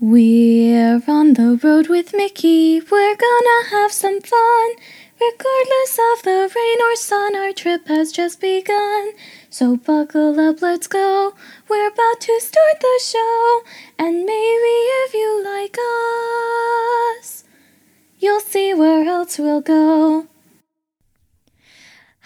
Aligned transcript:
We're 0.00 1.02
on 1.08 1.34
the 1.34 1.58
road 1.60 1.88
with 1.88 2.14
Mickey. 2.14 2.78
We're 2.78 3.16
gonna 3.16 3.68
have 3.70 3.90
some 3.90 4.20
fun. 4.20 4.70
Regardless 5.20 5.98
of 6.12 6.22
the 6.22 6.48
rain 6.54 6.78
or 6.80 6.94
sun, 6.94 7.34
our 7.34 7.52
trip 7.52 7.88
has 7.88 8.12
just 8.12 8.40
begun. 8.40 9.10
So 9.50 9.76
buckle 9.76 10.38
up, 10.38 10.62
let's 10.62 10.86
go. 10.86 11.34
We're 11.68 11.88
about 11.88 12.20
to 12.20 12.38
start 12.38 12.78
the 12.80 13.00
show. 13.02 13.62
And 13.98 14.24
maybe 14.24 14.76
if 15.02 15.14
you 15.14 15.42
like 15.44 15.76
us, 17.20 17.42
you'll 18.20 18.38
see 18.38 18.72
where 18.74 19.04
else 19.04 19.36
we'll 19.36 19.62
go. 19.62 20.28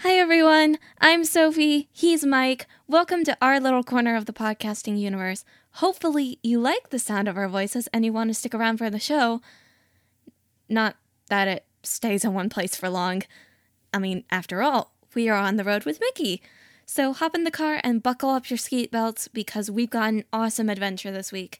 Hi, 0.03 0.13
everyone. 0.13 0.77
I'm 1.01 1.25
Sophie. 1.25 1.89
He's 1.91 2.23
Mike. 2.23 2.67
Welcome 2.87 3.23
to 3.23 3.35
our 3.41 3.59
little 3.59 3.83
corner 3.83 4.15
of 4.15 4.27
the 4.27 4.33
podcasting 4.33 4.99
universe. 4.99 5.43
Hopefully, 5.77 6.39
you 6.43 6.59
like 6.59 6.89
the 6.89 6.99
sound 6.99 7.27
of 7.27 7.37
our 7.37 7.49
voices 7.49 7.87
and 7.91 8.05
you 8.05 8.13
want 8.13 8.29
to 8.29 8.33
stick 8.33 8.53
around 8.53 8.77
for 8.77 8.89
the 8.89 8.99
show. 8.99 9.41
Not 10.69 10.95
that 11.29 11.47
it 11.47 11.65
stays 11.81 12.23
in 12.23 12.33
one 12.33 12.49
place 12.49 12.75
for 12.75 12.89
long. 12.89 13.23
I 13.93 13.99
mean, 13.99 14.23
after 14.29 14.61
all, 14.61 14.93
we 15.15 15.29
are 15.29 15.37
on 15.37 15.57
the 15.57 15.63
road 15.63 15.85
with 15.85 15.99
Mickey. 15.99 16.41
So 16.85 17.13
hop 17.13 17.33
in 17.33 17.43
the 17.43 17.51
car 17.51 17.79
and 17.83 18.03
buckle 18.03 18.29
up 18.29 18.49
your 18.49 18.57
seat 18.57 18.91
belts 18.91 19.27
because 19.27 19.71
we've 19.71 19.89
got 19.89 20.09
an 20.09 20.25
awesome 20.31 20.69
adventure 20.69 21.11
this 21.11 21.31
week. 21.31 21.59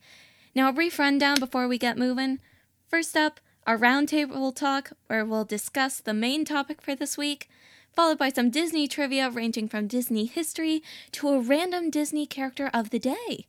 Now, 0.53 0.69
a 0.69 0.73
brief 0.73 0.99
rundown 0.99 1.39
before 1.39 1.67
we 1.67 1.77
get 1.77 1.97
moving. 1.97 2.39
First 2.87 3.17
up, 3.17 3.39
our 3.65 3.77
roundtable 3.77 4.55
talk, 4.55 4.91
where 5.07 5.25
we'll 5.25 5.45
discuss 5.45 5.99
the 5.99 6.13
main 6.13 6.45
topic 6.45 6.81
for 6.81 6.95
this 6.95 7.17
week, 7.17 7.49
followed 7.91 8.19
by 8.19 8.29
some 8.29 8.51
Disney 8.51 8.87
trivia 8.87 9.29
ranging 9.29 9.67
from 9.67 9.87
Disney 9.87 10.25
history 10.25 10.83
to 11.13 11.29
a 11.29 11.39
random 11.39 11.89
Disney 11.89 12.27
character 12.27 12.69
of 12.73 12.89
the 12.89 12.99
day. 12.99 13.47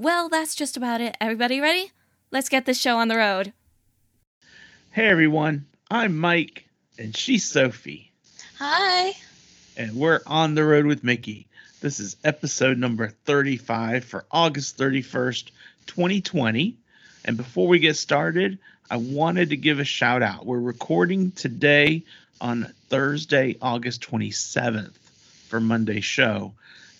Well, 0.00 0.30
that's 0.30 0.54
just 0.54 0.78
about 0.78 1.02
it. 1.02 1.14
Everybody 1.20 1.60
ready? 1.60 1.92
Let's 2.30 2.48
get 2.48 2.64
this 2.64 2.80
show 2.80 2.96
on 2.96 3.08
the 3.08 3.18
road. 3.18 3.52
Hey 4.92 5.06
everyone, 5.06 5.66
I'm 5.90 6.16
Mike, 6.16 6.64
and 6.98 7.14
she's 7.14 7.44
Sophie. 7.44 8.10
Hi. 8.56 9.12
And 9.76 9.94
we're 9.96 10.20
on 10.26 10.54
the 10.54 10.64
road 10.64 10.86
with 10.86 11.04
Mickey. 11.04 11.48
This 11.82 12.00
is 12.00 12.16
episode 12.24 12.78
number 12.78 13.08
35 13.26 14.06
for 14.06 14.24
August 14.30 14.78
31st, 14.78 15.50
2020. 15.84 16.76
And 17.26 17.36
before 17.36 17.68
we 17.68 17.78
get 17.78 17.96
started, 17.96 18.58
I 18.90 18.96
wanted 18.96 19.50
to 19.50 19.58
give 19.58 19.80
a 19.80 19.84
shout 19.84 20.22
out. 20.22 20.46
We're 20.46 20.60
recording 20.60 21.32
today 21.32 22.04
on 22.40 22.72
Thursday, 22.88 23.58
August 23.60 24.00
27th 24.10 24.94
for 25.48 25.60
Monday's 25.60 26.06
show. 26.06 26.54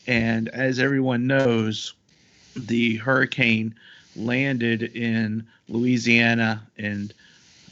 And 0.07 0.51
as 0.51 0.79
everyone 0.79 1.27
knows, 1.27 1.95
the 2.57 2.97
hurricane 2.97 3.75
landed 4.17 4.83
in 4.83 5.47
Louisiana 5.69 6.63
and 6.77 7.13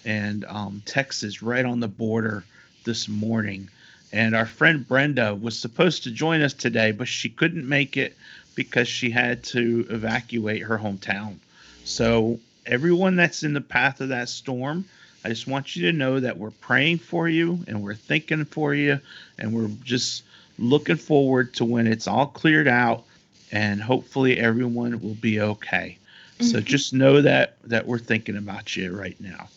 and 0.04 0.44
um, 0.46 0.82
Texas, 0.86 1.42
right 1.42 1.64
on 1.64 1.80
the 1.80 1.88
border 1.88 2.44
this 2.84 3.08
morning. 3.08 3.68
And 4.12 4.34
our 4.34 4.46
friend 4.46 4.86
Brenda 4.86 5.34
was 5.34 5.58
supposed 5.58 6.04
to 6.04 6.10
join 6.10 6.40
us 6.40 6.54
today, 6.54 6.92
but 6.92 7.08
she 7.08 7.28
couldn't 7.28 7.68
make 7.68 7.96
it 7.98 8.16
because 8.54 8.88
she 8.88 9.10
had 9.10 9.44
to 9.44 9.86
evacuate 9.90 10.62
her 10.62 10.78
hometown. 10.78 11.36
So, 11.84 12.40
everyone 12.64 13.16
that's 13.16 13.42
in 13.42 13.52
the 13.52 13.60
path 13.60 14.00
of 14.00 14.08
that 14.08 14.28
storm, 14.28 14.86
I 15.24 15.28
just 15.28 15.46
want 15.46 15.76
you 15.76 15.90
to 15.90 15.96
know 15.96 16.20
that 16.20 16.38
we're 16.38 16.50
praying 16.50 16.98
for 16.98 17.28
you 17.28 17.64
and 17.66 17.82
we're 17.82 17.94
thinking 17.94 18.44
for 18.44 18.74
you 18.74 19.00
and 19.38 19.52
we're 19.52 19.70
just 19.84 20.22
looking 20.58 20.96
forward 20.96 21.54
to 21.54 21.64
when 21.64 21.86
it's 21.86 22.06
all 22.06 22.26
cleared 22.26 22.68
out 22.68 23.04
and 23.52 23.80
hopefully 23.82 24.38
everyone 24.38 25.00
will 25.00 25.14
be 25.14 25.40
okay. 25.40 25.98
So 26.40 26.58
mm-hmm. 26.58 26.66
just 26.66 26.92
know 26.92 27.22
that 27.22 27.56
that 27.64 27.86
we're 27.86 27.98
thinking 27.98 28.36
about 28.36 28.76
you 28.76 28.96
right 28.96 29.20
now. 29.20 29.48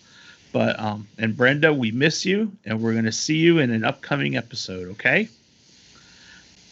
But 0.51 0.79
um 0.79 1.07
and 1.17 1.35
Brenda, 1.35 1.73
we 1.73 1.91
miss 1.91 2.25
you 2.25 2.51
and 2.65 2.81
we're 2.81 2.93
going 2.93 3.05
to 3.05 3.11
see 3.11 3.37
you 3.37 3.59
in 3.59 3.71
an 3.71 3.83
upcoming 3.83 4.35
episode, 4.35 4.89
okay? 4.91 5.29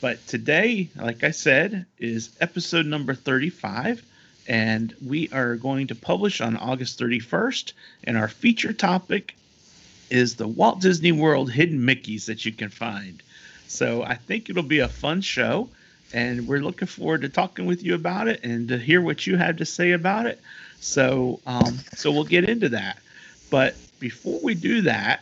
But 0.01 0.25
today, 0.27 0.89
like 0.95 1.23
I 1.23 1.31
said, 1.31 1.85
is 1.97 2.29
episode 2.39 2.85
number 2.85 3.13
35 3.13 4.03
and 4.47 4.95
we 5.05 5.29
are 5.29 5.55
going 5.55 5.87
to 5.87 5.95
publish 5.95 6.41
on 6.41 6.57
August 6.57 6.99
31st 6.99 7.73
and 8.05 8.17
our 8.17 8.29
feature 8.29 8.73
topic 8.73 9.35
is 10.09 10.35
the 10.35 10.47
Walt 10.47 10.81
Disney 10.81 11.11
World 11.11 11.51
hidden 11.51 11.79
Mickeys 11.79 12.25
that 12.25 12.45
you 12.45 12.51
can 12.51 12.69
find. 12.69 13.21
So 13.67 14.01
I 14.01 14.15
think 14.15 14.49
it'll 14.49 14.63
be 14.63 14.79
a 14.79 14.87
fun 14.87 15.21
show 15.21 15.69
and 16.13 16.47
we're 16.47 16.61
looking 16.61 16.87
forward 16.87 17.21
to 17.21 17.29
talking 17.29 17.65
with 17.65 17.83
you 17.83 17.95
about 17.95 18.27
it 18.27 18.43
and 18.43 18.67
to 18.69 18.77
hear 18.77 19.01
what 19.01 19.27
you 19.27 19.37
have 19.37 19.57
to 19.57 19.65
say 19.65 19.91
about 19.91 20.25
it. 20.25 20.39
So, 20.79 21.39
um, 21.45 21.77
so 21.95 22.11
we'll 22.11 22.23
get 22.23 22.49
into 22.49 22.69
that. 22.69 22.97
But 23.49 23.75
before 23.99 24.39
we 24.41 24.55
do 24.55 24.81
that, 24.83 25.21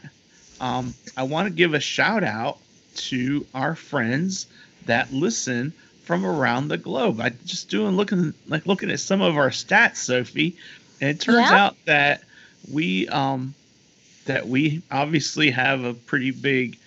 um, 0.59 0.93
I 1.15 1.23
want 1.23 1.47
to 1.47 1.53
give 1.53 1.73
a 1.73 1.79
shout 1.79 2.23
out 2.23 2.59
to 2.95 3.45
our 3.53 3.75
friends 3.75 4.47
that 4.85 5.11
listen 5.11 5.73
from 6.03 6.25
around 6.25 6.69
the 6.69 6.77
globe. 6.77 7.19
I 7.19 7.29
just 7.45 7.69
doing 7.69 7.95
looking 7.95 8.33
like 8.47 8.65
looking 8.65 8.91
at 8.91 8.99
some 8.99 9.21
of 9.21 9.37
our 9.37 9.49
stats, 9.49 9.97
Sophie, 9.97 10.55
and 11.01 11.09
it 11.11 11.19
turns 11.19 11.49
yeah. 11.49 11.65
out 11.65 11.75
that 11.85 12.23
we 12.71 13.07
um, 13.09 13.53
that 14.25 14.47
we 14.47 14.81
obviously 14.89 15.51
have 15.51 15.83
a 15.83 15.93
pretty 15.93 16.31
big 16.31 16.77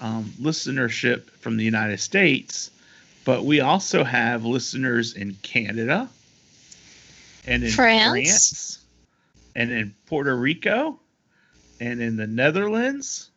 um, 0.00 0.24
listenership 0.40 1.30
from 1.40 1.56
the 1.56 1.64
United 1.64 2.00
States 2.00 2.70
but 3.24 3.44
we 3.44 3.60
also 3.60 4.04
have 4.04 4.44
listeners 4.44 5.14
in 5.14 5.34
Canada 5.42 6.08
and 7.46 7.64
in 7.64 7.70
France, 7.70 8.18
France 8.18 8.78
and 9.54 9.70
in 9.70 9.94
Puerto 10.06 10.36
Rico 10.36 10.98
and 11.80 12.00
in 12.00 12.16
the 12.16 12.26
Netherlands 12.26 13.30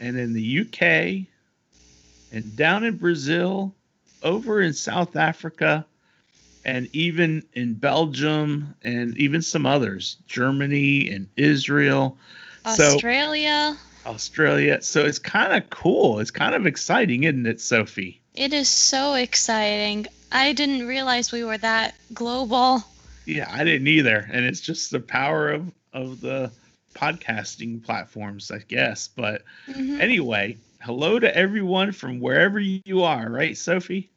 and 0.00 0.18
in 0.18 0.32
the 0.32 0.60
UK 0.60 1.26
and 2.32 2.56
down 2.56 2.84
in 2.84 2.96
Brazil, 2.96 3.74
over 4.22 4.60
in 4.60 4.72
South 4.72 5.16
Africa, 5.16 5.84
and 6.64 6.88
even 6.94 7.42
in 7.52 7.74
Belgium 7.74 8.74
and 8.82 9.16
even 9.18 9.42
some 9.42 9.66
others, 9.66 10.16
Germany 10.26 11.10
and 11.10 11.28
Israel, 11.36 12.16
Australia. 12.64 13.76
So, 14.04 14.10
Australia. 14.10 14.80
So 14.80 15.04
it's 15.04 15.18
kind 15.18 15.52
of 15.52 15.68
cool. 15.70 16.20
It's 16.20 16.30
kind 16.30 16.54
of 16.54 16.66
exciting, 16.66 17.24
isn't 17.24 17.46
it, 17.46 17.60
Sophie? 17.60 18.21
It 18.34 18.54
is 18.54 18.68
so 18.68 19.12
exciting. 19.12 20.06
I 20.30 20.54
didn't 20.54 20.86
realize 20.86 21.30
we 21.30 21.44
were 21.44 21.58
that 21.58 21.94
global. 22.14 22.82
Yeah, 23.26 23.46
I 23.52 23.62
didn't 23.62 23.88
either. 23.88 24.26
And 24.32 24.46
it's 24.46 24.62
just 24.62 24.90
the 24.90 25.00
power 25.00 25.50
of, 25.50 25.70
of 25.92 26.22
the 26.22 26.50
podcasting 26.94 27.84
platforms, 27.84 28.50
I 28.50 28.58
guess. 28.60 29.08
But 29.08 29.42
mm-hmm. 29.68 30.00
anyway, 30.00 30.56
hello 30.80 31.18
to 31.18 31.36
everyone 31.36 31.92
from 31.92 32.20
wherever 32.20 32.58
you 32.58 33.02
are, 33.02 33.28
right, 33.28 33.54
Sophie? 33.56 34.08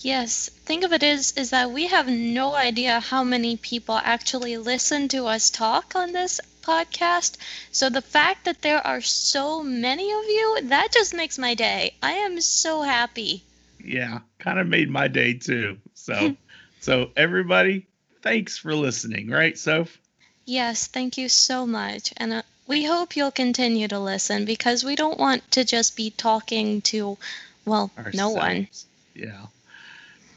Yes. 0.00 0.48
Think 0.48 0.82
of 0.82 0.92
it 0.92 1.04
is 1.04 1.36
is 1.36 1.50
that 1.50 1.70
we 1.70 1.86
have 1.86 2.08
no 2.08 2.54
idea 2.54 2.98
how 2.98 3.22
many 3.22 3.56
people 3.56 4.00
actually 4.02 4.56
listen 4.56 5.06
to 5.08 5.26
us 5.26 5.48
talk 5.48 5.94
on 5.94 6.10
this 6.10 6.40
podcast. 6.62 7.36
So 7.70 7.88
the 7.88 8.02
fact 8.02 8.46
that 8.46 8.62
there 8.62 8.84
are 8.84 9.00
so 9.00 9.62
many 9.62 10.10
of 10.10 10.24
you, 10.24 10.58
that 10.64 10.90
just 10.90 11.14
makes 11.14 11.38
my 11.38 11.54
day. 11.54 11.94
I 12.02 12.12
am 12.12 12.40
so 12.40 12.82
happy 12.82 13.44
yeah, 13.84 14.20
kind 14.38 14.58
of 14.58 14.66
made 14.66 14.90
my 14.90 15.08
day 15.08 15.34
too. 15.34 15.78
So, 15.94 16.36
so 16.80 17.10
everybody, 17.16 17.86
thanks 18.22 18.58
for 18.58 18.74
listening, 18.74 19.28
right, 19.28 19.56
Soph? 19.58 19.98
Yes, 20.44 20.86
thank 20.86 21.18
you 21.18 21.28
so 21.28 21.66
much. 21.66 22.12
And 22.16 22.32
uh, 22.32 22.42
we 22.66 22.84
hope 22.84 23.16
you'll 23.16 23.30
continue 23.30 23.88
to 23.88 23.98
listen 23.98 24.44
because 24.44 24.84
we 24.84 24.96
don't 24.96 25.18
want 25.18 25.48
to 25.52 25.64
just 25.64 25.96
be 25.96 26.10
talking 26.10 26.80
to, 26.82 27.18
well, 27.64 27.90
Ourselves. 27.96 28.16
no 28.16 28.30
one. 28.30 28.68
Yeah. 29.14 29.46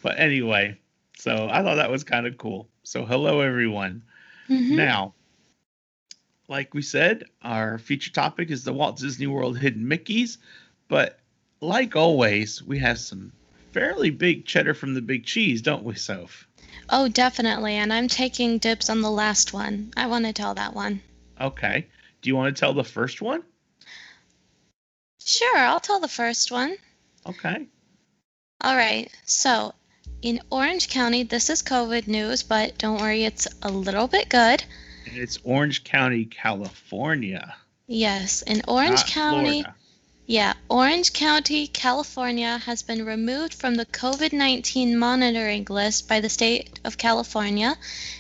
But 0.02 0.20
anyway, 0.20 0.78
so 1.18 1.48
I 1.50 1.64
thought 1.64 1.76
that 1.76 1.92
was 1.92 2.04
kind 2.04 2.28
of 2.28 2.38
cool. 2.38 2.68
So, 2.84 3.06
hello, 3.06 3.42
everyone. 3.42 4.04
Mm-hmm. 4.50 4.76
Now, 4.76 5.14
like 6.48 6.74
we 6.74 6.82
said, 6.82 7.24
our 7.42 7.78
feature 7.78 8.12
topic 8.12 8.52
is 8.52 8.64
the 8.64 8.74
Walt 8.74 8.98
Disney 8.98 9.28
World 9.28 9.58
Hidden 9.58 9.86
Mickeys. 9.88 10.38
But 10.90 11.20
like 11.64 11.96
always, 11.96 12.62
we 12.62 12.80
have 12.80 13.00
some 13.00 13.32
fairly 13.72 14.10
big 14.10 14.46
cheddar 14.46 14.74
from 14.74 14.94
the 14.94 15.02
big 15.02 15.26
cheese, 15.26 15.62
don't 15.62 15.84
we, 15.84 15.96
Soph? 15.96 16.48
Oh, 16.90 17.08
definitely. 17.08 17.74
And 17.76 17.92
I'm 17.92 18.08
taking 18.08 18.58
dibs 18.58 18.90
on 18.90 19.02
the 19.02 19.10
last 19.10 19.54
one. 19.54 19.92
I 19.96 20.08
want 20.08 20.26
to 20.26 20.34
tell 20.34 20.54
that 20.56 20.76
one. 20.76 21.02
Okay. 21.40 21.88
Do 22.22 22.30
you 22.30 22.36
want 22.36 22.56
to 22.56 22.60
tell 22.60 22.74
the 22.74 22.84
first 22.84 23.22
one? 23.22 23.44
Sure, 25.26 25.58
I'll 25.58 25.80
tell 25.80 26.00
the 26.00 26.08
first 26.08 26.52
one. 26.52 26.76
Okay. 27.26 27.66
All 28.62 28.76
right. 28.76 29.10
So, 29.26 29.74
in 30.22 30.42
Orange 30.50 30.90
County, 30.90 31.24
this 31.24 31.50
is 31.50 31.64
COVID 31.64 32.08
news, 32.08 32.44
but 32.44 32.78
don't 32.78 33.00
worry, 33.00 33.24
it's 33.24 33.48
a 33.62 33.72
little 33.72 34.08
bit 34.08 34.30
good. 34.30 34.64
it's 35.06 35.40
Orange 35.44 35.84
County, 35.84 36.26
California. 36.26 37.56
Yes, 37.88 38.42
in 38.42 38.62
Orange 38.68 39.06
County. 39.06 39.64
Florida 39.64 39.76
Yeah, 40.34 40.54
Orange 40.68 41.14
County, 41.14 41.68
California 41.68 42.58
has 42.58 42.82
been 42.82 43.06
removed 43.06 43.54
from 43.54 43.76
the 43.76 43.86
COVID 43.86 44.34
19 44.34 44.98
monitoring 44.98 45.68
list 45.70 46.08
by 46.08 46.22
the 46.22 46.28
state 46.28 46.80
of 46.84 46.98
California. 46.98 47.78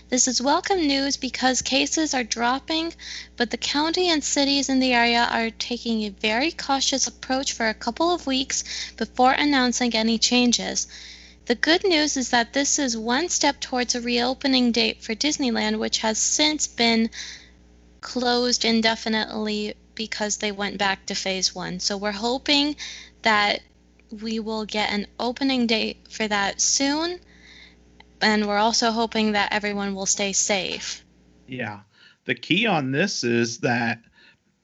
This 0.10 0.28
is 0.28 0.40
welcome 0.40 0.86
news 0.86 1.18
because 1.18 1.64
cases 1.64 2.14
are 2.14 2.24
dropping, 2.24 2.94
but 3.36 3.50
the 3.50 3.58
county 3.58 4.10
and 4.10 4.24
cities 4.24 4.70
in 4.70 4.80
the 4.80 4.94
area 4.94 5.28
are 5.32 5.50
taking 5.50 6.04
a 6.04 6.10
very 6.10 6.52
cautious 6.52 7.08
approach 7.08 7.52
for 7.52 7.68
a 7.68 7.74
couple 7.74 8.12
of 8.12 8.28
weeks 8.28 8.64
before 8.96 9.32
announcing 9.32 9.96
any 9.96 10.20
changes. 10.20 10.86
The 11.48 11.56
good 11.56 11.84
news 11.84 12.16
is 12.16 12.30
that 12.30 12.54
this 12.54 12.78
is 12.78 12.96
one 12.96 13.30
step 13.30 13.60
towards 13.60 13.96
a 13.96 14.02
reopening 14.02 14.72
date 14.72 15.02
for 15.02 15.16
Disneyland, 15.16 15.80
which 15.80 15.98
has 16.06 16.20
since 16.20 16.68
been 16.68 17.10
closed 18.02 18.64
indefinitely 18.64 19.74
because 19.96 20.38
they 20.38 20.52
went 20.52 20.78
back 20.78 21.06
to 21.08 21.16
phase 21.16 21.54
one. 21.54 21.80
So 21.80 21.98
we're 21.98 22.12
hoping 22.12 22.76
that 23.22 23.62
we 24.22 24.40
will 24.40 24.66
get 24.66 24.92
an 24.92 25.08
opening 25.20 25.68
date 25.68 26.08
for 26.10 26.28
that 26.28 26.62
soon. 26.62 27.20
And 28.22 28.48
we're 28.48 28.58
also 28.58 28.92
hoping 28.92 29.34
that 29.34 29.54
everyone 29.54 29.96
will 29.96 30.06
stay 30.06 30.34
safe. 30.34 31.04
Yeah. 31.48 31.82
The 32.26 32.36
key 32.36 32.68
on 32.68 32.92
this 32.92 33.24
is 33.24 33.60
that 33.60 34.00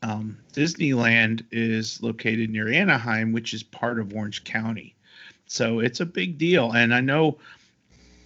um, 0.01 0.37
Disneyland 0.53 1.45
is 1.51 2.01
located 2.01 2.49
near 2.49 2.69
Anaheim, 2.69 3.33
which 3.33 3.53
is 3.53 3.63
part 3.63 3.99
of 3.99 4.13
Orange 4.13 4.43
County. 4.43 4.95
So 5.47 5.79
it's 5.79 5.99
a 5.99 6.05
big 6.05 6.37
deal. 6.37 6.71
And 6.71 6.93
I 6.93 7.01
know 7.01 7.39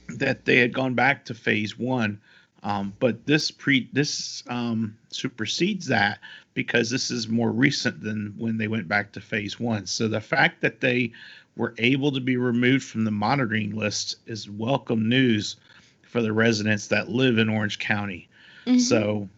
that 0.09 0.45
they 0.45 0.57
had 0.57 0.73
gone 0.73 0.93
back 0.93 1.25
to 1.25 1.33
phase 1.33 1.79
one, 1.79 2.21
um, 2.63 2.93
but 2.99 3.25
this 3.25 3.51
pre 3.51 3.89
this 3.91 4.43
um, 4.47 4.97
supersedes 5.09 5.87
that 5.87 6.19
because 6.53 6.89
this 6.89 7.11
is 7.11 7.27
more 7.27 7.51
recent 7.51 8.01
than 8.01 8.33
when 8.37 8.57
they 8.57 8.67
went 8.67 8.87
back 8.87 9.11
to 9.13 9.21
phase 9.21 9.59
one. 9.59 9.85
So 9.85 10.07
the 10.07 10.21
fact 10.21 10.61
that 10.61 10.79
they 10.79 11.11
were 11.57 11.75
able 11.77 12.11
to 12.11 12.21
be 12.21 12.37
removed 12.37 12.85
from 12.85 13.03
the 13.03 13.11
monitoring 13.11 13.75
list 13.75 14.15
is 14.25 14.49
welcome 14.49 15.09
news 15.09 15.57
for 16.03 16.21
the 16.21 16.31
residents 16.31 16.87
that 16.87 17.09
live 17.09 17.37
in 17.37 17.49
Orange 17.49 17.79
County. 17.79 18.29
Mm-hmm. 18.65 18.79
So 18.79 19.29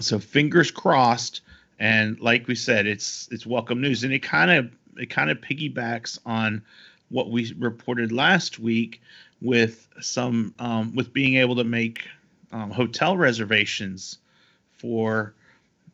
so 0.00 0.18
fingers 0.18 0.70
crossed 0.70 1.40
and 1.78 2.18
like 2.20 2.46
we 2.46 2.54
said 2.54 2.86
it's 2.86 3.28
it's 3.30 3.46
welcome 3.46 3.80
news 3.80 4.04
and 4.04 4.12
it 4.12 4.20
kind 4.20 4.50
of 4.50 4.70
it 4.96 5.10
kind 5.10 5.30
of 5.30 5.40
piggybacks 5.40 6.18
on 6.24 6.62
what 7.10 7.30
we 7.30 7.52
reported 7.58 8.12
last 8.12 8.58
week 8.58 9.00
with 9.40 9.88
some 10.00 10.54
um, 10.58 10.94
with 10.94 11.12
being 11.12 11.36
able 11.36 11.56
to 11.56 11.64
make 11.64 12.08
um, 12.54 12.70
hotel 12.70 13.16
reservations 13.16 14.18
for 14.76 15.34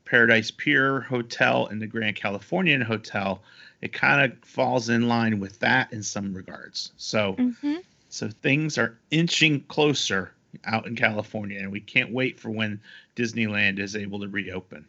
Paradise 0.05 0.51
Pier 0.51 1.01
Hotel 1.01 1.67
and 1.67 1.81
the 1.81 1.87
Grand 1.87 2.17
Californian 2.17 2.83
Hotel, 2.83 3.43
it 3.81 3.95
kind 3.95 4.31
of 4.31 4.39
falls 4.45 4.91
in 4.91 5.09
line 5.09 5.41
with 5.41 5.59
that 5.61 5.91
in 5.93 6.03
some 6.03 6.35
regards. 6.35 6.93
So, 6.99 7.33
mm-hmm. 7.35 7.77
so 8.11 8.29
things 8.29 8.77
are 8.77 8.99
inching 9.11 9.62
closer 9.62 10.33
out 10.67 10.87
in 10.87 10.97
California, 10.97 11.61
and 11.61 11.73
we 11.73 11.81
can't 11.81 12.12
wait 12.12 12.39
for 12.39 12.51
when 12.51 12.81
Disneyland 13.17 13.79
is 13.79 13.97
able 13.97 14.21
to 14.21 14.29
reopen. 14.29 14.85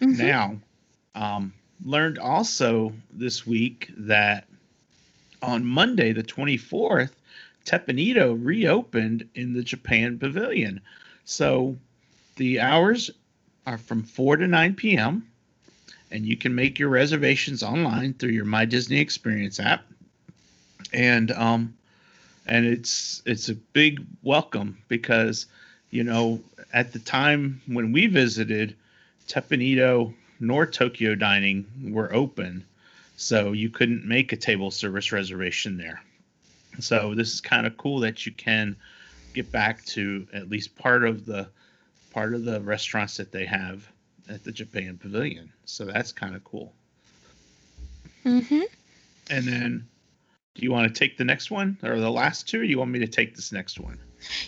Mm-hmm. 0.00 0.26
Now, 0.26 0.56
um, 1.14 1.52
learned 1.84 2.18
also 2.18 2.92
this 3.12 3.46
week 3.46 3.92
that 3.96 4.48
on 5.40 5.64
Monday, 5.64 6.12
the 6.12 6.24
24th, 6.24 7.10
Teppan 7.64 7.98
Edo 7.98 8.32
reopened 8.32 9.28
in 9.34 9.52
the 9.52 9.62
Japan 9.62 10.18
Pavilion. 10.18 10.80
So 11.24 11.76
the 12.36 12.60
hours 12.60 13.10
are 13.66 13.78
from 13.78 14.02
4 14.02 14.38
to 14.38 14.46
9 14.46 14.74
p.m. 14.74 15.26
and 16.10 16.26
you 16.26 16.36
can 16.36 16.54
make 16.54 16.78
your 16.78 16.88
reservations 16.88 17.62
online 17.62 18.14
through 18.14 18.30
your 18.30 18.44
My 18.44 18.64
Disney 18.64 18.98
Experience 18.98 19.60
app. 19.60 19.84
And 20.92 21.30
um 21.30 21.74
and 22.46 22.66
it's 22.66 23.22
it's 23.24 23.48
a 23.48 23.54
big 23.54 24.04
welcome 24.22 24.78
because 24.88 25.46
you 25.90 26.04
know 26.04 26.40
at 26.72 26.92
the 26.92 26.98
time 26.98 27.62
when 27.66 27.92
we 27.92 28.06
visited 28.08 28.76
Teppan 29.28 29.62
Edo 29.62 30.12
nor 30.40 30.66
Tokyo 30.66 31.14
Dining 31.14 31.66
were 31.92 32.12
open 32.12 32.64
so 33.16 33.52
you 33.52 33.70
couldn't 33.70 34.04
make 34.04 34.32
a 34.32 34.36
table 34.36 34.70
service 34.70 35.12
reservation 35.12 35.76
there. 35.76 36.02
So 36.80 37.14
this 37.14 37.32
is 37.32 37.40
kind 37.40 37.66
of 37.66 37.76
cool 37.76 38.00
that 38.00 38.26
you 38.26 38.32
can 38.32 38.76
get 39.34 39.50
back 39.50 39.84
to 39.86 40.26
at 40.32 40.48
least 40.48 40.76
part 40.76 41.04
of 41.04 41.26
the 41.26 41.48
part 42.12 42.34
of 42.34 42.44
the 42.44 42.60
restaurants 42.60 43.16
that 43.16 43.32
they 43.32 43.46
have 43.46 43.86
at 44.28 44.44
the 44.44 44.52
Japan 44.52 44.98
Pavilion. 44.98 45.52
So 45.64 45.84
that's 45.84 46.12
kind 46.12 46.34
of 46.34 46.44
cool. 46.44 46.72
Mhm. 48.24 48.64
And 49.30 49.44
then 49.46 49.88
do 50.54 50.62
you 50.62 50.70
want 50.70 50.92
to 50.92 50.98
take 50.98 51.16
the 51.16 51.24
next 51.24 51.50
one 51.50 51.78
or 51.82 51.98
the 51.98 52.10
last 52.10 52.48
two 52.48 52.60
or 52.60 52.64
do 52.64 52.68
you 52.68 52.78
want 52.78 52.90
me 52.90 52.98
to 52.98 53.06
take 53.06 53.34
this 53.34 53.52
next 53.52 53.80
one? 53.80 53.98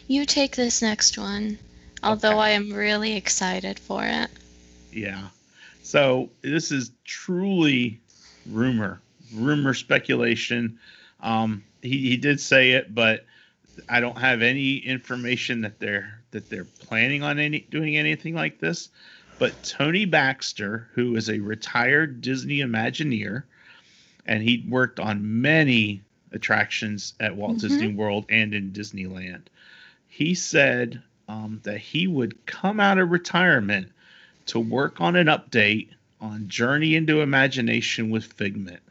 You 0.07 0.27
take 0.27 0.57
this 0.57 0.83
next 0.83 1.19
one. 1.19 1.59
Although 2.03 2.33
okay. 2.33 2.39
I 2.39 2.51
am 2.51 2.73
really 2.73 3.17
excited 3.17 3.79
for 3.79 4.05
it. 4.05 4.31
Yeah. 4.93 5.29
So 5.83 6.31
this 6.43 6.71
is 6.71 6.91
truly 7.05 8.01
rumor, 8.47 9.01
rumor 9.33 9.75
speculation. 9.75 10.79
Um, 11.21 11.65
he, 11.85 12.11
he 12.11 12.17
did 12.17 12.41
say 12.41 12.73
it, 12.73 12.95
but 12.95 13.25
I 13.89 14.01
don't 14.01 14.19
have 14.19 14.43
any 14.43 14.77
information 14.77 15.61
that 15.63 15.79
they're 15.79 16.21
that 16.31 16.49
they're 16.49 16.65
planning 16.65 17.23
on 17.23 17.39
any 17.39 17.61
doing 17.61 17.97
anything 17.97 18.35
like 18.35 18.59
this. 18.59 18.89
But 19.39 19.63
Tony 19.63 20.05
Baxter, 20.05 20.89
who 20.95 21.17
is 21.17 21.29
a 21.29 21.41
retired 21.41 22.21
Disney 22.21 22.59
Imagineer, 22.59 23.45
and 24.27 24.43
he 24.43 24.65
worked 24.69 25.01
on 25.01 25.43
many 25.43 26.03
attractions 26.33 27.15
at 27.21 27.37
Walt 27.37 27.59
mm-hmm. 27.59 27.67
Disney 27.67 27.95
World 27.95 28.27
and 28.29 28.55
in 28.55 28.73
Disneyland, 28.73 29.43
he 30.09 30.35
said 30.35 31.03
um, 31.29 31.61
that 31.65 31.79
he 31.79 32.07
would 32.07 32.47
come 32.47 32.81
out 32.81 32.99
of 32.99 33.11
retirement 33.11 33.91
to 34.47 34.61
work 34.61 35.01
on 35.01 35.17
an 35.17 35.27
update 35.27 35.89
on 36.21 36.49
Journey 36.49 36.95
into 36.95 37.21
Imagination 37.21 38.11
with 38.11 38.25
Figment. 38.25 38.83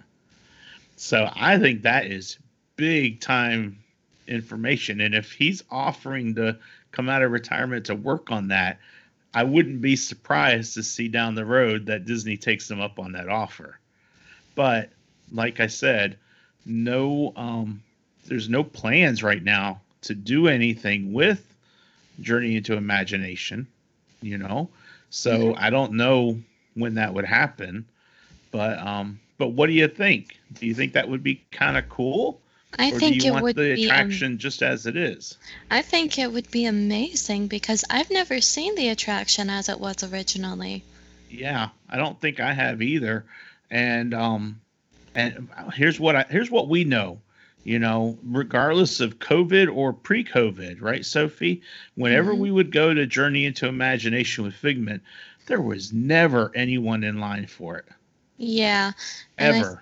So 0.96 1.30
I 1.36 1.58
think 1.58 1.82
that 1.84 2.06
is 2.08 2.38
big 2.76 3.20
time 3.22 3.80
information. 4.28 5.02
And 5.02 5.14
if 5.14 5.32
he's 5.32 5.64
offering 5.70 6.36
to 6.36 6.58
come 6.92 7.10
out 7.10 7.22
of 7.22 7.32
retirement 7.32 7.86
to 7.88 7.96
work 7.96 8.32
on 8.32 8.50
that, 8.50 8.80
I 9.34 9.44
wouldn't 9.44 9.82
be 9.82 9.96
surprised 9.96 10.76
to 10.76 10.84
see 10.84 11.08
down 11.08 11.36
the 11.36 11.46
road 11.46 11.88
that 11.88 12.06
Disney 12.06 12.38
takes 12.38 12.70
him 12.70 12.80
up 12.80 13.00
on 13.00 13.14
that 13.14 13.30
offer. 13.30 13.80
But 14.56 14.90
like 15.32 15.60
I 15.60 15.68
said, 15.68 16.18
no 16.66 17.34
um 17.36 17.82
there's 18.26 18.48
no 18.48 18.64
plans 18.64 19.22
right 19.22 19.44
now 19.44 19.82
to 20.02 20.16
do 20.16 20.48
anything 20.48 21.12
with 21.12 21.46
Journey 22.22 22.56
into 22.56 22.76
Imagination, 22.76 23.68
you 24.22 24.38
know. 24.38 24.70
So 25.10 25.38
mm-hmm. 25.38 25.64
I 25.64 25.70
don't 25.70 25.94
know 25.94 26.40
when 26.76 26.96
that 26.96 27.14
would 27.14 27.26
happen. 27.26 27.86
But 28.52 28.78
um 28.80 29.20
but 29.40 29.50
what 29.50 29.68
do 29.68 29.74
you 29.74 29.88
think? 29.88 30.40
Do 30.54 30.68
you 30.68 30.76
think 30.76 30.94
that 30.94 31.10
would 31.10 31.24
be 31.24 31.44
kind 31.52 31.76
of 31.76 31.90
cool? 31.90 32.40
I 32.80 32.92
or 32.92 33.00
think 33.00 33.20
do 33.20 33.28
you 33.28 33.32
it 33.32 33.34
want 33.34 33.44
would 33.44 33.56
the 33.56 33.76
be 33.76 33.86
attraction 33.86 34.38
just 34.38 34.62
as 34.64 34.86
it 34.86 34.98
is? 34.98 35.38
I 35.70 35.82
think 35.82 36.18
it 36.18 36.32
would 36.32 36.50
be 36.50 36.66
amazing 36.66 37.48
because 37.48 37.84
I've 37.90 38.10
never 38.10 38.42
seen 38.42 38.76
the 38.76 38.90
attraction 38.90 39.50
as 39.50 39.70
it 39.70 39.80
was 39.80 40.04
originally. 40.04 40.84
Yeah, 41.30 41.70
I 41.90 41.98
don't 41.98 42.20
think 42.20 42.40
I 42.40 42.54
have 42.54 42.82
either. 42.82 43.26
And 43.70 44.14
um 44.14 44.62
and 45.16 45.50
here's 45.74 46.00
what 46.00 46.16
I 46.16 46.26
here's 46.30 46.52
what 46.52 46.68
we 46.68 46.84
know. 46.84 47.20
You 47.64 47.80
know, 47.80 48.18
regardless 48.24 49.00
of 49.00 49.20
COVID 49.20 49.74
or 49.74 49.94
pre-COVID, 49.94 50.82
right, 50.82 51.06
Sophie? 51.06 51.62
Whenever 51.96 52.34
mm-hmm. 52.34 52.42
we 52.42 52.52
would 52.52 52.74
go 52.74 52.94
to 52.94 53.06
Journey 53.08 53.46
into 53.46 53.68
Imagination 53.68 54.44
with 54.44 54.54
Figment, 54.54 55.02
there 55.46 55.62
was 55.62 55.94
never 55.94 56.52
anyone 56.56 57.06
in 57.06 57.22
line 57.22 57.48
for 57.48 57.78
it. 57.78 57.86
Yeah. 58.36 58.92
Ever 59.38 59.82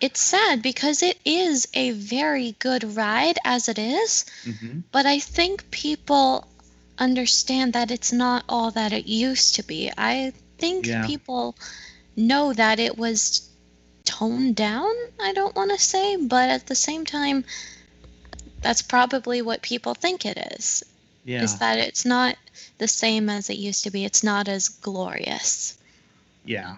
it's 0.00 0.20
sad 0.20 0.62
because 0.62 1.02
it 1.02 1.18
is 1.24 1.68
a 1.74 1.90
very 1.92 2.52
good 2.58 2.96
ride 2.96 3.38
as 3.44 3.68
it 3.68 3.78
is, 3.78 4.24
mm-hmm. 4.44 4.80
but 4.92 5.06
I 5.06 5.18
think 5.18 5.70
people 5.70 6.46
understand 6.98 7.72
that 7.72 7.90
it's 7.90 8.12
not 8.12 8.44
all 8.48 8.70
that 8.72 8.92
it 8.92 9.06
used 9.06 9.56
to 9.56 9.62
be. 9.62 9.90
I 9.96 10.32
think 10.58 10.86
yeah. 10.86 11.06
people 11.06 11.56
know 12.16 12.52
that 12.52 12.78
it 12.78 12.96
was 12.96 13.48
toned 14.04 14.56
down, 14.56 14.92
I 15.20 15.32
don't 15.32 15.54
want 15.54 15.70
to 15.70 15.78
say, 15.78 16.16
but 16.16 16.48
at 16.48 16.66
the 16.66 16.74
same 16.74 17.04
time, 17.04 17.44
that's 18.62 18.82
probably 18.82 19.42
what 19.42 19.62
people 19.62 19.94
think 19.94 20.24
it 20.24 20.38
is. 20.58 20.84
Yeah. 21.24 21.42
Is 21.42 21.58
that 21.58 21.78
it's 21.78 22.04
not 22.04 22.36
the 22.78 22.88
same 22.88 23.28
as 23.28 23.50
it 23.50 23.58
used 23.58 23.84
to 23.84 23.90
be. 23.90 24.04
It's 24.04 24.24
not 24.24 24.48
as 24.48 24.68
glorious. 24.68 25.76
Yeah. 26.44 26.76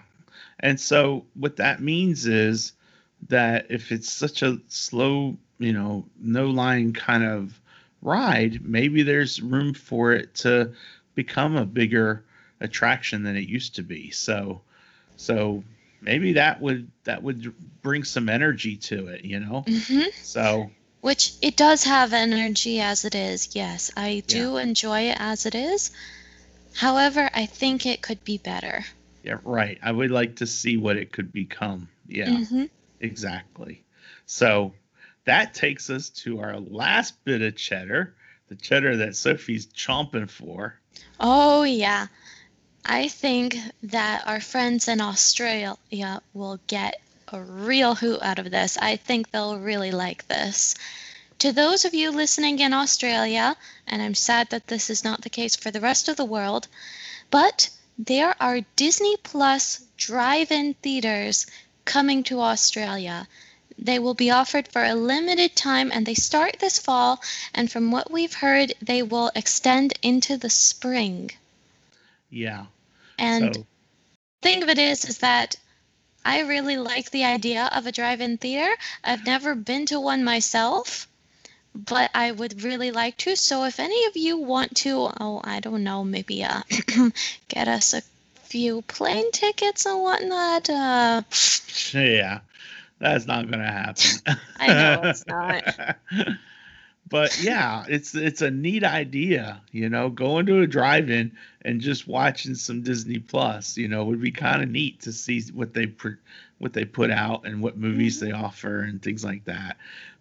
And 0.59 0.79
so 0.79 1.23
what 1.35 1.55
that 1.57 1.81
means 1.81 2.27
is 2.27 2.73
that 3.29 3.67
if 3.69 3.91
it's 3.91 4.11
such 4.11 4.41
a 4.41 4.59
slow, 4.67 5.37
you 5.59 5.73
know, 5.73 6.05
no 6.19 6.47
line 6.49 6.93
kind 6.93 7.23
of 7.23 7.59
ride, 8.01 8.63
maybe 8.63 9.03
there's 9.03 9.41
room 9.41 9.73
for 9.73 10.13
it 10.13 10.33
to 10.35 10.73
become 11.15 11.55
a 11.55 11.65
bigger 11.65 12.23
attraction 12.59 13.23
than 13.23 13.35
it 13.35 13.47
used 13.47 13.75
to 13.75 13.83
be. 13.83 14.11
So, 14.11 14.61
so 15.17 15.63
maybe 16.01 16.33
that 16.33 16.61
would 16.61 16.91
that 17.03 17.21
would 17.23 17.53
bring 17.81 18.03
some 18.03 18.29
energy 18.29 18.77
to 18.77 19.07
it, 19.07 19.25
you 19.25 19.39
know. 19.39 19.65
hmm 19.67 20.01
So 20.21 20.71
Which 21.01 21.33
it 21.41 21.55
does 21.57 21.83
have 21.83 22.13
energy 22.13 22.79
as 22.79 23.05
it 23.05 23.15
is. 23.15 23.49
Yes, 23.55 23.91
I 23.95 24.23
do 24.27 24.57
enjoy 24.57 25.01
it 25.09 25.17
as 25.19 25.45
it 25.45 25.55
is. 25.55 25.91
However, 26.75 27.29
I 27.33 27.45
think 27.45 27.85
it 27.85 28.01
could 28.01 28.23
be 28.23 28.37
better. 28.37 28.85
yeah, 29.23 29.37
right. 29.43 29.77
I 29.81 29.91
would 29.91 30.11
like 30.11 30.37
to 30.37 30.47
see 30.47 30.77
what 30.77 30.97
it 30.97 31.11
could 31.11 31.31
become. 31.31 31.89
Yeah. 32.07 32.39
hmm 32.39 32.65
Exactly. 33.01 33.83
So 34.25 34.73
that 35.25 35.53
takes 35.53 35.89
us 35.89 36.09
to 36.09 36.39
our 36.39 36.59
last 36.59 37.23
bit 37.25 37.41
of 37.41 37.55
cheddar, 37.55 38.15
the 38.47 38.55
cheddar 38.55 38.97
that 38.97 39.15
Sophie's 39.15 39.65
chomping 39.67 40.29
for. 40.29 40.79
Oh, 41.19 41.63
yeah. 41.63 42.07
I 42.85 43.07
think 43.07 43.57
that 43.83 44.27
our 44.27 44.39
friends 44.39 44.87
in 44.87 45.01
Australia 45.01 45.75
will 46.33 46.59
get 46.67 47.01
a 47.27 47.41
real 47.41 47.95
hoot 47.95 48.21
out 48.21 48.39
of 48.39 48.49
this. 48.51 48.77
I 48.77 48.95
think 48.95 49.29
they'll 49.29 49.59
really 49.59 49.91
like 49.91 50.27
this. 50.27 50.75
To 51.39 51.51
those 51.51 51.85
of 51.85 51.93
you 51.93 52.11
listening 52.11 52.59
in 52.59 52.73
Australia, 52.73 53.55
and 53.87 54.01
I'm 54.01 54.15
sad 54.15 54.49
that 54.51 54.67
this 54.67 54.89
is 54.89 55.03
not 55.03 55.21
the 55.21 55.29
case 55.29 55.55
for 55.55 55.71
the 55.71 55.81
rest 55.81 56.07
of 56.07 56.17
the 56.17 56.25
world, 56.25 56.67
but 57.29 57.69
there 57.97 58.35
are 58.39 58.61
Disney 58.75 59.17
Plus 59.17 59.83
drive 59.97 60.51
in 60.51 60.73
theaters 60.75 61.47
coming 61.85 62.23
to 62.23 62.41
Australia. 62.41 63.27
They 63.77 63.99
will 63.99 64.13
be 64.13 64.31
offered 64.31 64.67
for 64.67 64.83
a 64.83 64.93
limited 64.93 65.55
time 65.55 65.91
and 65.91 66.05
they 66.05 66.13
start 66.13 66.59
this 66.59 66.77
fall. 66.77 67.21
And 67.53 67.71
from 67.71 67.91
what 67.91 68.11
we've 68.11 68.33
heard, 68.33 68.73
they 68.81 69.01
will 69.01 69.31
extend 69.35 69.93
into 70.01 70.37
the 70.37 70.49
spring. 70.49 71.31
Yeah. 72.29 72.65
And 73.17 73.55
so 73.55 73.65
thing 74.41 74.63
of 74.63 74.69
it 74.69 74.77
is, 74.77 75.05
is 75.05 75.19
that 75.19 75.55
I 76.23 76.41
really 76.41 76.77
like 76.77 77.09
the 77.09 77.25
idea 77.25 77.69
of 77.71 77.87
a 77.87 77.91
drive-in 77.91 78.37
theater. 78.37 78.71
I've 79.03 79.25
never 79.25 79.55
been 79.55 79.87
to 79.87 79.99
one 79.99 80.23
myself, 80.23 81.07
but 81.73 82.11
I 82.13 82.31
would 82.31 82.63
really 82.63 82.91
like 82.91 83.17
to. 83.17 83.35
So 83.35 83.63
if 83.65 83.79
any 83.79 84.05
of 84.05 84.15
you 84.15 84.37
want 84.37 84.75
to, 84.77 85.11
oh, 85.19 85.41
I 85.43 85.59
don't 85.59 85.83
know, 85.83 86.03
maybe 86.03 86.43
uh, 86.43 86.61
get 87.47 87.67
us 87.67 87.93
a 87.93 88.03
few 88.51 88.81
plane 88.83 89.31
tickets 89.31 89.85
and 89.85 90.01
whatnot. 90.01 90.69
Uh, 90.69 91.21
yeah, 91.93 92.39
that's 92.99 93.25
not 93.27 93.49
gonna 93.49 93.71
happen. 93.71 94.21
I 94.59 94.73
know 94.73 95.03
it's 95.05 95.25
not. 95.27 95.63
but 97.09 97.37
yeah, 97.41 97.85
it's 97.87 98.15
it's 98.15 98.41
a 98.41 98.51
neat 98.51 98.83
idea, 98.83 99.61
you 99.71 99.89
know, 99.89 100.09
going 100.09 100.45
to 100.47 100.61
a 100.61 100.67
drive-in 100.67 101.31
and 101.63 101.81
just 101.81 102.07
watching 102.07 102.55
some 102.55 102.81
Disney 102.81 103.19
Plus, 103.19 103.77
you 103.77 103.87
know, 103.87 104.03
would 104.05 104.21
be 104.21 104.31
kind 104.31 104.61
of 104.63 104.69
neat 104.69 105.01
to 105.01 105.11
see 105.11 105.41
what 105.53 105.73
they 105.73 105.87
pr- 105.87 106.19
what 106.59 106.73
they 106.73 106.85
put 106.85 107.11
out 107.11 107.45
and 107.45 107.61
what 107.61 107.77
movies 107.77 108.19
Mhm. 108.19 108.21
they 108.21 108.31
offer 108.31 108.81
and 108.81 109.01
things 109.01 109.23
like 109.23 109.45
that. 109.45 109.77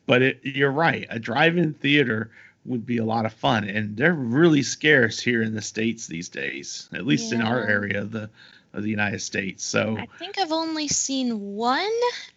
But 0.06 0.22
it, 0.22 0.40
you're 0.44 0.72
right, 0.72 1.06
a 1.10 1.18
drive-in 1.18 1.74
theater 1.74 2.30
would 2.64 2.84
be 2.84 2.98
a 2.98 3.04
lot 3.04 3.26
of 3.26 3.32
fun, 3.32 3.64
and 3.64 3.96
they're 3.96 4.14
really 4.14 4.62
scarce 4.62 5.18
here 5.18 5.42
in 5.42 5.54
the 5.54 5.62
states 5.62 6.06
these 6.06 6.28
days, 6.28 6.88
at 6.92 7.06
least 7.06 7.32
in 7.32 7.40
our 7.40 7.66
area 7.66 8.02
of 8.02 8.10
the 8.10 8.28
of 8.72 8.82
the 8.82 8.90
United 8.90 9.20
States. 9.20 9.64
So 9.64 9.96
I 9.98 10.06
think 10.18 10.38
I've 10.38 10.52
only 10.52 10.88
seen 10.88 11.56
one, 11.56 11.90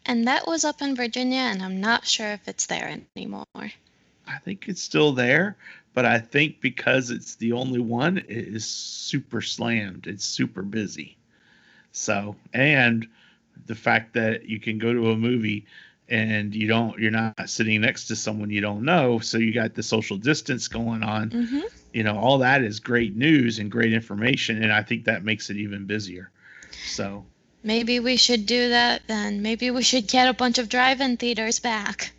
and 0.05 0.27
that 0.27 0.47
was 0.47 0.65
up 0.65 0.81
in 0.81 0.95
Virginia, 0.95 1.39
and 1.39 1.61
I'm 1.61 1.79
not 1.79 2.07
sure 2.07 2.29
if 2.29 2.47
it's 2.47 2.65
there 2.65 2.99
anymore. 3.15 3.45
I 3.55 4.37
think 4.43 4.67
it's 4.67 4.81
still 4.81 5.11
there, 5.11 5.57
but 5.93 6.05
I 6.05 6.19
think 6.19 6.61
because 6.61 7.11
it's 7.11 7.35
the 7.35 7.51
only 7.51 7.79
one, 7.79 8.17
it 8.17 8.25
is 8.29 8.65
super 8.65 9.41
slammed. 9.41 10.07
It's 10.07 10.25
super 10.25 10.63
busy. 10.63 11.17
So, 11.91 12.35
and 12.53 13.07
the 13.67 13.75
fact 13.75 14.13
that 14.13 14.49
you 14.49 14.59
can 14.59 14.79
go 14.79 14.93
to 14.93 15.11
a 15.11 15.17
movie 15.17 15.65
and 16.09 16.53
you 16.53 16.67
don't, 16.67 16.99
you're 16.99 17.11
not 17.11 17.49
sitting 17.49 17.81
next 17.81 18.07
to 18.07 18.15
someone 18.15 18.49
you 18.49 18.61
don't 18.61 18.83
know, 18.83 19.19
so 19.19 19.37
you 19.37 19.53
got 19.53 19.73
the 19.73 19.83
social 19.83 20.17
distance 20.17 20.67
going 20.67 21.03
on. 21.03 21.31
hmm 21.31 21.59
You 21.93 22.03
know, 22.03 22.17
all 22.17 22.39
that 22.39 22.63
is 22.63 22.79
great 22.79 23.15
news 23.15 23.59
and 23.59 23.71
great 23.71 23.93
information, 23.93 24.61
and 24.63 24.71
I 24.71 24.83
think 24.83 25.05
that 25.05 25.23
makes 25.23 25.49
it 25.49 25.57
even 25.57 25.85
busier. 25.85 26.31
So, 26.85 27.25
Maybe 27.63 27.99
we 27.99 28.17
should 28.17 28.45
do 28.45 28.69
that 28.69 29.03
then. 29.07 29.41
Maybe 29.41 29.71
we 29.71 29.83
should 29.83 30.07
get 30.07 30.27
a 30.27 30.33
bunch 30.33 30.57
of 30.57 30.67
drive-in 30.69 31.17
theaters 31.17 31.59
back. 31.59 32.11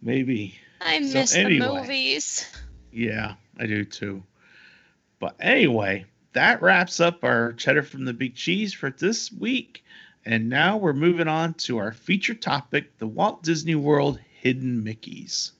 maybe 0.00 0.58
I 0.80 1.00
So 1.02 1.20
miss 1.20 1.34
anyway. 1.34 1.58
the 1.66 1.80
movies. 1.80 2.46
Yeah, 2.92 3.34
I 3.58 3.66
do 3.66 3.84
too. 3.84 4.22
But 5.18 5.36
anyway, 5.40 6.06
that 6.32 6.62
wraps 6.62 7.00
up 7.00 7.24
our 7.24 7.52
cheddar 7.52 7.82
from 7.82 8.04
the 8.04 8.12
big 8.12 8.34
cheese 8.34 8.72
for 8.72 8.90
this 8.90 9.30
week. 9.32 9.84
And 10.24 10.48
now 10.48 10.76
we're 10.76 10.92
moving 10.92 11.28
on 11.28 11.54
to 11.54 11.78
our 11.78 11.92
feature 11.92 12.34
topic 12.34 12.98
the 12.98 13.06
Walt 13.06 13.42
Disney 13.42 13.74
World 13.74 14.18
Hidden 14.40 14.84
Mickeys. 14.84 15.52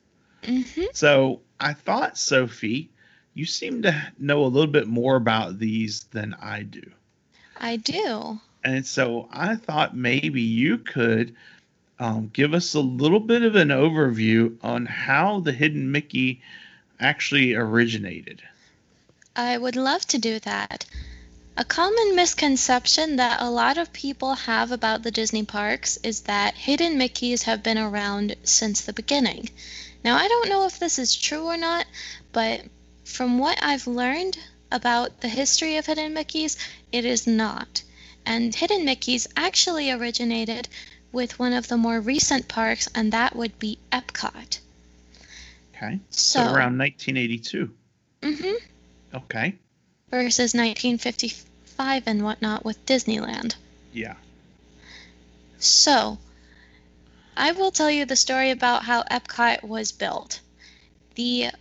hmm 0.44 0.84
So 0.92 1.40
I 1.58 1.72
thought, 1.72 2.18
Sophie, 2.18 2.90
you 3.34 3.46
seem 3.46 3.82
to 3.82 4.12
know 4.18 4.44
a 4.44 4.46
little 4.46 4.70
bit 4.70 4.86
more 4.86 5.16
about 5.16 5.58
these 5.58 6.04
than 6.04 6.34
I 6.34 6.62
do. 6.62 6.82
I 7.56 7.76
do. 7.76 8.40
And 8.64 8.86
so 8.86 9.28
I 9.32 9.56
thought 9.56 9.96
maybe 9.96 10.42
you 10.42 10.78
could 10.78 11.34
um, 11.98 12.30
give 12.32 12.54
us 12.54 12.74
a 12.74 12.80
little 12.80 13.20
bit 13.20 13.42
of 13.42 13.56
an 13.56 13.68
overview 13.68 14.56
on 14.62 14.86
how 14.86 15.40
the 15.40 15.52
Hidden 15.52 15.90
Mickey 15.90 16.42
actually 16.98 17.54
originated. 17.54 18.42
I 19.36 19.58
would 19.58 19.76
love 19.76 20.06
to 20.08 20.18
do 20.18 20.38
that. 20.40 20.84
A 21.60 21.64
common 21.64 22.16
misconception 22.16 23.16
that 23.16 23.42
a 23.42 23.50
lot 23.50 23.76
of 23.76 23.92
people 23.92 24.34
have 24.34 24.72
about 24.72 25.02
the 25.02 25.10
Disney 25.10 25.44
parks 25.44 25.98
is 26.02 26.22
that 26.22 26.54
hidden 26.54 26.96
Mickeys 26.98 27.42
have 27.42 27.62
been 27.62 27.76
around 27.76 28.34
since 28.44 28.80
the 28.80 28.94
beginning. 28.94 29.50
Now, 30.02 30.16
I 30.16 30.26
don't 30.26 30.48
know 30.48 30.64
if 30.64 30.78
this 30.78 30.98
is 30.98 31.14
true 31.14 31.44
or 31.44 31.58
not, 31.58 31.84
but 32.32 32.64
from 33.04 33.38
what 33.38 33.62
I've 33.62 33.86
learned 33.86 34.38
about 34.72 35.20
the 35.20 35.28
history 35.28 35.76
of 35.76 35.84
hidden 35.84 36.14
Mickeys, 36.14 36.56
it 36.92 37.04
is 37.04 37.26
not. 37.26 37.82
And 38.24 38.54
hidden 38.54 38.86
Mickeys 38.86 39.26
actually 39.36 39.90
originated 39.90 40.66
with 41.12 41.38
one 41.38 41.52
of 41.52 41.68
the 41.68 41.76
more 41.76 42.00
recent 42.00 42.48
parks, 42.48 42.88
and 42.94 43.12
that 43.12 43.36
would 43.36 43.58
be 43.58 43.78
Epcot. 43.92 44.60
Okay. 45.74 46.00
So, 46.08 46.40
So, 46.40 46.54
around 46.54 46.78
1982. 46.78 47.70
Mm 48.22 48.38
hmm. 48.38 49.16
Okay. 49.16 49.58
versus 50.10 50.54
1955 51.80 52.10
and 52.10 52.24
whatnot 52.24 52.62
with 52.62 52.84
Disneyland. 52.84 53.54
Yeah. 53.90 54.16
So, 55.58 56.18
I 57.34 57.52
will 57.52 57.70
tell 57.70 57.90
you 57.90 58.04
the 58.04 58.16
story 58.16 58.50
about 58.50 58.84
how 58.84 59.02
Epcot 59.04 59.62
was 59.62 59.90
built. 59.90 60.40
The 61.14 61.52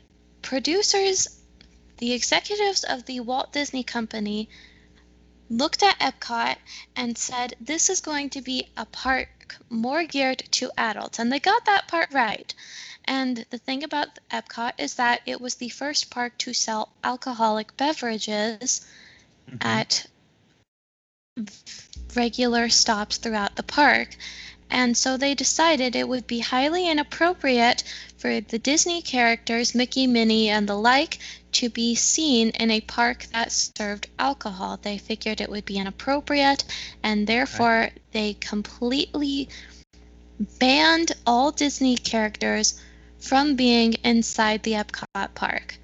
producers, 0.41 1.39
the 1.99 2.11
executives 2.11 2.83
of 2.83 3.05
the 3.05 3.21
Walt 3.21 3.53
Disney 3.53 3.83
Company 3.83 4.49
looked 5.49 5.83
at 5.83 5.99
Epcot 5.99 6.57
and 6.97 7.17
said, 7.17 7.55
This 7.61 7.89
is 7.89 8.01
going 8.01 8.29
to 8.31 8.41
be 8.41 8.67
a 8.75 8.85
park 8.85 9.55
more 9.69 10.03
geared 10.03 10.43
to 10.51 10.69
adults. 10.77 11.19
And 11.19 11.31
they 11.31 11.39
got 11.39 11.63
that 11.63 11.87
part 11.87 12.13
right. 12.13 12.53
And 13.05 13.45
the 13.49 13.57
thing 13.57 13.83
about 13.85 14.19
Epcot 14.29 14.73
is 14.77 14.95
that 14.95 15.21
it 15.25 15.39
was 15.39 15.55
the 15.55 15.69
first 15.69 16.09
park 16.09 16.37
to 16.39 16.53
sell 16.53 16.91
alcoholic 17.05 17.77
beverages 17.77 18.85
Mhm. 19.51 19.65
at 19.65 20.05
regular 22.15 22.69
stops 22.69 23.17
throughout 23.17 23.55
the 23.55 23.63
park. 23.63 24.15
And 24.71 24.95
so 24.95 25.17
they 25.17 25.33
decided 25.33 25.95
it 25.95 26.07
would 26.07 26.27
be 26.27 26.39
highly 26.39 26.87
inappropriate 26.87 27.83
for 28.17 28.39
the 28.39 28.59
Disney 28.59 29.01
characters, 29.01 29.73
Mickey, 29.73 30.05
Minnie, 30.05 30.49
and 30.49 30.69
the 30.69 30.75
like, 30.75 31.17
to 31.53 31.69
be 31.69 31.95
seen 31.95 32.49
in 32.49 32.69
a 32.69 32.81
park 32.81 33.25
that 33.31 33.51
served 33.51 34.09
alcohol. 34.19 34.77
They 34.77 34.99
figured 34.99 35.41
it 35.41 35.49
would 35.49 35.65
be 35.65 35.77
inappropriate, 35.77 36.63
and 37.01 37.25
therefore 37.25 37.89
they 38.11 38.35
completely 38.35 39.49
banned 40.59 41.13
all 41.25 41.51
Disney 41.51 41.97
characters 41.97 42.79
from 43.17 43.55
being 43.55 43.93
inside 44.03 44.61
the 44.61 44.73
Epcot 44.73 45.33
park. 45.33 45.79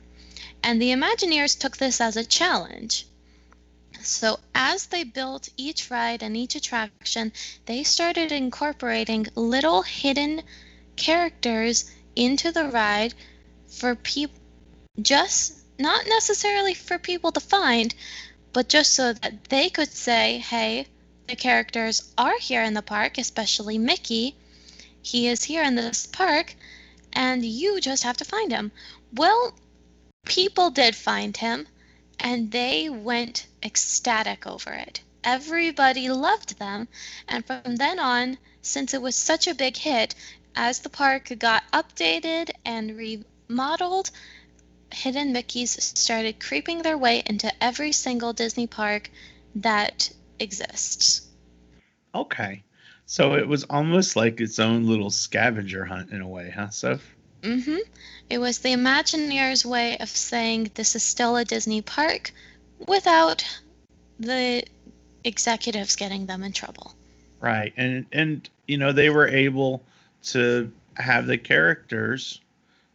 And 0.61 0.79
the 0.79 0.91
Imagineers 0.91 1.57
took 1.57 1.77
this 1.77 1.99
as 1.99 2.15
a 2.15 2.25
challenge. 2.25 3.07
So, 4.01 4.39
as 4.53 4.87
they 4.87 5.03
built 5.03 5.49
each 5.57 5.89
ride 5.89 6.23
and 6.23 6.35
each 6.35 6.55
attraction, 6.55 7.31
they 7.65 7.83
started 7.83 8.31
incorporating 8.31 9.27
little 9.35 9.81
hidden 9.81 10.43
characters 10.95 11.89
into 12.15 12.51
the 12.51 12.65
ride 12.65 13.13
for 13.67 13.95
people, 13.95 14.39
just 15.01 15.53
not 15.79 16.07
necessarily 16.07 16.73
for 16.73 16.97
people 16.97 17.31
to 17.31 17.39
find, 17.39 17.93
but 18.53 18.69
just 18.69 18.93
so 18.93 19.13
that 19.13 19.45
they 19.49 19.69
could 19.69 19.91
say, 19.91 20.39
hey, 20.39 20.87
the 21.27 21.35
characters 21.35 22.11
are 22.17 22.37
here 22.39 22.63
in 22.63 22.73
the 22.73 22.81
park, 22.81 23.17
especially 23.17 23.77
Mickey. 23.77 24.35
He 25.01 25.27
is 25.27 25.43
here 25.43 25.63
in 25.63 25.75
this 25.75 26.05
park, 26.05 26.55
and 27.13 27.45
you 27.45 27.79
just 27.81 28.03
have 28.03 28.17
to 28.17 28.25
find 28.25 28.51
him. 28.51 28.71
Well, 29.13 29.53
people 30.25 30.69
did 30.69 30.95
find 30.95 31.35
him 31.37 31.67
and 32.19 32.51
they 32.51 32.89
went 32.89 33.45
ecstatic 33.65 34.47
over 34.47 34.71
it. 34.71 35.01
everybody 35.25 36.07
loved 36.09 36.57
them. 36.59 36.87
And 37.27 37.45
from 37.45 37.75
then 37.75 37.99
on, 37.99 38.37
since 38.61 38.93
it 38.93 39.01
was 39.01 39.15
such 39.15 39.47
a 39.47 39.55
big 39.55 39.75
hit, 39.75 40.15
as 40.55 40.79
the 40.79 40.89
park 40.89 41.33
got 41.39 41.63
updated 41.73 42.51
and 42.63 42.95
remodeled, 42.95 44.11
hidden 44.91 45.33
Mickeys 45.33 45.81
started 45.81 46.39
creeping 46.39 46.81
their 46.81 46.97
way 46.97 47.23
into 47.25 47.51
every 47.61 47.91
single 47.91 48.31
Disney 48.31 48.67
park 48.67 49.09
that 49.55 50.11
exists. 50.39 51.27
Okay. 52.13 52.63
So 53.07 53.33
it 53.33 53.47
was 53.47 53.65
almost 53.65 54.15
like 54.15 54.39
its 54.39 54.57
own 54.59 54.87
little 54.87 55.09
scavenger 55.09 55.85
hunt 55.85 56.11
in 56.11 56.21
a 56.21 56.27
way, 56.27 56.51
huh, 56.55 56.69
Soph? 56.69 57.15
Mm-hmm. 57.41 57.77
It 58.29 58.39
was 58.39 58.59
the 58.59 58.73
Imagineers' 58.73 59.65
way 59.65 59.97
of 59.97 60.09
saying 60.09 60.71
this 60.73 60.95
is 60.95 61.03
still 61.03 61.35
a 61.35 61.45
Disney 61.45 61.81
park 61.81 62.31
without 62.87 63.43
the 64.19 64.63
executives 65.23 65.95
getting 65.95 66.25
them 66.25 66.43
in 66.43 66.51
trouble. 66.51 66.93
Right. 67.39 67.73
And 67.77 68.05
and 68.11 68.49
you 68.67 68.77
know, 68.77 68.91
they 68.91 69.09
were 69.09 69.27
able 69.27 69.83
to 70.23 70.71
have 70.95 71.27
the 71.27 71.37
characters 71.37 72.41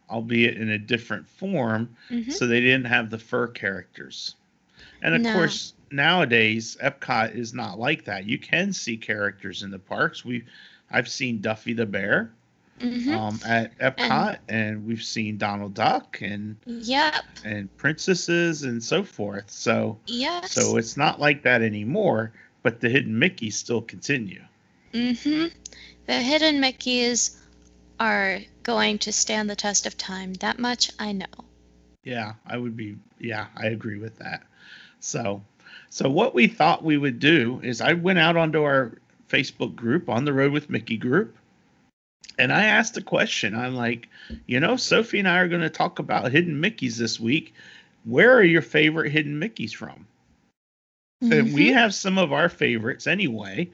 albeit 0.09 0.57
in 0.57 0.69
a 0.69 0.77
different 0.77 1.25
form 1.25 1.95
Mhm. 2.09 2.33
so 2.33 2.45
they 2.45 2.59
didn't 2.59 2.85
have 2.85 3.09
the 3.09 3.17
fur 3.17 3.47
characters. 3.47 4.35
And 5.01 5.15
of 5.15 5.21
No. 5.21 5.31
course, 5.31 5.73
nowadays 5.89 6.75
Epcot 6.81 7.33
is 7.33 7.53
not 7.53 7.79
like 7.79 8.03
that. 8.05 8.25
You 8.25 8.37
can 8.37 8.73
see 8.73 8.97
characters 8.97 9.63
in 9.63 9.71
the 9.71 9.79
parks. 9.79 10.25
We 10.25 10.43
I've 10.89 11.07
seen 11.07 11.39
Duffy 11.39 11.71
the 11.73 11.85
Bear 11.85 12.31
Mm-hmm. 12.81 13.13
um, 13.13 13.39
at 13.45 13.77
Epcot, 13.77 14.39
and, 14.49 14.85
we've 14.85 15.03
seen 15.03 15.37
Donald 15.37 15.73
Duck 15.73 16.19
and 16.21 16.57
yep. 16.65 17.23
and 17.45 17.75
princesses 17.77 18.63
and 18.63 18.83
so 18.83 19.03
forth. 19.03 19.49
So 19.49 19.99
Yes. 20.07 20.51
so 20.51 20.77
it's 20.77 20.97
not 20.97 21.19
like 21.19 21.43
that 21.43 21.61
anymore. 21.61 22.33
But 22.63 22.79
the 22.79 22.89
hidden 22.89 23.19
Mickeys 23.19 23.53
still 23.53 23.81
continue. 23.81 24.41
Mm-hmm. 24.93 25.47
The 26.05 26.13
hidden 26.13 26.61
Mickeys 26.61 27.37
are 27.99 28.39
going 28.63 28.97
to 28.99 29.11
stand 29.11 29.49
the 29.49 29.55
test 29.55 29.85
of 29.85 29.97
time. 29.97 30.33
That 30.35 30.59
much 30.59 30.91
I 30.99 31.11
know. 31.11 31.25
Yeah, 32.03 32.33
I 32.45 32.57
would 32.57 32.75
be. 32.75 32.97
Yeah, 33.19 33.47
I 33.55 33.67
agree 33.67 33.97
with 33.97 34.17
that. 34.19 34.43
So, 34.99 35.43
so 35.89 36.09
what 36.09 36.33
we 36.33 36.47
thought 36.47 36.83
we 36.83 36.97
would 36.97 37.19
do 37.19 37.59
is 37.63 37.81
I 37.81 37.93
went 37.93 38.19
out 38.19 38.37
onto 38.37 38.63
our 38.63 38.93
Facebook 39.29 39.75
group 39.75 40.09
on 40.09 40.25
the 40.25 40.33
road 40.33 40.51
with 40.51 40.69
Mickey 40.69 40.97
group, 40.97 41.35
and 42.37 42.51
I 42.51 42.63
asked 42.63 42.97
a 42.97 43.01
question. 43.01 43.55
I'm 43.55 43.75
like, 43.75 44.07
you 44.47 44.59
know, 44.59 44.75
Sophie 44.77 45.19
and 45.19 45.27
I 45.27 45.39
are 45.39 45.47
going 45.47 45.61
to 45.61 45.69
talk 45.69 45.99
about 45.99 46.31
hidden 46.31 46.61
Mickeys 46.61 46.97
this 46.97 47.19
week. 47.19 47.53
Where 48.05 48.33
are 48.35 48.43
your 48.43 48.61
favorite 48.61 49.11
hidden 49.11 49.39
Mickeys 49.39 49.73
from? 49.73 50.07
And 51.29 51.53
we 51.53 51.67
Mhm. 51.67 51.73
have 51.73 51.93
some 51.93 52.17
of 52.17 52.33
our 52.33 52.49
favorites 52.49 53.07
anyway, 53.07 53.69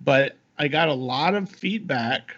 but 0.00 0.36
I 0.58 0.68
got 0.68 0.88
a 0.88 0.94
lot 0.94 1.34
of 1.34 1.48
feedback 1.50 2.36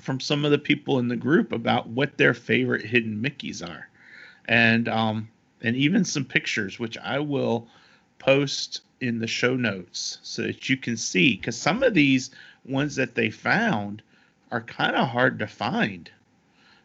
from 0.00 0.20
some 0.20 0.44
of 0.44 0.50
the 0.50 0.58
people 0.58 0.98
in 0.98 1.08
the 1.08 1.16
group 1.16 1.52
about 1.52 1.88
what 1.88 2.16
their 2.16 2.34
favorite 2.34 2.84
hidden 2.86 3.20
Mickeys 3.22 3.62
are. 3.62 3.88
And 4.46 4.88
um 4.88 5.28
and 5.62 5.76
even 5.76 6.04
some 6.04 6.24
pictures 6.24 6.78
which 6.78 6.98
I 6.98 7.18
will 7.18 7.68
post 8.18 8.82
in 9.00 9.18
the 9.18 9.26
show 9.26 9.56
notes 9.56 10.18
so 10.22 10.42
that 10.42 10.68
you 10.68 10.76
can 10.76 10.96
see 10.96 11.36
cuz 11.36 11.56
some 11.56 11.82
of 11.82 11.94
these 11.94 12.30
ones 12.64 12.96
that 12.96 13.14
they 13.14 13.30
found 13.30 14.02
are 14.54 14.60
kind 14.60 14.94
of 14.94 15.08
hard 15.08 15.40
to 15.40 15.46
find. 15.48 16.08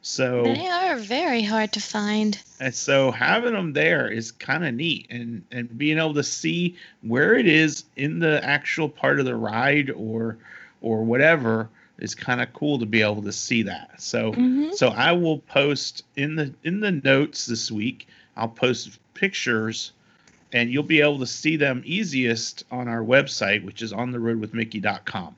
So 0.01 0.43
They 0.43 0.67
are 0.67 0.95
very 0.95 1.43
hard 1.43 1.71
to 1.73 1.79
find. 1.81 2.37
and 2.59 2.73
so 2.73 3.11
having 3.11 3.53
them 3.53 3.73
there 3.73 4.09
is 4.09 4.31
kind 4.31 4.65
of 4.65 4.73
neat 4.73 5.05
and 5.09 5.43
and 5.51 5.77
being 5.77 5.97
able 5.97 6.13
to 6.15 6.23
see 6.23 6.75
where 7.01 7.35
it 7.35 7.45
is 7.47 7.83
in 7.95 8.19
the 8.19 8.43
actual 8.43 8.89
part 8.89 9.19
of 9.19 9.25
the 9.25 9.35
ride 9.35 9.89
or 9.91 10.37
or 10.81 11.03
whatever 11.03 11.69
is 11.99 12.15
kind 12.15 12.41
of 12.41 12.51
cool 12.53 12.79
to 12.79 12.85
be 12.85 13.01
able 13.01 13.21
to 13.21 13.31
see 13.33 13.61
that. 13.63 14.01
So 14.01 14.33
Mhm. 14.33 14.73
so 14.73 14.87
I 14.89 15.11
will 15.11 15.39
post 15.39 16.03
in 16.15 16.35
the 16.35 16.53
in 16.63 16.79
the 16.79 16.91
notes 16.91 17.45
this 17.45 17.69
week. 17.71 18.07
I'll 18.37 18.47
post 18.47 18.97
pictures 19.13 19.91
and 20.53 20.71
you'll 20.71 20.81
be 20.97 21.01
able 21.01 21.19
to 21.19 21.27
see 21.27 21.57
them 21.57 21.83
easiest 21.85 22.63
on 22.71 22.87
our 22.87 23.03
website 23.03 23.63
which 23.63 23.81
is 23.81 23.91
on 23.93 24.11
the 24.11 24.19
road 24.19 24.39
with 24.39 24.53
mickey.com. 24.53 25.35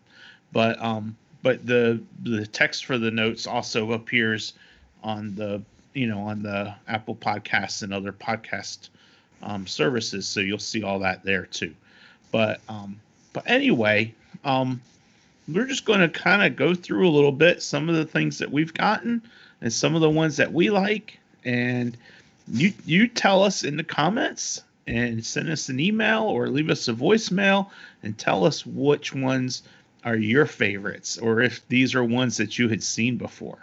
But 0.54 0.80
um 0.82 1.16
but 1.44 1.66
the 1.66 2.02
the 2.24 2.46
text 2.46 2.86
for 2.86 2.98
the 2.98 3.12
notes 3.12 3.48
also 3.48 3.94
appears 3.94 4.54
on 5.04 5.36
the 5.36 5.62
you 5.94 6.08
know 6.08 6.20
on 6.20 6.44
the 6.44 6.74
Apple 6.88 7.16
Podcasts 7.16 7.84
and 7.84 7.94
other 7.94 8.12
podcast 8.12 8.90
um, 9.44 9.66
services, 9.68 10.28
so 10.28 10.40
you'll 10.40 10.60
see 10.60 10.84
all 10.84 11.00
that 11.00 11.24
there 11.24 11.46
too. 11.46 11.74
But 12.32 12.62
um, 12.70 13.00
but 13.34 13.50
anyway, 13.50 14.14
um, 14.44 14.82
we're 15.48 15.66
just 15.66 15.86
going 15.86 16.00
to 16.00 16.10
kind 16.10 16.44
of 16.44 16.56
go 16.56 16.76
through 16.76 17.08
a 17.08 17.12
little 17.12 17.32
bit 17.32 17.62
some 17.62 17.90
of 17.90 17.96
the 17.96 18.06
things 18.06 18.38
that 18.40 18.52
we've 18.52 18.74
gotten 18.74 19.22
and 19.62 19.72
some 19.72 19.96
of 19.96 20.02
the 20.02 20.10
ones 20.10 20.38
that 20.38 20.52
we 20.54 20.70
like, 20.70 21.20
and 21.44 21.98
you 22.48 22.74
you 22.86 23.08
tell 23.08 23.44
us 23.44 23.64
in 23.64 23.78
the 23.78 23.84
comments 23.84 24.62
and 24.88 25.24
send 25.24 25.50
us 25.50 25.70
an 25.70 25.80
email 25.80 26.24
or 26.24 26.50
leave 26.50 26.70
us 26.70 26.88
a 26.88 26.94
voicemail 26.94 27.70
and 28.04 28.18
tell 28.18 28.46
us 28.46 28.66
which 28.66 29.14
ones 29.14 29.64
are 30.04 30.16
your 30.16 30.46
favorites 30.46 31.18
or 31.18 31.42
if 31.42 31.68
these 31.68 31.94
are 31.96 32.04
ones 32.04 32.38
that 32.38 32.58
you 32.58 32.68
had 32.70 32.82
seen 32.84 33.18
before 33.18 33.58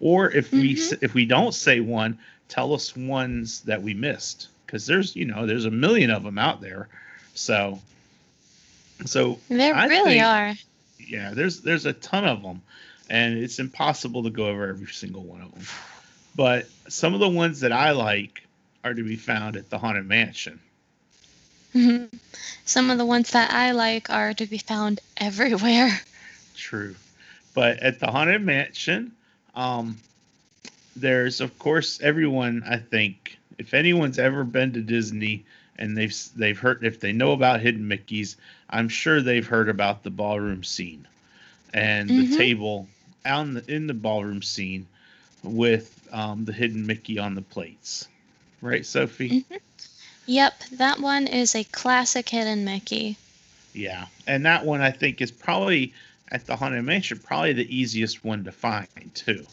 or 0.00 0.30
if 0.30 0.52
we 0.52 0.74
Mhm. 0.74 0.78
s- 0.78 0.98
if 1.00 1.14
we 1.14 1.24
don't 1.24 1.54
say 1.54 1.80
one 1.80 2.18
tell 2.48 2.74
us 2.74 2.94
ones 2.96 3.60
that 3.62 3.82
we 3.82 3.94
missed 3.94 4.48
because 4.66 4.86
there's 4.86 5.16
you 5.16 5.24
know 5.24 5.46
there's 5.46 5.64
a 5.64 5.70
million 5.70 6.10
of 6.10 6.22
them 6.24 6.38
out 6.38 6.60
there 6.60 6.88
so 7.34 7.80
so 9.06 9.38
There 9.48 9.74
I 9.74 9.86
really 9.86 10.10
think- 10.14 10.24
are. 10.24 10.54
yeah 10.98 11.30
there's 11.34 11.60
there's 11.60 11.86
a 11.86 11.92
ton 11.92 12.24
of 12.24 12.42
them 12.42 12.62
and 13.08 13.38
it's 13.38 13.58
impossible 13.58 14.24
to 14.24 14.30
go 14.30 14.46
over 14.48 14.68
every 14.68 14.86
single 14.92 15.22
one 15.22 15.40
of 15.40 15.52
them 15.52 15.64
but 16.36 16.68
some 16.88 17.14
of 17.14 17.20
the 17.20 17.28
ones 17.28 17.60
that 17.60 17.72
i 17.72 17.92
like 17.92 18.42
are 18.84 18.92
to 18.94 19.02
be 19.02 19.16
found 19.16 19.56
at 19.56 19.70
the 19.70 19.78
haunted 19.78 20.06
mansion 20.06 20.60
Mhm. 21.78 22.20
Some 22.64 22.90
of 22.90 22.98
the 22.98 23.06
ones 23.06 23.30
that 23.30 23.50
I 23.52 23.72
like 23.72 24.10
are 24.10 24.34
to 24.34 24.46
be 24.46 24.58
found 24.58 25.00
everywhere. 25.16 26.00
True. 26.54 26.96
But 27.54 27.78
at 27.80 28.00
the 28.00 28.08
Haunted 28.10 28.42
Mansion, 28.42 29.12
um, 29.54 30.02
there's 30.96 31.40
of 31.40 31.58
course 31.58 32.00
everyone. 32.00 32.62
I 32.66 32.78
think 32.78 33.38
if 33.58 33.74
anyone's 33.74 34.18
ever 34.18 34.44
been 34.44 34.72
to 34.72 34.80
Disney 34.82 35.44
and 35.76 35.96
they've 35.96 36.14
they've 36.36 36.58
heard 36.58 36.84
if 36.84 37.00
they 37.00 37.12
know 37.12 37.32
about 37.32 37.60
Hidden 37.60 37.86
Mickey's, 37.88 38.36
I'm 38.70 38.88
sure 38.88 39.20
they've 39.22 39.46
heard 39.46 39.68
about 39.68 40.02
the 40.04 40.10
ballroom 40.10 40.64
scene 40.64 41.06
and 41.72 42.14
Mhm. 42.14 42.16
the 42.16 42.24
table 42.24 42.88
out 43.24 43.46
in 43.46 43.54
the, 43.54 43.74
in 43.74 43.86
the 43.86 43.94
ballroom 43.94 44.42
scene 44.42 44.86
with 45.42 46.08
um, 46.12 46.44
the 46.44 46.52
Hidden 46.52 46.86
Mickey 46.86 47.18
on 47.18 47.34
the 47.34 47.42
plates. 47.42 48.08
Right, 48.60 48.84
Sophie? 48.86 49.38
Mhm. 49.38 49.58
Yep, 50.28 50.62
that 50.72 51.00
one 51.00 51.26
is 51.26 51.54
a 51.54 51.64
classic 51.64 52.28
hidden 52.28 52.62
Mickey. 52.62 53.16
Yeah, 53.72 54.04
and 54.26 54.44
that 54.44 54.66
one 54.66 54.82
I 54.82 54.90
think 54.90 55.22
is 55.22 55.30
probably 55.30 55.94
at 56.30 56.46
the 56.46 56.54
Haunted 56.54 56.84
Mansion 56.84 57.18
probably 57.18 57.54
the 57.54 57.74
easiest 57.74 58.22
one 58.22 58.44
to 58.44 58.52
find 58.52 59.10
too. 59.14 59.46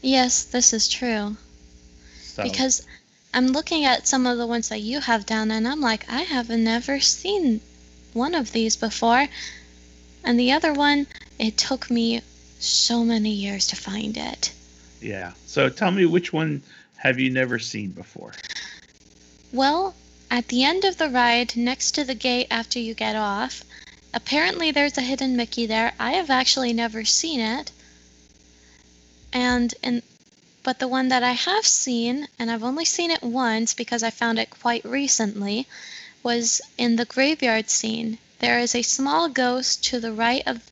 Yes, 0.00 0.44
this 0.44 0.72
is 0.72 0.88
true. 0.88 1.36
So, 2.22 2.42
Because 2.42 2.86
I'm 3.34 3.48
looking 3.48 3.84
at 3.84 4.08
some 4.08 4.26
of 4.26 4.38
the 4.38 4.46
ones 4.46 4.70
that 4.70 4.80
you 4.80 5.00
have 5.00 5.26
down, 5.26 5.50
and 5.50 5.68
I'm 5.68 5.82
like, 5.82 6.10
I 6.10 6.22
have 6.22 6.48
never 6.48 6.98
seen 6.98 7.60
one 8.14 8.34
of 8.34 8.52
these 8.52 8.76
before. 8.76 9.28
And 10.24 10.40
the 10.40 10.52
other 10.52 10.72
one, 10.72 11.06
it 11.38 11.58
took 11.58 11.90
me 11.90 12.22
so 12.58 13.04
many 13.04 13.32
years 13.32 13.66
to 13.68 13.76
find 13.76 14.16
it. 14.16 14.50
yeah. 15.02 15.32
So 15.46 15.68
tell 15.68 15.90
me 15.90 16.06
which 16.06 16.32
one 16.32 16.62
have 16.96 17.18
you 17.18 17.28
never 17.28 17.58
seen 17.58 17.90
before? 17.90 18.32
Well, 19.52 19.94
at 20.30 20.48
the 20.48 20.62
end 20.62 20.84
of 20.84 20.96
the 20.96 21.08
ride, 21.08 21.56
next 21.56 21.92
to 21.92 22.04
the 22.04 22.14
gate 22.14 22.46
after 22.50 22.78
you 22.78 22.94
get 22.94 23.16
off, 23.16 23.64
apparently 24.14 24.70
there's 24.70 24.96
a 24.96 25.02
hidden 25.02 25.36
Mickey 25.36 25.66
there. 25.66 25.92
I 25.98 26.12
have 26.12 26.30
actually 26.30 26.72
never 26.72 27.04
seen 27.04 27.40
it. 27.40 27.72
And 29.32 29.74
in 29.82 30.02
but 30.62 30.78
the 30.78 30.88
one 30.88 31.08
that 31.08 31.22
I 31.22 31.32
have 31.32 31.66
seen, 31.66 32.28
and 32.38 32.50
I've 32.50 32.62
only 32.62 32.84
seen 32.84 33.10
it 33.10 33.22
once 33.22 33.74
because 33.74 34.02
I 34.02 34.10
found 34.10 34.38
it 34.38 34.50
quite 34.50 34.84
recently, 34.84 35.66
was 36.22 36.60
in 36.76 36.96
the 36.96 37.06
graveyard 37.06 37.70
scene. 37.70 38.18
There 38.40 38.58
is 38.58 38.74
a 38.74 38.82
small 38.82 39.28
ghost 39.28 39.82
to 39.86 40.00
the 40.00 40.12
right 40.12 40.42
of 40.46 40.62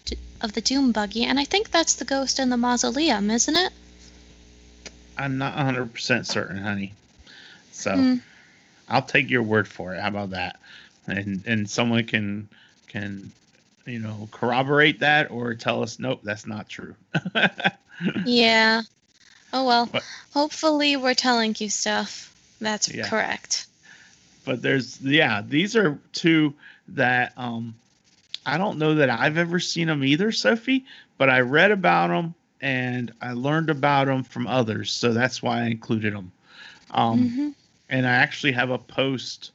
of 0.41 0.53
the 0.53 0.61
doom 0.61 0.93
buggy, 0.93 1.25
and 1.25 1.41
I 1.41 1.45
think 1.45 1.71
that's 1.71 1.95
the 1.95 2.05
ghost 2.05 2.39
in 2.39 2.51
the 2.51 2.57
mausoleum, 2.57 3.29
isn't 3.31 3.57
it? 3.57 3.73
I'm 5.17 5.37
not 5.37 5.57
100% 5.57 6.27
certain, 6.27 6.59
honey. 6.59 6.95
So 7.73 7.97
Hmm. 7.97 8.17
I'll 8.89 9.03
take 9.03 9.31
your 9.31 9.43
word 9.43 9.69
for 9.69 9.95
it. 9.95 10.01
How 10.01 10.09
about 10.09 10.31
that? 10.31 10.59
And 11.07 11.43
and 11.47 11.69
someone 11.69 12.05
can 12.05 12.49
can 12.89 13.31
you 13.87 13.99
know 13.99 14.29
corroborate 14.33 15.01
that 15.01 15.31
or 15.31 15.55
tell 15.55 15.83
us 15.83 15.99
nope, 15.99 16.21
that's 16.23 16.47
not 16.47 16.69
true. 16.69 16.95
Yeah. 18.25 18.83
Oh 19.53 19.67
well. 19.67 19.87
But- 19.87 20.05
Hopefully 20.35 20.97
we're 20.97 21.15
telling 21.15 21.55
you 21.59 21.69
stuff 21.69 22.33
that's 22.61 22.93
Yeah. 22.93 23.09
correct. 23.09 23.67
but 24.45 24.63
there's 24.63 25.01
yeah, 25.03 25.43
these 25.47 25.75
are 25.75 25.99
two 26.13 26.55
that 26.89 27.33
um, 27.37 27.75
I 28.47 28.57
don't 28.59 28.79
know 28.79 28.95
that 28.97 29.11
I've 29.11 29.37
ever 29.37 29.59
seen 29.59 29.89
them 29.89 30.05
either, 30.05 30.31
Sophie, 30.33 30.85
but 31.17 31.29
I 31.29 31.41
read 31.41 31.71
about 31.73 32.09
them 32.09 32.35
and 32.61 33.13
I 33.21 33.33
learned 33.33 33.69
about 33.71 34.07
them 34.07 34.23
from 34.23 34.47
others, 34.47 34.93
so 34.93 35.13
that's 35.13 35.43
why 35.43 35.63
I 35.63 35.67
included 35.67 36.15
them. 36.15 36.31
Um, 36.93 37.31
Mhm. 37.31 37.55
And 37.91 38.07
I 38.07 38.11
actually 38.17 38.53
have 38.53 38.71
a 38.71 38.79
post 38.79 39.53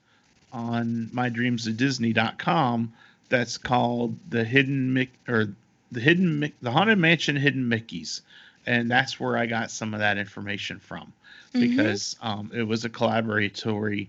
on 0.51 1.09
mydreamsofdisney.com 1.13 2.93
that's 3.29 3.57
called 3.57 4.15
the 4.29 4.43
hidden 4.43 4.93
Mick 4.93 5.09
or 5.27 5.53
the 5.91 5.99
hidden 5.99 6.39
Mick, 6.39 6.53
the 6.61 6.71
haunted 6.71 6.97
mansion 6.97 7.35
hidden 7.35 7.63
Mickeys, 7.69 8.21
and 8.65 8.89
that's 8.89 9.19
where 9.19 9.37
I 9.37 9.45
got 9.45 9.71
some 9.71 9.93
of 9.93 9.99
that 9.99 10.17
information 10.17 10.79
from 10.79 11.11
Mhm. 11.53 11.59
because 11.59 12.15
um, 12.21 12.51
it 12.53 12.63
was 12.63 12.85
a 12.85 12.89
collaboratory 12.89 14.07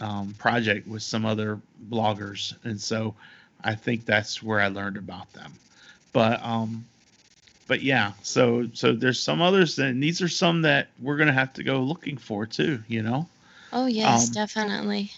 um, 0.00 0.34
project 0.38 0.86
with 0.88 1.02
some 1.02 1.24
other 1.24 1.60
bloggers, 1.90 2.54
and 2.64 2.80
so 2.80 3.14
I 3.62 3.74
think 3.74 4.04
that's 4.04 4.42
where 4.42 4.60
I 4.60 4.68
learned 4.68 4.96
about 4.96 5.32
them. 5.32 5.52
But 6.12 6.42
um, 6.44 6.84
but 7.68 7.82
yeah, 7.82 8.12
so 8.22 8.68
so 8.74 8.92
there's 8.92 9.20
some 9.20 9.40
others, 9.40 9.78
and 9.78 10.02
these 10.02 10.20
are 10.20 10.28
some 10.28 10.62
that 10.62 10.88
we're 11.00 11.16
gonna 11.16 11.32
have 11.32 11.52
to 11.54 11.62
go 11.62 11.80
looking 11.80 12.16
for 12.18 12.44
too. 12.46 12.82
You 12.88 13.02
know. 13.02 13.28
Oh 13.74 13.86
yes, 13.86 14.28
Um, 14.28 14.34
definitely. 14.34 15.12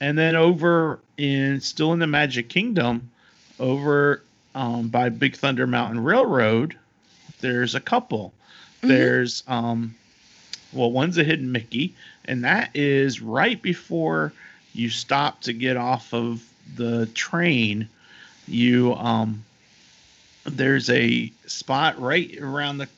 And 0.00 0.18
then 0.18 0.36
over 0.36 0.98
in 1.16 1.60
still 1.60 1.92
in 1.94 1.98
the 1.98 2.06
Magic 2.06 2.48
Kingdom, 2.48 3.10
over 3.58 4.22
um, 4.54 4.88
by 4.88 5.08
Big 5.08 5.36
Thunder 5.36 5.66
Mountain 5.66 6.04
Railroad, 6.04 6.76
there's 7.40 7.74
a 7.74 7.80
couple. 7.80 8.32
Mhm. 8.82 8.88
There's 8.88 9.42
um, 9.48 9.94
well, 10.72 10.92
one's 10.92 11.16
a 11.18 11.24
hidden 11.24 11.50
Mickey, 11.50 11.94
and 12.26 12.44
that 12.44 12.70
is 12.74 13.22
right 13.22 13.60
before 13.60 14.32
you 14.74 14.90
stop 14.90 15.40
to 15.42 15.52
get 15.52 15.76
off 15.76 16.12
of 16.12 16.42
the 16.76 17.06
train. 17.14 17.88
You 18.46 18.94
um, 18.96 19.44
there's 20.44 20.90
a 20.90 21.32
spot 21.46 21.98
right 21.98 22.36
around 22.38 22.78
the 22.78 22.88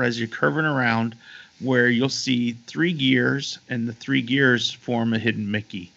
as 0.00 0.18
you're 0.18 0.28
curving 0.28 0.66
around 0.66 1.16
where 1.60 1.88
you'll 1.88 2.08
see 2.08 2.56
three 2.66 2.92
gears, 2.92 3.58
and 3.68 3.86
the 3.88 3.92
three 3.92 4.22
gears 4.22 4.70
form 4.72 5.12
a 5.12 5.18
hidden 5.18 5.50
Mickey. 5.50 5.92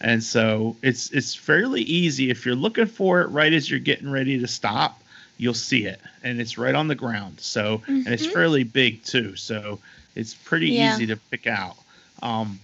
And 0.00 0.22
so 0.22 0.76
it's 0.82 1.10
it's 1.10 1.34
fairly 1.34 1.82
easy 1.82 2.30
if 2.30 2.46
you're 2.46 2.54
looking 2.54 2.86
for 2.86 3.20
it 3.20 3.28
right 3.30 3.52
as 3.52 3.68
you're 3.68 3.80
getting 3.80 4.10
ready 4.10 4.38
to 4.38 4.46
stop, 4.46 5.02
you'll 5.38 5.54
see 5.54 5.86
it, 5.86 6.00
and 6.22 6.40
it's 6.40 6.56
right 6.56 6.74
on 6.74 6.88
the 6.88 6.94
ground. 6.94 7.40
So 7.40 7.82
and 7.86 8.08
it's 8.14 8.24
Mhm. 8.26 8.32
fairly 8.32 8.64
big 8.64 9.02
too, 9.02 9.34
so 9.36 9.80
it's 10.14 10.34
pretty 10.34 10.70
Yeah. 10.72 10.94
easy 10.94 11.06
to 11.06 11.16
pick 11.16 11.46
out. 11.46 11.76
Um, 12.22 12.60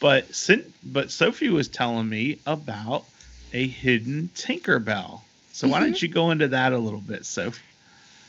but 0.00 0.48
but 0.82 1.10
Sophie 1.10 1.50
was 1.50 1.68
telling 1.68 2.08
me 2.08 2.38
about 2.46 3.04
a 3.52 3.66
hidden 3.66 4.30
Tinkerbell. 4.34 5.20
So 5.52 5.68
why 5.68 5.80
Mhm. 5.80 5.82
don't 5.84 6.02
you 6.02 6.08
go 6.08 6.30
into 6.30 6.48
that 6.48 6.72
a 6.72 6.78
little 6.78 7.00
bit, 7.00 7.26
Sophie? 7.26 7.60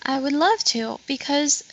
I 0.05 0.19
would 0.19 0.33
love 0.33 0.59
to 0.65 0.99
because 1.07 1.63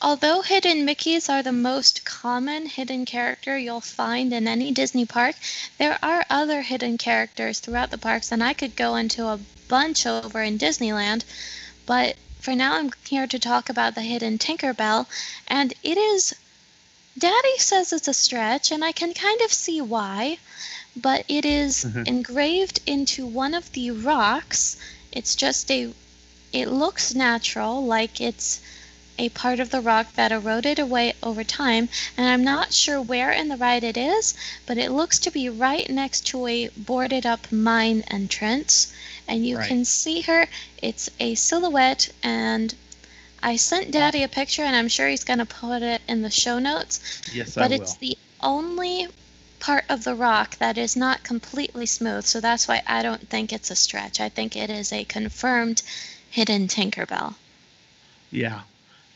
although 0.00 0.42
hidden 0.42 0.86
Mickeys 0.86 1.28
are 1.28 1.42
the 1.42 1.50
most 1.50 2.04
common 2.04 2.66
hidden 2.66 3.04
character 3.04 3.58
you'll 3.58 3.80
find 3.80 4.32
in 4.32 4.46
any 4.46 4.70
Disney 4.70 5.04
park, 5.04 5.34
there 5.76 5.98
are 6.02 6.24
other 6.30 6.62
hidden 6.62 6.96
characters 6.96 7.58
throughout 7.58 7.90
the 7.90 7.98
parks, 7.98 8.30
and 8.30 8.42
I 8.42 8.52
could 8.52 8.76
go 8.76 8.94
into 8.94 9.26
a 9.26 9.40
bunch 9.66 10.06
over 10.06 10.42
in 10.42 10.56
Disneyland. 10.56 11.24
But 11.84 12.16
for 12.40 12.54
now, 12.54 12.74
I'm 12.76 12.92
here 13.08 13.26
to 13.26 13.38
talk 13.38 13.68
about 13.68 13.96
the 13.96 14.02
hidden 14.02 14.38
Tinkerbell, 14.38 15.06
and 15.48 15.74
it 15.82 15.98
is. 15.98 16.34
Daddy 17.18 17.58
says 17.58 17.92
it's 17.92 18.06
a 18.06 18.14
stretch, 18.14 18.70
and 18.70 18.84
I 18.84 18.92
can 18.92 19.12
kind 19.12 19.40
of 19.40 19.52
see 19.52 19.80
why, 19.80 20.38
but 20.94 21.24
it 21.26 21.44
is 21.44 21.84
Mhm. 21.84 22.06
engraved 22.06 22.80
into 22.86 23.26
one 23.26 23.52
of 23.52 23.72
the 23.72 23.90
rocks. 23.90 24.76
It's 25.10 25.34
just 25.34 25.70
a 25.72 25.92
it 26.52 26.68
looks 26.68 27.14
natural, 27.14 27.84
like 27.84 28.20
it's 28.20 28.60
a 29.18 29.28
part 29.30 29.60
of 29.60 29.70
the 29.70 29.80
rock 29.80 30.14
that 30.14 30.32
eroded 30.32 30.78
away 30.78 31.12
over 31.22 31.42
time, 31.42 31.88
and 32.16 32.26
I'm 32.28 32.44
not 32.44 32.72
sure 32.72 33.00
where 33.00 33.32
in 33.32 33.48
the 33.48 33.56
ride 33.56 33.84
it 33.84 33.96
is, 33.96 34.34
but 34.66 34.78
it 34.78 34.92
looks 34.92 35.18
to 35.20 35.30
be 35.30 35.48
right 35.48 35.88
next 35.90 36.26
to 36.28 36.46
a 36.46 36.68
boarded 36.76 37.26
up 37.26 37.50
mine 37.50 38.04
entrance. 38.10 38.92
And 39.26 39.44
you 39.44 39.56
Right. 39.58 39.68
can 39.68 39.84
see 39.84 40.20
her, 40.22 40.48
it's 40.80 41.10
a 41.20 41.34
silhouette, 41.34 42.08
and 42.22 42.74
I 43.42 43.56
sent 43.56 43.90
Daddy 43.90 44.22
a 44.22 44.28
picture, 44.28 44.62
and 44.62 44.74
I'm 44.74 44.88
sure 44.88 45.08
he's 45.08 45.24
going 45.24 45.38
to 45.38 45.46
put 45.46 45.82
it 45.82 46.02
in 46.08 46.22
the 46.22 46.30
show 46.30 46.58
notes. 46.58 47.00
Yes, 47.32 47.56
I 47.56 47.62
will. 47.62 47.68
But 47.68 47.80
it's 47.80 47.94
the 47.96 48.18
only 48.40 49.08
part 49.60 49.84
of 49.88 50.04
the 50.04 50.14
rock 50.14 50.56
that 50.58 50.78
is 50.78 50.96
not 50.96 51.24
completely 51.24 51.86
smooth, 51.86 52.24
so 52.24 52.40
that's 52.40 52.68
why 52.68 52.82
I 52.86 53.02
don't 53.02 53.28
think 53.28 53.52
it's 53.52 53.70
a 53.70 53.76
stretch. 53.76 54.20
I 54.20 54.28
think 54.28 54.56
it 54.56 54.70
is 54.70 54.92
a 54.92 55.04
confirmed 55.04 55.82
hidden 56.30 56.68
Tinkerbell. 56.68 57.34
Yeah. 58.30 58.62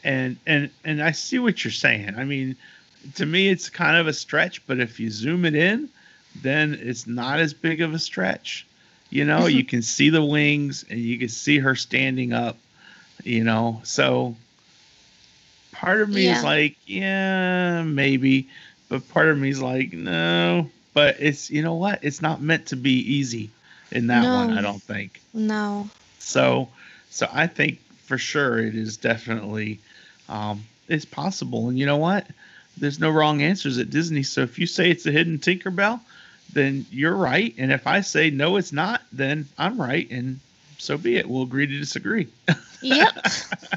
And 0.04 0.36
and 0.46 0.70
and 0.84 1.02
I 1.02 1.12
see 1.12 1.38
what 1.38 1.64
you're 1.64 1.70
saying. 1.70 2.14
I 2.16 2.24
mean, 2.24 2.56
to 3.14 3.26
me 3.26 3.48
it's 3.48 3.70
kind 3.70 3.96
of 3.96 4.06
a 4.06 4.12
stretch, 4.12 4.66
but 4.66 4.80
if 4.80 4.98
you 4.98 5.10
zoom 5.10 5.44
it 5.44 5.54
in, 5.54 5.88
then 6.40 6.74
it's 6.80 7.06
not 7.06 7.40
as 7.40 7.54
big 7.54 7.80
of 7.80 7.94
a 7.94 7.98
stretch. 7.98 8.66
You 9.10 9.24
know, 9.24 9.40
mm-hmm. 9.40 9.56
you 9.58 9.64
can 9.64 9.82
see 9.82 10.10
the 10.10 10.24
wings 10.24 10.84
and 10.88 10.98
you 10.98 11.18
can 11.18 11.28
see 11.28 11.58
her 11.58 11.74
standing 11.74 12.32
up, 12.32 12.56
you 13.22 13.44
know. 13.44 13.80
So 13.84 14.34
part 15.72 16.00
of 16.00 16.08
me 16.08 16.24
Yeah. 16.24 16.38
is 16.38 16.44
like, 16.44 16.76
yeah, 16.86 17.82
maybe, 17.82 18.48
but 18.88 19.08
part 19.10 19.28
of 19.28 19.38
me 19.38 19.50
is 19.50 19.60
like, 19.60 19.92
no. 19.92 20.70
But 20.94 21.16
it's 21.20 21.50
you 21.50 21.62
know 21.62 21.74
what? 21.74 22.02
It's 22.02 22.22
not 22.22 22.40
meant 22.42 22.66
to 22.66 22.76
be 22.76 22.92
easy 23.14 23.50
in 23.92 24.06
that 24.08 24.24
one, 24.24 24.56
I 24.56 24.62
don't 24.62 24.82
think. 24.82 25.20
No. 25.34 25.88
So, 26.18 26.68
so 27.10 27.28
I 27.32 27.46
think 27.46 27.78
for 28.04 28.18
sure 28.18 28.58
it 28.58 28.74
is 28.74 28.96
definitely, 28.96 29.80
um, 30.28 30.64
it's 30.88 31.04
possible. 31.04 31.68
And 31.68 31.78
you 31.78 31.86
know 31.86 31.96
what? 31.96 32.26
There's 32.76 32.98
no 32.98 33.10
wrong 33.10 33.42
answers 33.42 33.78
at 33.78 33.90
Disney. 33.90 34.22
So 34.22 34.42
if 34.42 34.58
you 34.58 34.66
say 34.66 34.90
it's 34.90 35.06
a 35.06 35.12
hidden 35.12 35.38
Tinkerbell, 35.38 36.00
then 36.52 36.86
you're 36.90 37.14
right. 37.14 37.54
And 37.58 37.72
if 37.72 37.86
I 37.86 38.00
say 38.00 38.30
no, 38.30 38.56
it's 38.56 38.72
not, 38.72 39.02
then 39.12 39.48
I'm 39.58 39.80
right. 39.80 40.10
And 40.10 40.40
so 40.78 40.96
be 40.98 41.16
it. 41.16 41.28
We'll 41.28 41.42
agree 41.42 41.66
to 41.66 41.78
disagree. 41.78 42.28
Yep. 42.82 43.26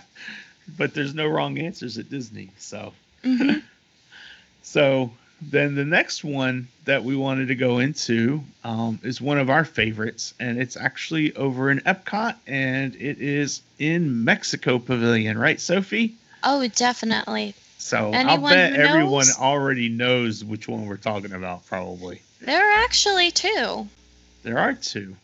but 0.77 0.93
there's 0.93 1.13
no 1.13 1.27
wrong 1.27 1.58
answers 1.58 1.97
at 1.97 2.10
Disney. 2.10 2.51
So, 2.58 2.93
hmm 3.23 3.60
so 4.63 5.12
then 5.41 5.75
the 5.75 5.86
next 5.86 6.23
one 6.23 6.67
that 6.86 7.03
we 7.03 7.15
wanted 7.15 7.49
to 7.49 7.55
go 7.55 7.79
into 7.79 8.43
um, 8.63 8.99
is 9.03 9.21
one 9.21 9.38
of 9.38 9.49
our 9.49 9.65
favorites, 9.65 10.34
and 10.39 10.60
it's 10.60 10.77
actually 10.77 11.36
over 11.36 11.69
in 11.69 11.79
Epcot, 11.81 12.36
and 12.47 12.95
it 12.95 13.19
is 13.19 13.62
in 13.77 14.23
Mexico 14.23 14.79
Pavilion, 14.79 15.38
right, 15.38 15.60
Sophie? 15.60 16.15
Oh, 16.47 16.67
definitely. 16.67 17.55
So 17.79 18.12
I'll 18.13 18.38
bet 18.38 18.73
everyone 18.73 19.25
already 19.39 19.89
knows 19.89 20.43
which 20.43 20.67
one 20.67 20.86
we're 20.86 20.97
talking 20.97 21.34
about. 21.34 21.65
Probably 21.65 22.21
There 22.39 22.60
are 22.63 22.84
actually 22.84 23.31
two. 23.31 23.89
there 24.43 24.60
are 24.60 24.73
two. 24.73 25.15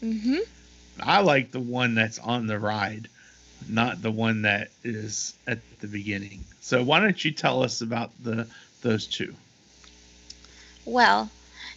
hmm 0.00 0.38
I 1.00 1.20
like 1.22 1.50
the 1.50 1.60
one 1.60 1.96
that's 1.96 2.20
on 2.20 2.46
the 2.46 2.58
ride, 2.58 3.08
not 3.68 4.00
the 4.00 4.12
one 4.12 4.42
that 4.42 4.70
is 4.84 5.34
at 5.48 5.58
the 5.80 5.88
beginning. 5.88 6.44
So 6.60 6.84
why 6.84 7.00
don't 7.00 7.22
you 7.24 7.32
tell 7.32 7.64
us 7.64 7.80
about 7.80 8.12
the 8.22 8.46
those 8.82 9.08
two? 9.08 9.34
Well, 10.84 11.30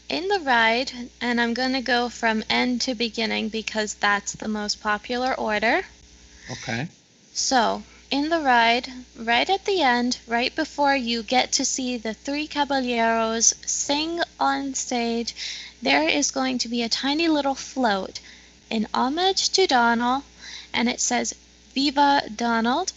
in 0.07 0.27
the 0.27 0.39
ride, 0.41 0.91
and 1.19 1.41
I'm 1.41 1.53
going 1.55 1.73
to 1.73 1.81
go 1.81 2.09
from 2.09 2.43
end 2.49 2.81
to 2.81 2.93
beginning 2.93 3.49
because 3.49 3.95
that's 3.95 4.33
the 4.33 4.47
most 4.47 4.81
popular 4.81 5.33
order. 5.33 5.81
Okay. 6.51 6.87
So, 7.33 7.83
in 8.09 8.29
the 8.29 8.39
ride, 8.39 8.89
right 9.17 9.49
at 9.49 9.65
the 9.65 9.81
end, 9.81 10.17
right 10.27 10.55
before 10.55 10.95
you 10.95 11.21
get 11.23 11.51
to 11.51 11.65
see 11.65 11.97
the 11.97 12.13
three 12.13 12.47
caballeros 12.47 13.53
sing 13.65 14.21
on 14.39 14.73
stage, 14.73 15.35
there 15.81 16.07
is 16.07 16.31
going 16.31 16.57
to 16.57 16.69
be 16.69 16.83
a 16.83 16.89
tiny 16.89 17.27
little 17.27 17.55
float 17.55 18.19
in 18.69 18.87
homage 18.93 19.49
to 19.49 19.67
Donald, 19.67 20.23
and 20.73 20.87
it 20.89 21.01
says 21.01 21.35
Viva 21.73 22.23
Donald. 22.33 22.93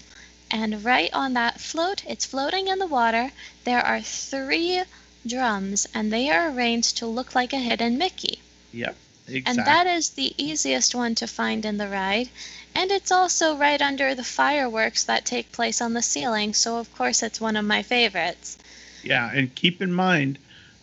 And 0.51 0.85
right 0.85 1.13
on 1.13 1.35
that 1.35 1.61
float, 1.61 2.03
it's 2.09 2.27
floating 2.27 2.69
in 2.69 2.79
the 2.79 2.87
water, 2.87 3.31
there 3.65 3.85
are 3.85 4.01
three 4.01 4.83
drums, 5.27 5.87
and 5.95 6.13
they 6.13 6.31
are 6.31 6.51
arranged 6.51 6.99
to 6.99 7.07
look 7.07 7.35
like 7.35 7.53
a 7.53 7.59
hidden 7.59 7.99
Mickey. 7.99 8.41
Yep. 8.73 8.97
Exactly. 9.31 9.61
And 9.61 9.67
that 9.67 9.87
is 9.87 10.11
the 10.11 10.35
easiest 10.37 10.95
one 10.95 11.15
to 11.17 11.27
find 11.27 11.65
in 11.65 11.79
the 11.79 11.89
ride. 11.89 12.29
And 12.75 12.91
it's 12.91 13.11
also 13.11 13.57
right 13.57 13.81
under 13.81 14.15
the 14.15 14.25
fireworks 14.25 15.05
that 15.05 15.25
take 15.25 15.51
place 15.53 15.81
on 15.81 15.93
the 15.93 16.03
ceiling, 16.03 16.55
so 16.55 16.79
of 16.79 16.93
course 16.95 17.23
it's 17.23 17.41
one 17.41 17.57
of 17.57 17.65
my 17.65 17.83
favorites. 17.83 18.59
Yeah, 19.03 19.31
and 19.33 19.55
keep 19.55 19.83
in 19.83 19.93
mind, 19.93 20.39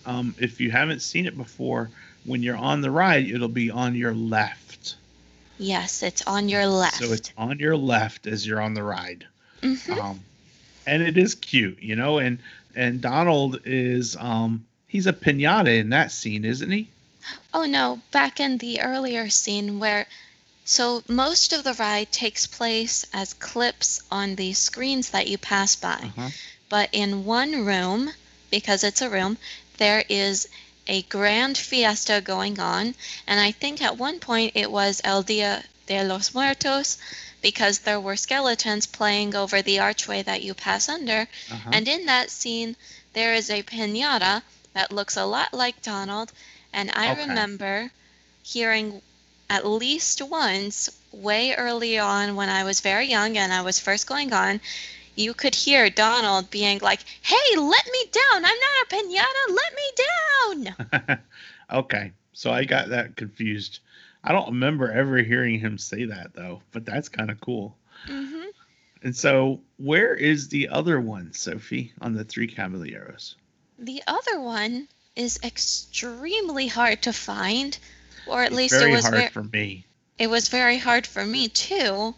um, 0.05 0.35
if 0.39 0.59
you 0.59 0.71
haven't 0.71 1.01
seen 1.01 1.25
it 1.25 1.37
before, 1.37 1.89
when 2.25 2.43
you're 2.43 2.57
on 2.57 2.81
the 2.81 2.91
ride, 2.91 3.29
it'll 3.29 3.47
be 3.47 3.71
on 3.71 3.95
your 3.95 4.13
left. 4.13 4.95
Yes, 5.57 6.03
it's 6.03 6.21
on 6.27 6.49
your 6.49 6.67
left. 6.67 6.97
So 6.97 7.13
it's 7.13 7.31
on 7.37 7.59
your 7.59 7.77
left 7.77 8.27
as 8.27 8.45
you're 8.45 8.61
on 8.61 8.73
the 8.73 8.83
ride. 8.83 9.25
Mhm. 9.61 9.97
Um, 9.97 10.19
and 10.85 11.01
it 11.01 11.17
is 11.17 11.35
cute, 11.35 11.81
you 11.81 11.95
know. 11.95 12.19
And 12.19 12.39
and 12.75 13.01
Donald 13.01 13.61
is 13.65 14.15
um, 14.17 14.65
he's 14.87 15.07
a 15.07 15.13
pinata 15.13 15.79
in 15.79 15.89
that 15.89 16.11
scene, 16.11 16.45
isn't 16.45 16.69
he? 16.69 16.89
Oh 17.53 17.65
no, 17.65 18.01
back 18.11 18.39
in 18.39 18.57
the 18.57 18.81
earlier 18.81 19.29
scene 19.29 19.79
where 19.79 20.07
so 20.65 21.01
most 21.07 21.53
of 21.53 21.63
the 21.63 21.73
ride 21.75 22.11
takes 22.11 22.45
place 22.45 23.05
as 23.13 23.33
clips 23.33 24.01
on 24.11 24.35
the 24.35 24.53
screens 24.53 25.11
that 25.11 25.27
you 25.27 25.37
pass 25.37 25.75
by. 25.75 26.11
Uh-huh. 26.17 26.29
But 26.67 26.89
in 26.91 27.23
one 27.23 27.65
room, 27.65 28.11
because 28.51 28.83
it's 28.83 29.01
a 29.01 29.09
room, 29.09 29.37
there 29.77 30.03
is 30.09 30.49
a 30.87 31.03
grand 31.03 31.57
fiesta 31.57 32.21
going 32.21 32.59
on. 32.59 32.95
And 33.27 33.39
I 33.39 33.51
think 33.51 33.81
at 33.81 33.97
one 33.97 34.19
point 34.19 34.53
it 34.55 34.71
was 34.71 35.01
El 35.03 35.23
Dia 35.23 35.63
de 35.85 36.03
los 36.03 36.33
Muertos 36.33 36.97
because 37.41 37.79
there 37.79 37.99
were 37.99 38.17
skeletons 38.17 38.85
playing 38.85 39.35
over 39.35 39.61
the 39.61 39.79
archway 39.79 40.21
that 40.23 40.43
you 40.43 40.53
pass 40.53 40.89
under. 40.89 41.27
Uh-huh. 41.51 41.69
And 41.71 41.87
in 41.87 42.05
that 42.07 42.29
scene, 42.29 42.75
there 43.13 43.33
is 43.33 43.49
a 43.49 43.63
pinata 43.63 44.43
that 44.73 44.91
looks 44.91 45.15
a 45.15 45.25
lot 45.25 45.53
like 45.53 45.81
Donald. 45.81 46.31
And 46.77 46.91
I 46.95 47.11
Okay. 47.11 47.23
remember 47.25 47.91
hearing 48.43 49.01
at 49.49 49.65
least 49.67 50.21
once, 50.21 50.89
way 51.11 51.55
early 51.55 51.99
on 51.99 52.35
when 52.35 52.49
I 52.49 52.63
was 52.63 52.81
very 52.81 53.07
young 53.07 53.37
and 53.37 53.53
I 53.53 53.61
was 53.63 53.79
first 53.79 54.07
going 54.07 54.33
on, 54.33 54.61
you 55.15 55.33
could 55.33 55.55
hear 55.55 55.89
Donald 55.89 56.51
being 56.51 56.79
like, 56.79 57.01
Hey, 57.21 57.57
let 57.57 57.85
me 57.91 58.05
down. 58.11 58.45
I'm 58.45 58.59
not 58.59 58.83
a 58.83 58.95
pinata. 58.95 59.55
Let 59.55 59.73
me 59.75 60.67
down. 60.67 60.77
okay, 61.71 62.13
so 62.33 62.51
I 62.51 62.65
got 62.65 62.89
that 62.89 63.15
confused. 63.17 63.79
I 64.23 64.33
don't 64.33 64.49
remember 64.49 64.91
ever 64.91 65.17
hearing 65.23 65.59
him 65.59 65.77
say 65.77 66.05
that 66.05 66.33
though, 66.33 66.63
but 66.71 66.85
that's 66.85 67.09
kind 67.09 67.31
of 67.31 67.41
cool. 67.41 67.77
hmm 68.07 68.51
And 69.03 69.15
so, 69.15 69.63
where 69.77 70.15
is 70.15 70.49
the 70.49 70.69
other 70.69 70.99
one, 70.99 71.33
Sophie, 71.33 71.93
on 72.01 72.13
the 72.13 72.23
Three 72.23 72.47
Caballeros? 72.47 73.35
The 73.79 74.03
other 74.07 74.39
one 74.39 74.89
is 75.17 75.39
extremely 75.43 76.67
hard 76.67 77.01
to 77.03 77.13
find, 77.13 77.77
or 78.25 78.43
at 78.43 78.51
It's 78.51 78.57
least 78.57 78.81
it 78.81 78.87
was 78.87 79.09
hard 79.09 79.27
ver- 79.27 79.29
for 79.29 79.43
me. 79.43 79.85
it 80.17 80.27
was 80.29 80.47
very 80.49 80.77
hard 80.79 81.05
for 81.07 81.25
me 81.25 81.49
too 81.49 82.15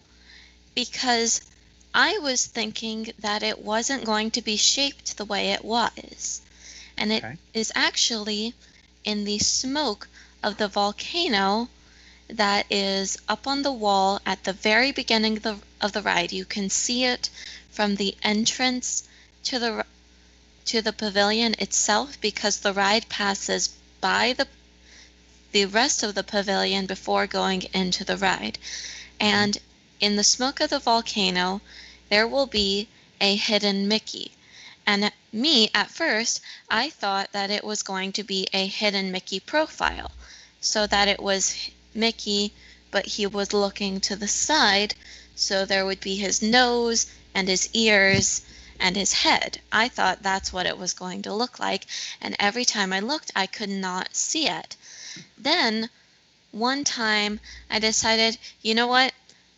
because 0.75 1.41
I 1.93 2.17
was 2.19 2.45
thinking 2.45 3.13
that 3.19 3.43
it 3.43 3.59
wasn't 3.59 4.05
going 4.05 4.31
to 4.31 4.41
be 4.41 4.57
shaped 4.57 5.17
the 5.17 5.25
way 5.25 5.51
it 5.51 5.63
was. 5.65 6.41
And 6.97 7.11
it 7.11 7.25
is 7.53 7.71
Okay. 7.71 7.79
actually 7.79 8.53
in 9.03 9.25
the 9.25 9.39
smoke 9.39 10.07
of 10.43 10.57
the 10.57 10.67
volcano 10.67 11.69
that 12.29 12.65
is 12.69 13.17
up 13.27 13.47
on 13.47 13.63
the 13.63 13.71
wall 13.71 14.21
at 14.25 14.43
the 14.43 14.53
very 14.53 14.91
beginning 14.91 15.37
of 15.37 15.43
the, 15.43 15.59
of 15.81 15.93
the 15.93 16.01
ride. 16.01 16.31
You 16.31 16.45
can 16.45 16.69
see 16.69 17.05
it 17.05 17.29
from 17.71 17.95
the 17.95 18.15
entrance 18.23 19.03
to 19.45 19.59
the 19.59 19.85
to 20.69 20.83
the 20.83 20.93
pavilion 20.93 21.55
itself 21.57 22.21
because 22.21 22.59
the 22.59 22.71
ride 22.71 23.09
passes 23.09 23.69
by 24.01 24.33
the 24.33 24.47
the 25.51 25.65
rest 25.65 26.03
of 26.03 26.13
the 26.13 26.23
pavilion 26.23 26.85
before 26.85 27.25
going 27.25 27.63
into 27.73 28.03
the 28.03 28.15
ride. 28.17 28.55
And 29.19 29.57
in 29.99 30.15
the 30.15 30.23
smoke 30.23 30.59
of 30.59 30.69
the 30.69 30.77
volcano, 30.77 31.61
there 32.09 32.27
will 32.27 32.45
be 32.45 32.87
a 33.19 33.35
hidden 33.35 33.87
Mickey. 33.87 34.31
And 34.85 35.11
me, 35.31 35.71
at 35.73 35.89
first, 35.89 36.39
I 36.69 36.91
thought 36.91 37.31
that 37.31 37.49
it 37.49 37.63
was 37.63 37.81
going 37.81 38.11
to 38.11 38.23
be 38.23 38.47
a 38.53 38.67
hidden 38.67 39.11
Mickey 39.11 39.39
profile. 39.39 40.11
So 40.61 40.85
that 40.85 41.07
it 41.07 41.19
was 41.19 41.55
Mickey, 41.95 42.53
but 42.91 43.07
he 43.07 43.25
was 43.25 43.53
looking 43.53 43.99
to 44.01 44.15
the 44.15 44.27
side. 44.27 44.93
So 45.35 45.65
there 45.65 45.87
would 45.87 45.99
be 45.99 46.17
his 46.17 46.43
nose 46.43 47.07
and 47.33 47.47
his 47.47 47.69
ears 47.73 48.43
and 48.79 48.95
his 48.95 49.13
head. 49.13 49.59
I 49.71 49.89
thought 49.89 50.23
that's 50.23 50.53
what 50.53 50.65
it 50.65 50.77
was 50.77 50.93
going 50.93 51.23
to 51.23 51.33
look 51.33 51.59
like. 51.59 51.85
And 52.21 52.35
every 52.39 52.65
time 52.65 52.93
I 52.93 52.99
looked, 52.99 53.31
I 53.35 53.45
could 53.45 53.69
not 53.69 54.15
see 54.15 54.47
it. 54.47 54.75
Then 55.37 55.89
one 56.51 56.83
time 56.83 57.39
I 57.69 57.79
decided, 57.79 58.37
you 58.61 58.73
know 58.73 58.87
what? 58.87 59.13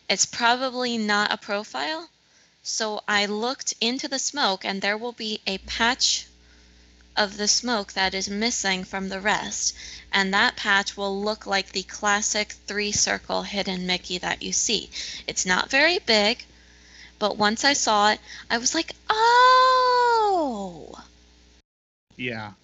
It's 0.08 0.26
probably 0.26 0.98
not 0.98 1.32
a 1.32 1.36
profile. 1.36 2.10
So 2.62 3.02
I 3.08 3.26
looked 3.26 3.74
into 3.80 4.08
the 4.08 4.18
smoke 4.18 4.64
and 4.64 4.80
there 4.80 4.98
will 4.98 5.12
be 5.12 5.40
a 5.46 5.58
patch 5.58 6.26
of 7.16 7.36
the 7.36 7.48
smoke 7.48 7.92
that 7.92 8.14
is 8.14 8.28
missing 8.28 8.84
from 8.84 9.08
the 9.08 9.20
rest. 9.20 9.74
And 10.12 10.32
that 10.32 10.56
patch 10.56 10.96
will 10.96 11.22
look 11.22 11.46
like 11.46 11.72
the 11.72 11.82
classic 11.82 12.54
three 12.66 12.92
circle 12.92 13.42
hidden 13.42 13.86
Mickey 13.86 14.18
that 14.18 14.42
you 14.42 14.52
see. 14.52 14.90
It's 15.26 15.46
not 15.46 15.70
very 15.70 15.98
big, 15.98 16.44
but 17.22 17.38
once 17.38 17.64
I 17.64 17.74
saw 17.74 18.10
it, 18.10 18.18
I 18.50 18.58
was 18.58 18.74
like, 18.74 18.96
oh! 19.08 20.92
Yeah. 22.16 22.54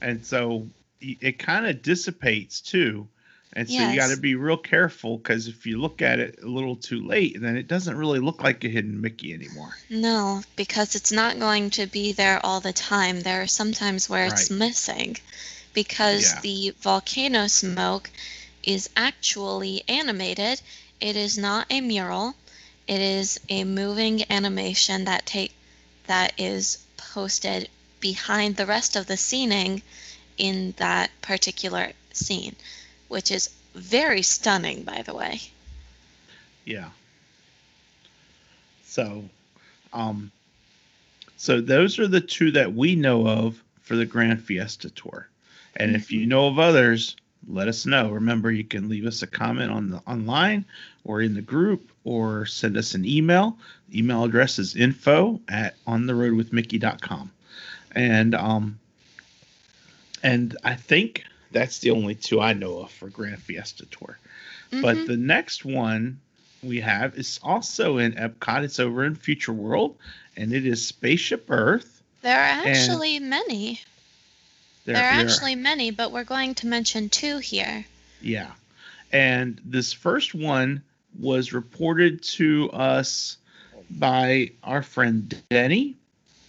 And 0.00 0.26
so 0.26 0.66
it 1.00 1.38
kind 1.38 1.68
of 1.68 1.82
dissipates 1.82 2.60
too. 2.60 3.06
And 3.52 3.70
so 3.70 3.80
you 3.80 3.94
got 3.94 4.08
to 4.08 4.16
be 4.16 4.34
real 4.34 4.56
careful 4.56 5.18
because 5.18 5.46
if 5.46 5.66
you 5.66 5.80
look 5.80 6.02
at 6.02 6.18
it 6.18 6.40
a 6.42 6.48
little 6.48 6.74
too 6.74 7.06
late, 7.06 7.40
then 7.40 7.56
it 7.56 7.68
doesn't 7.68 7.96
really 7.96 8.18
look 8.18 8.42
like 8.42 8.64
a 8.64 8.68
hidden 8.68 9.00
Mickey 9.00 9.32
anymore. 9.34 9.76
No, 9.88 10.42
because 10.56 10.96
it's 10.96 11.12
not 11.12 11.38
going 11.38 11.70
to 11.70 11.86
be 11.86 12.10
there 12.10 12.44
all 12.44 12.58
the 12.58 12.72
time. 12.72 13.20
There 13.20 13.42
are 13.42 13.46
some 13.46 13.70
times 13.70 14.10
where 14.10 14.26
it's 14.26 14.50
missing 14.50 15.16
because 15.74 16.24
Yeah. 16.24 16.40
the 16.40 16.74
volcano 16.80 17.46
smoke 17.46 18.10
is 18.64 18.90
actually 18.96 19.84
animated. 19.86 20.60
It 21.00 21.14
is 21.14 21.38
not 21.38 21.68
a 21.70 21.80
mural. 21.80 22.34
It 22.86 23.00
is 23.00 23.38
a 23.48 23.64
moving 23.64 24.30
animation 24.30 25.04
that 25.04 25.26
take 25.26 25.54
that 26.06 26.32
is 26.38 26.78
posted 26.96 27.68
behind 28.00 28.56
the 28.56 28.66
rest 28.66 28.96
of 28.96 29.06
the 29.06 29.16
scening 29.16 29.82
in 30.36 30.74
that 30.78 31.10
particular 31.22 31.92
scene, 32.12 32.56
which 33.08 33.30
is 33.30 33.50
very 33.74 34.22
stunning 34.22 34.82
by 34.82 35.02
the 35.02 35.14
way. 35.14 35.40
Yeah. 36.64 36.90
So, 38.84 39.24
um, 39.92 40.30
so 41.36 41.60
those 41.60 41.98
are 41.98 42.08
the 42.08 42.20
two 42.20 42.50
that 42.52 42.74
we 42.74 42.94
know 42.94 43.26
of 43.26 43.62
for 43.80 43.96
the 43.96 44.06
Grand 44.06 44.42
Fiesta 44.42 44.90
Tour. 44.90 45.28
And 45.76 45.96
if 45.96 46.12
you 46.12 46.26
know 46.26 46.48
of 46.48 46.58
others, 46.58 47.16
let 47.48 47.68
us 47.68 47.86
know. 47.86 48.10
Remember, 48.10 48.50
you 48.50 48.64
can 48.64 48.88
leave 48.88 49.06
us 49.06 49.22
a 49.22 49.26
comment 49.26 49.70
on 49.70 49.90
the 49.90 49.98
online 50.06 50.64
or 51.04 51.20
in 51.22 51.34
the 51.34 51.42
group 51.42 51.90
or 52.04 52.46
send 52.46 52.76
us 52.76 52.94
an 52.94 53.04
email. 53.04 53.58
Email 53.94 54.24
address 54.24 54.58
is 54.58 54.76
info 54.76 55.40
at 55.48 55.74
ontheroadwithmickey.com. 55.86 57.30
And 57.94 58.34
um 58.34 58.78
and 60.22 60.56
I 60.64 60.74
think 60.74 61.24
that's 61.50 61.80
the 61.80 61.90
only 61.90 62.14
two 62.14 62.40
I 62.40 62.52
know 62.52 62.78
of 62.80 62.90
for 62.90 63.08
Grand 63.08 63.40
Fiesta 63.42 63.86
Tour. 63.86 64.18
But 64.70 64.96
Mhm. 64.96 65.06
the 65.06 65.16
next 65.16 65.64
one 65.64 66.20
we 66.62 66.80
have 66.80 67.14
is 67.18 67.40
also 67.42 67.98
in 67.98 68.12
Epcot. 68.12 68.62
It's 68.64 68.78
over 68.80 69.04
in 69.04 69.14
Future 69.16 69.52
World, 69.52 69.96
and 70.36 70.52
it 70.52 70.64
is 70.64 70.84
Spaceship 70.86 71.46
Earth. 71.50 72.02
there 72.22 72.38
are 72.38 72.66
actually 72.68 73.18
many. 73.18 73.80
There, 74.84 74.96
There 74.96 75.08
are 75.10 75.16
there- 75.18 75.28
actually 75.30 75.54
many, 75.54 75.90
but 75.90 76.10
we're 76.12 76.24
going 76.24 76.54
to 76.56 76.66
mention 76.66 77.08
two 77.08 77.38
here. 77.38 77.84
yeah. 78.20 78.52
And 79.12 79.60
this 79.64 79.92
first 79.92 80.34
one 80.34 80.82
was 81.18 81.52
reported 81.52 82.22
to 82.22 82.70
us 82.70 83.36
by 83.90 84.52
our 84.62 84.82
friend 84.82 85.34
Denny, 85.50 85.96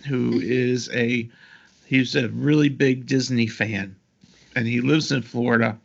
who 0.08 0.40
Mhm. 0.40 0.96
a 0.96 1.30
he's 1.86 2.16
a 2.16 2.30
really 2.30 2.70
big 2.70 3.06
Disney 3.06 3.48
fan, 3.48 3.96
and 4.56 4.66
he 4.66 4.80
lives 4.80 5.12
in 5.12 5.22
Florida. 5.22 5.78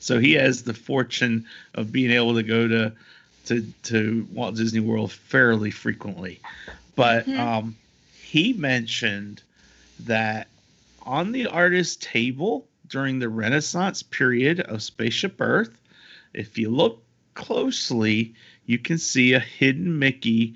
So 0.00 0.18
he 0.18 0.32
has 0.32 0.62
the 0.64 0.74
fortune 0.74 1.46
of 1.74 1.92
being 1.92 2.10
able 2.10 2.34
to 2.34 2.42
go 2.42 2.66
to 2.66 2.92
to 3.46 3.72
to 3.84 4.28
Walt 4.32 4.56
Disney 4.56 4.80
World 4.80 5.12
fairly 5.12 5.70
frequently. 5.70 6.40
But 6.96 7.26
Mhm. 7.26 7.38
um, 7.38 7.76
he 8.20 8.52
mentioned 8.52 9.42
that 10.00 10.48
on 11.08 11.32
the 11.32 11.46
artist's 11.46 11.96
table 11.96 12.68
during 12.86 13.18
the 13.18 13.28
Renaissance 13.28 14.02
period 14.02 14.60
of 14.60 14.82
Spaceship 14.82 15.40
Earth, 15.40 15.80
if 16.34 16.58
you 16.58 16.68
look 16.68 17.02
closely, 17.34 18.34
you 18.66 18.78
can 18.78 18.98
see 18.98 19.32
a 19.32 19.40
hidden 19.40 19.98
Mickey 19.98 20.54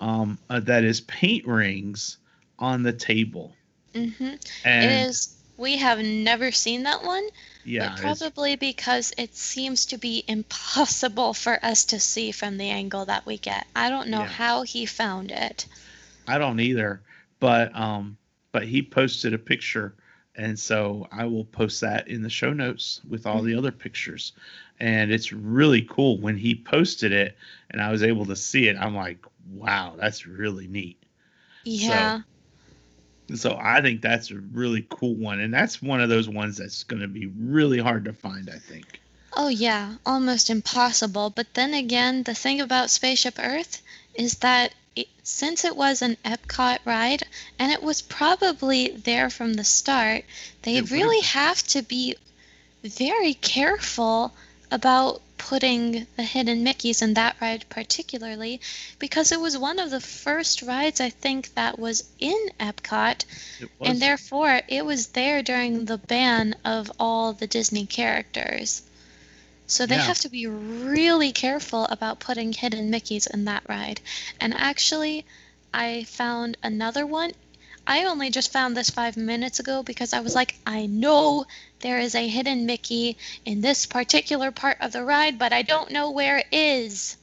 um, 0.00 0.38
uh, 0.50 0.60
that 0.60 0.84
is 0.84 1.00
paint 1.02 1.46
rings 1.46 2.18
on 2.58 2.82
the 2.82 2.92
table. 2.92 3.54
hmm 3.94 4.34
And 4.64 4.90
it 4.90 5.08
is. 5.08 5.36
We 5.56 5.76
have 5.76 6.00
never 6.00 6.50
seen 6.50 6.82
that 6.82 7.04
one, 7.04 7.28
yeah, 7.64 7.90
but 7.90 7.96
probably 8.00 8.56
because 8.56 9.12
it 9.16 9.36
seems 9.36 9.86
to 9.86 9.98
be 9.98 10.24
impossible 10.26 11.34
for 11.34 11.64
us 11.64 11.84
to 11.86 12.00
see 12.00 12.32
from 12.32 12.58
the 12.58 12.70
angle 12.70 13.04
that 13.04 13.24
we 13.24 13.38
get. 13.38 13.64
I 13.76 13.90
don't 13.90 14.08
know 14.08 14.22
Yeah. 14.22 14.26
how 14.26 14.62
he 14.62 14.86
found 14.86 15.30
it. 15.30 15.66
I 16.26 16.38
don't 16.38 16.58
either, 16.58 17.02
but 17.38 17.74
um, 17.76 18.16
but 18.54 18.62
he 18.62 18.82
posted 18.82 19.34
a 19.34 19.38
picture, 19.38 19.96
and 20.36 20.56
so 20.56 21.08
I 21.10 21.24
will 21.24 21.44
post 21.44 21.80
that 21.80 22.06
in 22.06 22.22
the 22.22 22.30
show 22.30 22.52
notes 22.52 23.00
with 23.08 23.26
all 23.26 23.42
the 23.42 23.56
other 23.56 23.72
pictures, 23.72 24.32
and 24.78 25.10
it's 25.10 25.32
really 25.32 25.82
cool 25.82 26.20
when 26.20 26.38
he 26.38 26.54
posted 26.54 27.10
it, 27.10 27.36
and 27.70 27.82
I 27.82 27.90
was 27.90 28.04
able 28.04 28.26
to 28.26 28.36
see 28.36 28.68
it. 28.68 28.76
I'm 28.78 28.94
like, 28.94 29.18
wow, 29.50 29.94
that's 29.98 30.24
really 30.24 30.68
neat. 30.68 31.02
Yeah. 31.64 32.20
So 33.34 33.58
I 33.60 33.80
think 33.80 34.02
that's 34.02 34.30
a 34.30 34.38
really 34.38 34.86
cool 34.88 35.16
one, 35.16 35.40
and 35.40 35.52
that's 35.52 35.82
one 35.82 36.00
of 36.00 36.08
those 36.08 36.28
ones 36.28 36.56
that's 36.56 36.84
going 36.84 37.02
to 37.02 37.08
be 37.08 37.26
really 37.36 37.80
hard 37.80 38.04
to 38.04 38.12
find. 38.12 38.48
I 38.48 38.58
think. 38.60 39.00
Oh, 39.36 39.48
yeah, 39.48 39.96
almost 40.06 40.48
impossible. 40.48 41.30
But 41.30 41.54
then 41.54 41.74
again, 41.74 42.22
the 42.22 42.34
thing 42.34 42.60
about 42.60 42.90
Spaceship 42.90 43.34
Earth 43.40 43.82
is 44.14 44.36
that 44.38 44.72
it, 44.96 45.08
since 45.22 45.64
it 45.64 45.76
was 45.76 46.02
an 46.02 46.16
Epcot 46.24 46.78
ride 46.84 47.24
and 47.58 47.72
it 47.72 47.82
was 47.82 48.02
probably 48.02 48.88
there 48.88 49.30
from 49.30 49.54
the 49.54 49.64
start, 49.64 50.24
they 50.62 50.76
It 50.76 50.82
would've 50.82 50.92
really 50.92 51.20
have 51.22 51.62
to 51.68 51.82
be 51.82 52.16
very 52.82 53.34
careful 53.34 54.32
about 54.70 55.20
putting 55.36 56.06
the 56.16 56.22
hidden 56.22 56.64
Mickeys 56.64 57.02
in 57.02 57.14
that 57.14 57.36
ride 57.40 57.64
particularly 57.68 58.60
because 58.98 59.30
it 59.30 59.40
was 59.40 59.58
one 59.58 59.78
of 59.78 59.90
the 59.90 60.00
first 60.00 60.62
rides 60.62 61.00
I 61.00 61.10
think 61.10 61.54
that 61.54 61.78
was 61.78 62.04
in 62.18 62.50
Epcot 62.58 63.24
was. 63.78 63.90
and 63.90 64.00
therefore 64.00 64.62
it 64.68 64.84
was 64.84 65.08
there 65.08 65.42
during 65.42 65.84
the 65.84 65.98
ban 65.98 66.54
of 66.64 66.90
all 66.98 67.32
the 67.32 67.46
Disney 67.46 67.84
characters. 67.84 68.82
So 69.66 69.86
they 69.86 69.96
Yeah. 69.96 70.02
have 70.02 70.20
to 70.20 70.28
be 70.28 70.46
really 70.46 71.32
careful 71.32 71.84
about 71.86 72.20
putting 72.20 72.52
hidden 72.52 72.90
Mickeys 72.90 73.26
in 73.26 73.44
that 73.46 73.62
ride. 73.68 74.00
And 74.40 74.54
actually, 74.54 75.24
I 75.72 76.04
found 76.04 76.56
another 76.62 77.06
one. 77.06 77.32
I 77.86 78.04
only 78.04 78.30
just 78.30 78.52
found 78.52 78.76
this 78.76 78.90
five 78.90 79.16
minutes 79.16 79.60
ago 79.60 79.82
because 79.82 80.12
I 80.12 80.20
was 80.20 80.34
like, 80.34 80.54
I 80.66 80.86
know 80.86 81.44
there 81.80 81.98
is 81.98 82.14
a 82.14 82.26
hidden 82.28 82.66
Mickey 82.66 83.16
in 83.44 83.60
this 83.60 83.86
particular 83.86 84.50
part 84.50 84.78
of 84.80 84.92
the 84.92 85.04
ride, 85.04 85.38
but 85.38 85.52
I 85.52 85.62
don't 85.62 85.90
know 85.90 86.10
where 86.10 86.38
it 86.38 86.46
is. 86.52 87.16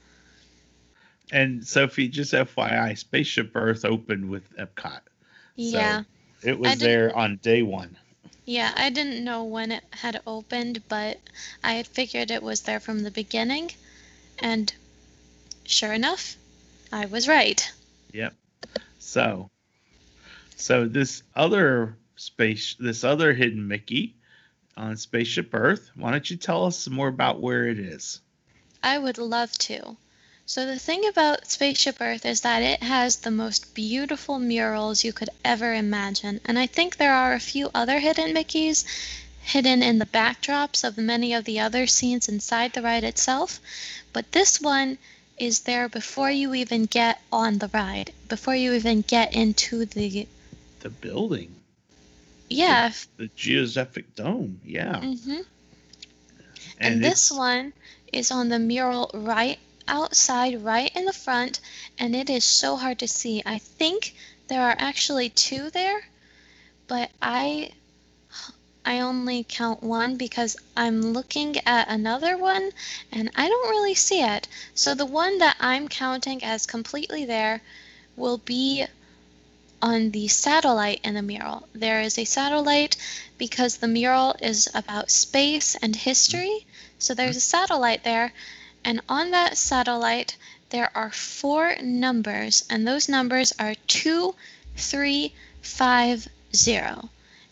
and 1.32 1.66
Sophie, 1.66 2.10
just 2.10 2.34
FYI, 2.34 2.98
Spaceship 2.98 3.52
Earth 3.56 3.86
opened 3.86 4.30
with 4.30 4.44
Epcot. 4.58 5.02
Yeah. 5.56 6.04
It 6.44 6.60
was 6.60 6.80
there 6.80 7.16
on 7.16 7.38
day 7.38 7.62
one. 7.62 7.98
Yeah, 8.46 8.72
I 8.76 8.90
didn't 8.90 9.24
know 9.24 9.44
when 9.44 9.72
it 9.72 9.84
had 9.92 10.22
opened, 10.26 10.82
but 10.90 11.20
I 11.64 11.74
had 11.74 11.88
figured 11.88 12.32
it 12.32 12.42
was 12.42 12.62
there 12.62 12.80
from 12.80 13.04
the 13.04 13.12
beginning. 13.12 13.72
And 14.40 14.74
sure 15.66 15.94
enough, 15.94 16.36
I 16.92 17.06
was 17.06 17.28
right. 17.28 17.72
Yep. 18.14 18.34
So, 19.00 19.50
so 20.56 20.88
this 20.88 21.24
other 21.36 21.98
space, 22.16 22.76
this 22.80 23.04
other 23.04 23.34
hidden 23.34 23.68
Mickey 23.68 24.16
on 24.76 24.98
Spaceship 24.98 25.54
Earth. 25.54 25.92
Why 25.96 26.12
don't 26.12 26.30
you 26.30 26.38
tell 26.38 26.66
us 26.66 26.78
some 26.78 26.94
more 26.94 27.08
about 27.08 27.42
where 27.42 27.68
it 27.68 27.80
is? 27.80 28.22
I 28.84 28.98
would 28.98 29.18
love 29.18 29.52
to. 29.60 29.96
So, 30.54 30.66
the 30.66 30.78
thing 30.78 31.08
about 31.08 31.50
Spaceship 31.50 32.02
Earth 32.02 32.26
is 32.26 32.42
that 32.42 32.62
it 32.62 32.84
has 32.84 33.16
the 33.16 33.32
most 33.32 33.74
beautiful 33.74 34.38
murals 34.38 35.02
you 35.02 35.14
could 35.14 35.30
ever 35.46 35.74
imagine. 35.74 36.42
And 36.44 36.60
I 36.60 36.68
think 36.68 36.98
there 36.98 37.14
are 37.14 37.32
a 37.32 37.40
few 37.40 37.72
other 37.74 38.00
hidden 38.00 38.34
Mickeys 38.34 38.84
hidden 39.40 39.82
in 39.82 39.98
the 39.98 40.06
backdrops 40.06 40.84
of 40.84 40.98
many 40.98 41.34
of 41.34 41.46
the 41.46 41.62
other 41.62 41.88
scenes 41.88 42.28
inside 42.28 42.74
the 42.74 42.82
ride 42.82 43.06
itself. 43.06 43.62
But 44.12 44.34
this 44.34 44.60
one 44.60 44.98
is 45.38 45.62
there 45.62 45.88
before 45.88 46.30
you 46.30 46.54
even 46.54 46.84
get 46.84 47.22
on 47.32 47.60
the 47.60 47.70
ride, 47.70 48.12
before 48.28 48.54
you 48.54 48.74
even 48.74 49.04
get 49.08 49.34
into 49.34 49.86
the. 49.86 50.28
The 50.82 50.90
building, 50.90 51.56
Yeah. 52.50 52.92
the 53.16 53.30
geodesic 53.30 54.16
dome. 54.16 54.60
Yeah. 54.66 55.00
Mm-hmm. 55.00 55.44
And, 56.78 57.02
this 57.02 57.32
one 57.32 57.72
is 58.12 58.32
on 58.32 58.50
the 58.50 58.60
mural 58.60 59.12
right 59.14 59.58
outside, 59.88 60.64
right 60.64 60.96
in 60.96 61.06
the 61.06 61.14
front, 61.14 61.60
and 61.98 62.16
it 62.16 62.30
is 62.30 62.44
so 62.44 62.76
hard 62.76 63.00
to 63.00 63.08
see. 63.08 63.42
I 63.46 63.58
think 63.58 64.16
there 64.48 64.62
are 64.62 64.76
actually 64.78 65.30
two 65.30 65.70
there, 65.70 66.10
but 66.88 67.12
I 67.22 67.72
I 68.84 69.00
only 69.00 69.46
count 69.48 69.84
one 69.84 70.18
because 70.18 70.58
I'm 70.76 71.02
looking 71.14 71.56
at 71.68 71.88
another 71.88 72.36
one 72.36 72.72
and 73.12 73.30
I 73.36 73.48
don't 73.48 73.70
really 73.70 73.94
see 73.94 74.24
it. 74.24 74.48
So 74.74 74.96
the 74.96 75.06
one 75.06 75.38
that 75.38 75.56
I'm 75.60 75.88
counting 75.88 76.44
as 76.44 76.66
completely 76.66 77.24
there 77.24 77.62
will 78.16 78.40
be 78.40 78.86
on 79.82 80.12
the 80.12 80.28
satellite 80.28 81.00
in 81.04 81.14
the 81.14 81.22
mural. 81.22 81.68
There 81.74 82.02
is 82.02 82.18
a 82.18 82.26
satellite 82.26 82.98
because 83.38 83.78
the 83.78 83.88
mural 83.88 84.36
is 84.42 84.68
about 84.74 85.12
space 85.12 85.76
and 85.76 85.96
history. 85.96 86.66
So 87.00 87.14
there's 87.14 87.38
a 87.38 87.42
satellite 87.42 88.04
there, 88.04 88.34
and 88.84 89.02
on 89.08 89.32
that 89.32 89.58
satellite, 89.58 90.36
there 90.70 90.90
are 90.96 91.12
four 91.12 91.76
numbers, 91.82 92.64
and 92.70 92.88
those 92.88 93.10
numbers 93.10 93.54
are 93.60 93.76
two, 93.88 94.36
three, 94.76 95.34
five, 95.62 96.28
zero. 96.56 97.10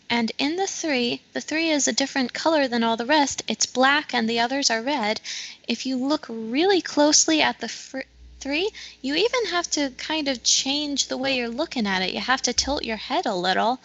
And 0.08 0.32
in 0.38 0.56
the 0.56 0.66
three, 0.66 1.22
the 1.32 1.40
three 1.40 1.70
is 1.70 1.86
a 1.86 1.92
different 1.92 2.32
color 2.32 2.66
than 2.66 2.82
all 2.82 2.96
the 2.96 3.06
rest. 3.06 3.42
It's 3.46 3.66
black 3.66 4.12
and 4.12 4.28
the 4.28 4.40
others 4.40 4.68
are 4.68 4.82
red. 4.82 5.20
If 5.68 5.86
you 5.86 5.96
look 5.96 6.26
really 6.28 6.80
closely 6.80 7.40
at 7.40 7.60
the 7.60 7.68
fr- 7.68 8.00
three, 8.40 8.70
you 9.02 9.14
even 9.14 9.46
have 9.46 9.70
to 9.70 9.90
kind 9.90 10.26
of 10.26 10.42
change 10.42 11.06
the 11.06 11.16
way 11.16 11.36
you're 11.36 11.48
looking 11.48 11.86
at 11.86 12.02
it. 12.02 12.12
You 12.12 12.20
have 12.20 12.42
to 12.42 12.52
tilt 12.52 12.84
your 12.84 12.96
head 12.96 13.24
a 13.26 13.34
little. 13.36 13.78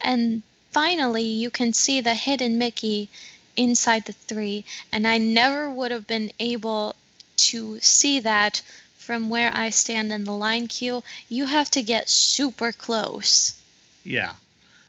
And 0.00 0.42
finally, 0.70 1.24
you 1.24 1.50
can 1.50 1.72
see 1.72 2.00
the 2.00 2.14
hidden 2.14 2.58
Mickey 2.58 3.08
inside 3.56 4.04
the 4.06 4.12
three. 4.12 4.64
And 4.92 5.06
I 5.06 5.18
never 5.18 5.70
would 5.70 5.90
have 5.90 6.06
been 6.06 6.32
able 6.38 6.94
to 7.36 7.78
see 7.80 8.20
that 8.20 8.62
from 8.98 9.28
where 9.28 9.50
I 9.54 9.70
stand 9.70 10.12
in 10.12 10.24
the 10.24 10.32
line 10.32 10.66
queue. 10.68 11.02
You 11.28 11.46
have 11.46 11.70
to 11.72 11.82
get 11.82 12.08
super 12.08 12.72
close. 12.72 13.54
Yeah. 14.04 14.32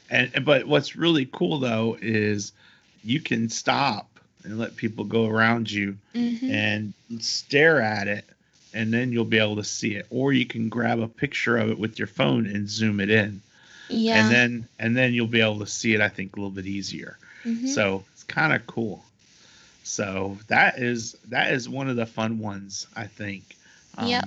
And 0.09 0.45
but 0.45 0.67
what's 0.67 0.95
really 0.95 1.27
cool 1.31 1.59
though 1.59 1.97
is 2.01 2.51
you 3.03 3.19
can 3.19 3.49
stop 3.49 4.19
and 4.43 4.57
let 4.59 4.75
people 4.75 5.05
go 5.05 5.25
around 5.27 5.69
you 5.71 5.97
hmm 6.13 6.33
and 6.49 6.93
stare 7.19 7.81
at 7.81 8.07
it 8.07 8.25
and 8.73 8.93
then 8.93 9.11
you'll 9.11 9.25
be 9.25 9.39
able 9.39 9.55
to 9.57 9.63
see 9.63 9.95
it 9.95 10.05
or 10.09 10.33
you 10.33 10.45
can 10.45 10.69
grab 10.69 10.99
a 10.99 11.07
picture 11.07 11.57
of 11.57 11.69
it 11.69 11.77
with 11.79 11.97
your 11.99 12.07
phone 12.07 12.45
and 12.47 12.69
zoom 12.69 12.99
it 12.99 13.09
in 13.09 13.41
Yeah. 13.89 14.19
and 14.19 14.31
then 14.31 14.67
and 14.79 14.95
then 14.95 15.13
you'll 15.13 15.27
be 15.27 15.41
able 15.41 15.59
to 15.59 15.67
see 15.67 15.93
it 15.93 16.01
i 16.01 16.07
think 16.09 16.35
a 16.35 16.39
little 16.39 16.51
bit 16.51 16.65
easier 16.65 17.17
Mhm. 17.45 17.67
so 17.67 18.03
kind 18.27 18.53
of 18.53 18.65
cool 18.67 19.03
so 19.83 20.37
that 20.47 20.79
is 20.79 21.13
that 21.29 21.51
is 21.53 21.69
one 21.69 21.89
of 21.89 21.95
the 21.95 22.05
fun 22.05 22.39
ones 22.39 22.87
i 22.95 23.05
think 23.05 23.55
Um, 23.97 24.07
Yep. 24.09 24.25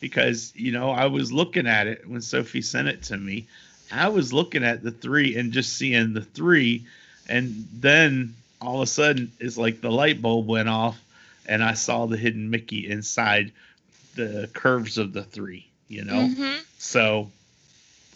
because 0.00 0.52
you 0.54 0.72
know 0.72 0.90
i 0.90 1.06
was 1.06 1.32
looking 1.32 1.66
at 1.66 1.86
it 1.86 2.08
when 2.08 2.20
sophie 2.22 2.62
sent 2.62 2.88
it 2.88 3.02
to 3.04 3.16
me 3.16 3.46
i 3.92 4.08
was 4.08 4.32
looking 4.32 4.62
at 4.64 4.82
the 4.82 4.92
three 4.92 5.36
and 5.36 5.52
just 5.52 5.76
seeing 5.76 6.12
the 6.12 6.22
three 6.22 6.84
and 7.28 7.66
then 7.72 8.34
all 8.60 8.76
of 8.76 8.82
a 8.82 8.86
sudden 8.86 9.32
it's 9.40 9.56
like 9.58 9.80
the 9.80 9.90
light 9.90 10.22
bulb 10.22 10.46
went 10.46 10.68
off 10.68 10.98
and 11.46 11.62
i 11.62 11.74
saw 11.74 12.06
the 12.06 12.16
hidden 12.16 12.48
mickey 12.50 12.88
inside 12.88 13.50
the 14.14 14.48
curves 14.52 14.96
of 14.98 15.12
the 15.12 15.22
three 15.24 15.66
you 15.88 16.04
know 16.04 16.28
Mhm. 16.28 16.60
so 16.78 17.30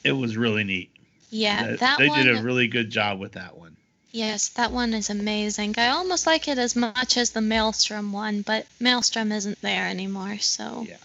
it 0.05 0.13
was 0.13 0.37
really 0.37 0.65
neat 0.65 0.91
Yeah, 1.31 1.67
That- 1.67 1.81
that 1.81 1.99
they 1.99 2.09
one. 2.09 2.25
did 2.25 2.37
a 2.37 2.43
really 2.43 2.69
good 2.69 2.91
job 2.91 3.19
with 3.19 3.33
that 3.33 3.57
one 3.59 3.75
Yes, 4.15 4.51
that 4.51 4.71
one 4.71 4.95
is 4.95 5.11
amazing. 5.11 5.75
I 5.77 5.89
almost 5.89 6.25
like 6.25 6.47
it 6.47 6.57
as 6.57 6.77
much 6.77 7.17
as 7.17 7.31
the 7.31 7.41
Maelstrom 7.41 8.13
one, 8.13 8.43
but 8.43 8.65
Maelstrom 8.79 9.33
isn't 9.33 9.61
there 9.61 9.89
anymore, 9.89 10.39
so. 10.39 10.87
Yeah. 10.89 10.97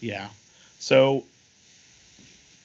Yeah. 0.00 0.28
So 0.78 1.24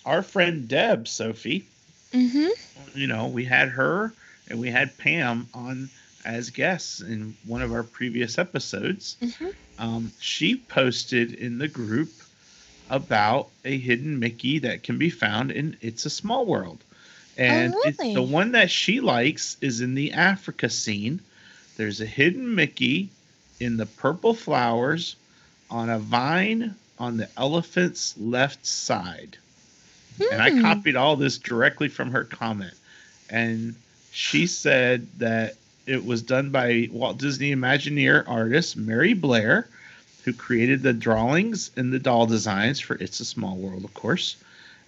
our 0.05 0.21
friend 0.21 0.69
Deb, 0.69 1.05
Sophie, 1.05 1.65
Mhm. 2.13 2.49
you 2.95 3.07
know, 3.07 3.27
we 3.27 3.43
had 3.43 3.67
her 3.67 4.13
and 4.47 4.57
we 4.57 4.71
had 4.71 4.97
Pam 4.97 5.49
on 5.53 5.89
as 6.23 6.49
guests 6.49 7.01
in 7.01 7.35
one 7.45 7.61
of 7.61 7.73
our 7.73 7.83
previous 7.83 8.37
episodes. 8.37 9.17
Mhm. 9.21 9.53
Um, 9.77 10.13
she 10.21 10.55
posted 10.55 11.33
in 11.33 11.57
the 11.57 11.67
group 11.67 12.09
about 12.89 13.49
a 13.65 13.77
hidden 13.77 14.17
Mickey 14.17 14.59
that 14.59 14.83
can 14.83 14.97
be 14.97 15.09
found 15.09 15.51
in 15.51 15.75
It's 15.81 16.05
a 16.05 16.09
Small 16.09 16.45
World. 16.45 16.85
And 17.37 17.73
it's, 17.85 17.99
really? 17.99 18.13
the 18.13 18.21
one 18.21 18.51
that 18.53 18.71
she 18.71 18.99
likes 18.99 19.57
is 19.61 19.81
in 19.81 19.93
the 19.95 20.13
Africa 20.13 20.69
scene. 20.69 21.21
There's 21.77 22.01
a 22.01 22.05
hidden 22.05 22.55
Mickey 22.55 23.09
in 23.59 23.77
the 23.77 23.85
purple 23.85 24.33
flowers 24.33 25.15
on 25.69 25.89
a 25.89 25.99
vine 25.99 26.75
on 26.99 27.17
the 27.17 27.29
elephant's 27.37 28.15
left 28.17 28.65
side. 28.65 29.37
And 30.31 30.41
I 30.41 30.49
Hmm. 30.49 30.61
copied 30.61 30.95
all 30.95 31.15
this 31.15 31.37
directly 31.37 31.89
from 31.89 32.11
her 32.11 32.23
comment. 32.23 32.73
And 33.29 33.75
she 34.11 34.47
said 34.47 35.07
that 35.19 35.55
it 35.85 36.03
was 36.03 36.21
done 36.23 36.49
by 36.49 36.89
Walt 36.91 37.19
Disney 37.19 37.53
Imagineer 37.53 38.23
artist 38.27 38.75
Mary 38.75 39.13
Blair, 39.13 39.67
who 40.25 40.33
created 40.33 40.81
the 40.81 40.93
drawings 40.93 41.69
and 41.77 41.93
the 41.93 41.99
doll 41.99 42.25
designs 42.25 42.79
for 42.79 42.95
It's 42.95 43.19
a 43.19 43.25
Small 43.25 43.55
World, 43.55 43.85
of 43.85 43.93
course. 43.93 44.37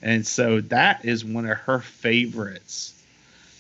And 0.02 0.26
so 0.26 0.62
that 0.62 1.06
is 1.06 1.24
one 1.26 1.45
of 1.50 1.58
her 1.60 1.80
favorites 1.80 2.93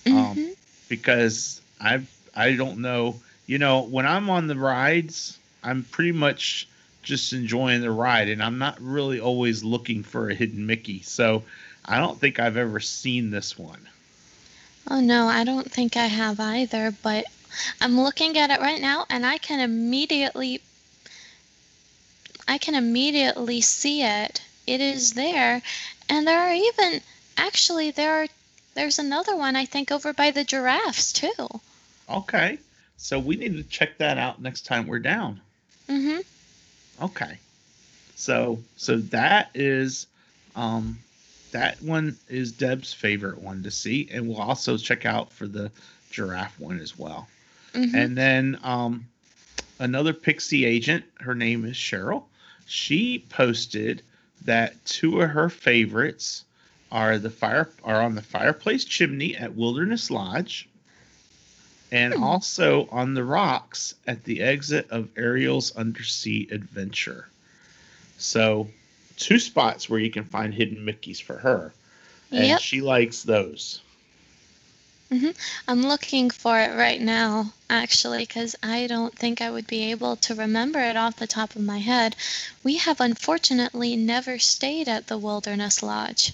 um, 0.05 0.13
Mhm. 0.13 0.55
because 0.87 1.61
I've 1.79 2.07
I 2.35 2.53
don't 2.55 2.79
know, 2.79 3.15
you 3.47 3.57
know, 3.57 3.81
when 3.81 4.05
I'm 4.05 4.29
on 4.29 4.47
the 4.47 4.55
rides, 4.55 5.37
I'm 5.63 5.83
pretty 5.83 6.11
much 6.13 6.67
just 7.03 7.33
enjoying 7.33 7.81
the 7.81 7.91
ride, 7.91 8.29
and 8.29 8.41
I'm 8.43 8.57
not 8.57 8.79
really 8.81 9.19
always 9.19 9.63
looking 9.63 10.03
for 10.03 10.29
a 10.29 10.35
hidden 10.35 10.65
Mickey. 10.65 11.01
So 11.03 11.43
I 11.85 11.97
don't 11.99 12.19
think 12.19 12.39
I've 12.39 12.57
ever 12.57 12.79
seen 12.79 13.31
this 13.31 13.57
one. 13.57 13.87
Oh 14.89 14.99
no, 15.01 15.27
I 15.27 15.43
don't 15.43 15.69
think 15.71 15.97
I 15.97 16.07
have 16.07 16.39
either, 16.39 16.93
but 17.01 17.25
I'm 17.81 17.99
looking 17.99 18.37
at 18.37 18.49
it 18.51 18.59
right 18.61 18.81
now 18.81 19.05
and 19.09 19.25
I 19.25 19.37
can 19.37 19.59
immediately 19.59 20.61
I 22.47 22.57
can 22.57 22.75
immediately 22.75 23.61
see 23.61 24.03
it. 24.03 24.41
It 24.67 24.81
is 24.81 25.13
there. 25.13 25.61
And 26.09 26.27
there 26.27 26.39
are 26.39 26.53
even 26.53 27.01
actually 27.37 27.91
there 27.91 28.23
are 28.23 28.27
there's 28.75 28.99
another 28.99 29.35
one 29.35 29.55
I 29.55 29.65
think 29.65 29.91
over 29.91 30.13
by 30.13 30.31
the 30.31 30.43
giraffes 30.43 31.13
too. 31.13 31.61
Okay. 32.09 32.57
So 32.97 33.19
we 33.19 33.35
need 33.35 33.55
to 33.55 33.63
check 33.63 33.97
that 33.99 34.17
out 34.17 34.41
next 34.41 34.65
time 34.65 34.87
we're 34.87 34.99
down. 34.99 35.39
Mhm. 35.87 36.23
Okay. 37.01 37.37
So 38.15 38.59
so 38.75 38.97
that 38.97 39.51
is 39.53 40.07
um 40.55 40.99
that 41.51 41.81
one 41.81 42.17
is 42.27 42.51
Deb's 42.51 42.93
favorite 42.93 43.39
one 43.39 43.63
to 43.63 43.71
see 43.71 44.09
and 44.11 44.27
we'll 44.27 44.41
also 44.41 44.77
check 44.77 45.05
out 45.05 45.31
for 45.31 45.47
the 45.47 45.71
giraffe 46.11 46.59
one 46.59 46.79
as 46.79 46.97
well. 46.97 47.27
Mhm. 47.73 47.93
And 47.93 48.17
then 48.17 48.59
um 48.63 49.05
another 49.79 50.13
pixie 50.13 50.65
agent, 50.65 51.05
her 51.19 51.35
name 51.35 51.65
is 51.65 51.75
Cheryl. 51.75 52.23
She 52.65 53.25
posted 53.29 54.01
that 54.45 54.83
two 54.85 55.21
of 55.21 55.29
her 55.31 55.49
favorites 55.49 56.45
are 56.91 57.17
the 57.19 57.29
fire 57.29 57.69
are 57.83 58.01
on 58.01 58.15
the 58.15 58.21
fireplace 58.21 58.83
chimney 58.85 59.35
at 59.35 59.55
Wilderness 59.55 60.09
Lodge 60.09 60.67
and 61.91 62.13
Hmm. 62.13 62.23
also 62.23 62.87
on 62.91 63.13
the 63.13 63.23
rocks 63.23 63.95
at 64.07 64.23
the 64.23 64.41
exit 64.41 64.89
of 64.91 65.09
Ariel's 65.17 65.75
undersea 65.75 66.47
adventure. 66.51 67.27
So, 68.17 68.69
two 69.17 69.39
spots 69.39 69.89
where 69.89 69.99
you 69.99 70.11
can 70.11 70.23
find 70.23 70.53
hidden 70.53 70.85
Mickeys 70.85 71.21
for 71.21 71.37
her. 71.37 71.73
And 72.31 72.45
Yep. 72.47 72.59
she 72.59 72.81
likes 72.81 73.23
those. 73.23 73.81
I'm 75.11 75.81
looking 75.83 76.29
for 76.29 76.59
it 76.59 76.75
right 76.75 77.01
now, 77.01 77.53
actually, 77.69 78.19
because 78.19 78.55
I 78.61 78.85
don't 78.87 79.13
think 79.15 79.41
I 79.41 79.49
would 79.49 79.65
be 79.67 79.89
able 79.91 80.15
to 80.17 80.35
remember 80.35 80.79
it 80.79 80.95
off 80.95 81.15
the 81.15 81.25
top 81.27 81.55
of 81.55 81.61
my 81.63 81.79
head. 81.79 82.15
We 82.63 82.77
have 82.77 83.01
unfortunately 83.01 83.95
never 83.95 84.37
stayed 84.37 84.87
at 84.87 85.07
the 85.07 85.17
Wilderness 85.17 85.81
Lodge. 85.81 86.33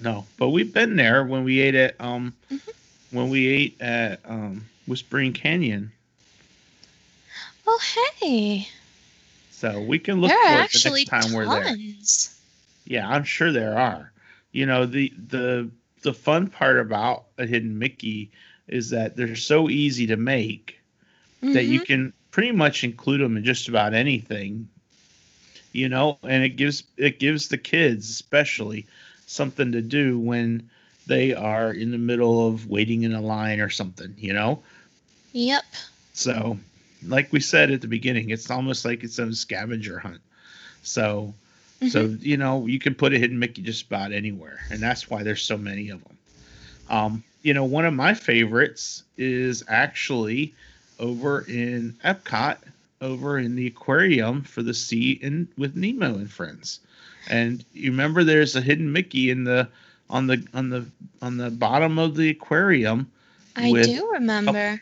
No, 0.00 0.26
but 0.36 0.50
we've 0.50 0.72
been 0.72 0.96
there 0.96 1.24
when 1.24 1.44
we 1.44 1.60
ate 1.60 1.74
at 1.74 2.00
um 2.00 2.34
Mhm. 2.50 2.72
when 3.10 3.30
we 3.30 3.46
ate 3.46 3.80
at 3.80 4.20
um 4.24 4.66
Whispering 4.86 5.32
Canyon. 5.32 5.92
Oh, 7.66 7.80
hey, 8.20 8.68
So 9.52 9.80
we 9.80 9.98
can 9.98 10.20
look 10.20 10.30
there 10.30 10.64
for 10.64 10.76
it 10.76 10.82
the 10.82 10.90
next 10.90 11.04
time 11.08 11.32
we're 11.32 11.48
there. 11.48 11.76
Yeah, 12.84 13.08
I'm 13.08 13.24
sure 13.24 13.52
there 13.52 13.78
are. 13.78 14.12
You 14.50 14.66
know, 14.66 14.84
the 14.86 15.12
the 15.28 15.70
the 16.02 16.14
fun 16.14 16.48
part 16.48 16.78
about 16.78 17.26
a 17.38 17.46
hidden 17.46 17.78
Mickey 17.78 18.30
is 18.68 18.90
that 18.90 19.16
they're 19.16 19.36
so 19.36 19.68
easy 19.68 20.06
to 20.08 20.16
make 20.16 20.80
that 21.52 21.64
you 21.64 21.80
Mhm. 21.80 21.86
can 21.86 22.12
pretty 22.30 22.52
much 22.52 22.84
include 22.84 23.20
them 23.20 23.36
in 23.36 23.44
just 23.44 23.68
about 23.68 23.94
anything. 23.94 24.68
You 25.72 25.88
know, 25.88 26.18
and 26.18 26.42
it 26.44 26.50
gives 26.56 26.84
it 26.96 27.18
gives 27.18 27.48
the 27.48 27.58
kids 27.58 28.08
especially 28.08 28.86
something 29.26 29.72
to 29.72 29.80
do 29.82 30.18
when 30.18 30.70
they 31.06 31.32
are 31.34 31.72
in 31.72 31.90
the 31.90 31.98
middle 31.98 32.46
of 32.48 32.66
waiting 32.68 33.02
in 33.02 33.12
a 33.12 33.20
line 33.20 33.60
or 33.60 33.68
something, 33.68 34.14
you 34.18 34.32
know? 34.32 34.62
Yep. 35.32 35.64
So, 36.12 36.58
like 37.02 37.32
we 37.32 37.40
said 37.40 37.70
at 37.70 37.80
the 37.80 37.88
beginning, 37.88 38.30
it's 38.30 38.50
almost 38.50 38.84
like 38.84 39.02
its 39.04 39.18
own 39.18 39.34
scavenger 39.34 39.98
hunt. 39.98 40.20
So, 40.82 41.34
so 41.82 42.08
Mhm. 42.08 42.22
you 42.22 42.36
know, 42.36 42.66
you 42.66 42.78
can 42.78 42.94
put 42.94 43.12
a 43.12 43.18
hidden 43.18 43.38
Mickey 43.38 43.62
just 43.62 43.86
about 43.86 44.12
anywhere, 44.12 44.60
and 44.70 44.80
that's 44.82 45.10
why 45.10 45.22
there's 45.22 45.42
so 45.42 45.56
many 45.58 45.88
of 45.90 46.02
them. 46.04 46.18
Um, 46.88 47.24
you 47.42 47.54
know, 47.54 47.64
one 47.64 47.84
of 47.84 47.94
my 47.94 48.14
favorites 48.14 49.04
is 49.16 49.62
actually 49.68 50.54
over 50.98 51.42
in 51.48 51.94
Epcot, 52.04 52.58
over 53.00 53.38
in 53.38 53.54
the 53.56 53.66
aquarium 53.66 54.42
for 54.42 54.62
the 54.62 54.74
sea 54.74 55.18
and 55.22 55.48
with 55.56 55.76
Nemo 55.76 56.14
and 56.16 56.30
friends. 56.30 56.80
And 57.26 57.64
you 57.72 57.90
remember 57.90 58.24
there's 58.24 58.56
a 58.56 58.60
hidden 58.60 58.92
Mickey 58.92 59.30
in 59.30 59.44
the 59.44 59.68
on 60.10 60.26
the 60.26 60.44
on 60.54 60.70
the 60.70 60.86
on 61.22 61.36
the 61.38 61.50
bottom 61.50 61.98
of 61.98 62.16
the 62.16 62.30
aquarium. 62.30 63.10
I 63.56 63.72
do 63.72 64.10
remember. 64.12 64.80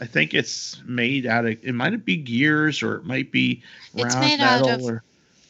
I 0.00 0.06
think 0.06 0.34
it's 0.34 0.80
made 0.86 1.26
out 1.26 1.46
of 1.46 1.58
it 1.62 1.74
might 1.74 2.04
be 2.04 2.16
gears 2.16 2.82
or 2.82 2.96
it 2.96 3.04
might 3.04 3.30
be 3.30 3.62
It's 3.96 4.02
round 4.04 4.20
made 4.20 4.40
out 4.40 4.62
metal 4.62 4.68
of 4.68 4.82
or 4.84 5.02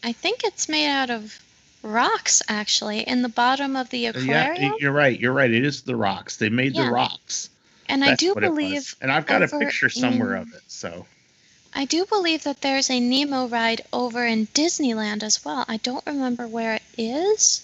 I 0.02 0.12
think 0.12 0.44
it's 0.44 0.68
made 0.68 0.88
out 0.88 1.10
of 1.10 1.38
rocks, 1.82 2.42
actually, 2.48 3.00
in 3.00 3.22
the 3.22 3.28
bottom 3.28 3.76
of 3.76 3.90
the 3.90 4.06
aquarium. 4.06 4.62
Yeah, 4.62 4.72
you're 4.80 4.92
right. 4.92 5.18
You're 5.18 5.32
right. 5.32 5.50
It 5.50 5.64
is 5.64 5.82
the 5.82 5.96
rocks. 5.96 6.36
They 6.36 6.48
made 6.48 6.74
Yeah. 6.74 6.86
the 6.86 6.90
rocks. 6.90 7.50
and 7.90 8.04
I 8.04 8.16
do 8.16 8.34
what 8.34 8.44
it 8.44 8.50
was. 8.50 8.56
believe 8.58 8.96
and 9.00 9.10
I've 9.10 9.24
got 9.26 9.42
a 9.42 9.48
picture 9.48 9.88
somewhere 9.88 10.36
in- 10.36 10.42
of 10.42 10.52
it. 10.54 10.60
So 10.68 11.06
I 11.72 11.86
do 11.86 12.04
believe 12.04 12.44
that 12.44 12.60
there's 12.60 12.90
a 12.90 13.00
Nemo 13.00 13.48
ride 13.48 13.80
over 13.94 14.26
in 14.26 14.46
Disneyland 14.48 15.22
as 15.22 15.42
well. 15.42 15.64
I 15.66 15.78
don't 15.78 16.04
remember 16.04 16.46
where 16.46 16.74
it 16.74 16.82
is, 16.98 17.62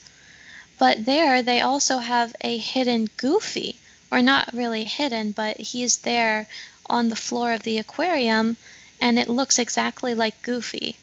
but 0.79 1.05
there 1.05 1.43
they 1.43 1.61
also 1.61 1.99
have 1.99 2.35
a 2.41 2.57
hidden 2.57 3.11
Goofy, 3.19 3.77
or 4.11 4.23
not 4.23 4.53
really 4.55 4.85
hidden, 4.85 5.33
but 5.33 5.59
he's 5.59 5.99
there 5.99 6.47
on 6.87 7.11
the 7.11 7.17
floor 7.17 7.53
of 7.53 7.63
the 7.63 7.77
aquarium, 7.79 8.57
and 9.03 9.19
it 9.19 9.29
looks 9.29 9.59
exactly 9.59 10.15
like 10.15 10.41
Goofy. 10.43 10.97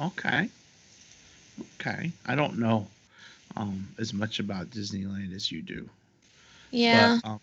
okay, 0.00 0.48
okay. 1.80 2.12
I 2.26 2.34
don't 2.34 2.58
know 2.58 2.86
um, 3.56 3.88
as 3.98 4.12
much 4.12 4.38
about 4.38 4.70
Disneyland 4.70 5.34
as 5.34 5.50
you 5.50 5.62
do. 5.62 5.88
Yeah. 6.70 7.18
But, 7.22 7.28
um, 7.30 7.40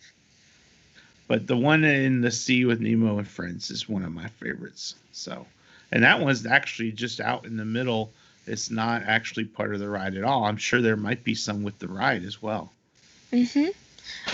but 1.27 1.47
the 1.47 1.57
one 1.57 1.83
in 1.83 2.21
the 2.21 2.31
sea 2.31 2.65
with 2.65 2.81
Nemo 2.81 3.17
and 3.17 3.27
friends 3.27 3.71
is 3.71 3.87
one 3.89 4.03
of 4.03 4.11
my 4.11 4.27
favorites. 4.27 4.95
So, 5.11 5.45
and 5.91 6.03
that 6.03 6.19
one's 6.19 6.45
actually 6.45 6.91
just 6.91 7.19
out 7.21 7.45
in 7.45 7.57
the 7.57 7.65
middle. 7.65 8.11
It's 8.45 8.69
not 8.69 9.03
actually 9.03 9.45
part 9.45 9.73
of 9.73 9.79
the 9.79 9.87
ride 9.89 10.15
at 10.15 10.23
all. 10.25 10.43
I'm 10.43 10.57
sure 10.57 10.81
there 10.81 10.97
might 10.97 11.23
be 11.23 11.33
some 11.35 11.63
with 11.63 11.79
the 11.79 11.87
ride 11.87 12.23
as 12.25 12.41
well. 12.41 12.71
Mhm. 13.31 13.69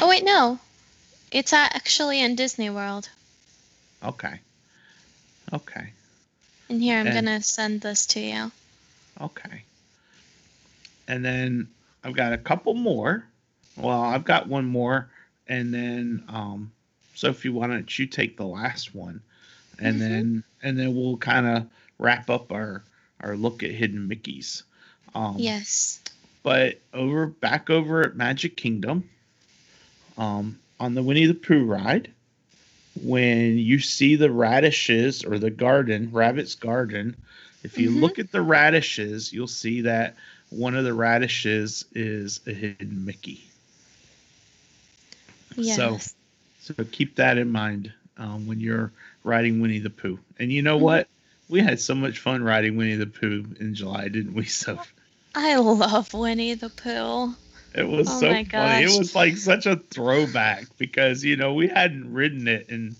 Oh 0.01 0.09
wait, 0.09 0.23
no. 0.25 0.59
It's 1.31 1.53
actually 1.53 2.19
in 2.21 2.35
Disney 2.35 2.71
World. 2.71 3.07
Okay. 4.03 4.39
Okay. 5.53 5.89
And 6.69 6.81
here 6.81 6.97
I'm 6.99 7.07
And- 7.07 7.13
gonna 7.15 7.43
send 7.43 7.81
this 7.81 8.07
to 8.07 8.19
you. 8.19 8.51
Okay. 9.21 9.63
And 11.09 11.25
then 11.25 11.67
I've 12.03 12.13
got 12.15 12.31
a 12.31 12.37
couple 12.37 12.75
more. 12.75 13.25
Well, 13.75 14.01
I've 14.01 14.23
got 14.23 14.47
one 14.47 14.65
more, 14.65 15.09
and 15.47 15.73
then 15.73 16.23
um, 16.29 16.71
Sophie, 17.15 17.49
why 17.49 17.67
don't 17.67 17.97
you 17.99 18.05
take 18.05 18.37
the 18.37 18.45
last 18.45 18.93
one, 18.93 19.21
and 19.79 19.95
Mhm. 19.95 19.99
then 19.99 20.43
and 20.61 20.77
then 20.77 20.95
we'll 20.95 21.17
kind 21.17 21.45
of 21.47 21.65
wrap 21.97 22.29
up 22.29 22.51
our 22.51 22.83
our 23.21 23.35
look 23.35 23.63
at 23.63 23.71
hidden 23.71 24.07
Mickey's. 24.07 24.63
Um, 25.15 25.35
Yes. 25.39 25.99
But 26.43 26.79
over 26.93 27.27
back 27.27 27.69
over 27.69 28.01
at 28.01 28.15
Magic 28.15 28.55
Kingdom, 28.55 29.09
um, 30.17 30.59
on 30.79 30.93
the 30.93 31.03
Winnie 31.03 31.25
the 31.25 31.33
Pooh 31.33 31.65
ride, 31.65 32.09
when 33.01 33.57
you 33.57 33.79
see 33.79 34.15
the 34.15 34.31
radishes 34.31 35.23
or 35.23 35.39
the 35.39 35.49
garden, 35.49 36.09
Rabbit's 36.11 36.55
Garden, 36.55 37.15
if 37.63 37.77
you 37.77 37.89
Mhm. 37.89 38.01
look 38.01 38.19
at 38.19 38.31
the 38.31 38.41
radishes, 38.41 39.31
you'll 39.33 39.47
see 39.47 39.81
that 39.81 40.15
one 40.49 40.75
of 40.75 40.83
the 40.85 40.93
radishes 40.93 41.85
is 41.93 42.41
a 42.47 42.53
hidden 42.53 42.95
Mickey. 42.95 43.39
Yes. 45.37 45.79
So, 45.79 46.01
so 46.57 46.73
keep 46.91 47.15
that 47.17 47.37
in 47.37 47.51
mind 47.51 47.91
um, 48.17 48.45
when 48.45 48.59
you're 48.59 48.93
riding 49.23 49.61
Winnie 49.61 49.79
the 49.79 49.89
Pooh. 49.89 50.19
And 50.39 50.51
you 50.51 50.61
know 50.61 50.77
Mhm. 50.77 50.77
what? 50.77 51.09
We 51.47 51.61
had 51.61 51.79
so 51.79 51.95
much 51.95 52.19
fun 52.19 52.43
riding 52.43 52.77
Winnie 52.77 52.95
the 52.95 53.07
Pooh 53.07 53.55
in 53.59 53.73
July, 53.75 54.07
didn't 54.09 54.33
we? 54.33 54.43
So 54.45 54.79
I 55.35 55.55
love 55.57 56.13
Winnie 56.13 56.55
the 56.55 56.69
Pooh. 56.69 57.35
It 57.73 57.87
was 57.87 58.07
Oh 58.07 58.17
so 58.17 58.35
funny. 58.53 58.81
It 58.83 58.89
was 58.89 59.15
like 59.15 59.37
such 59.37 59.65
a 59.65 59.75
throwback 59.75 60.77
because 60.77 61.23
you 61.23 61.35
know 61.37 61.53
we 61.53 61.67
hadn't 61.67 62.11
ridden 62.13 62.47
it 62.47 62.69
in 62.69 62.97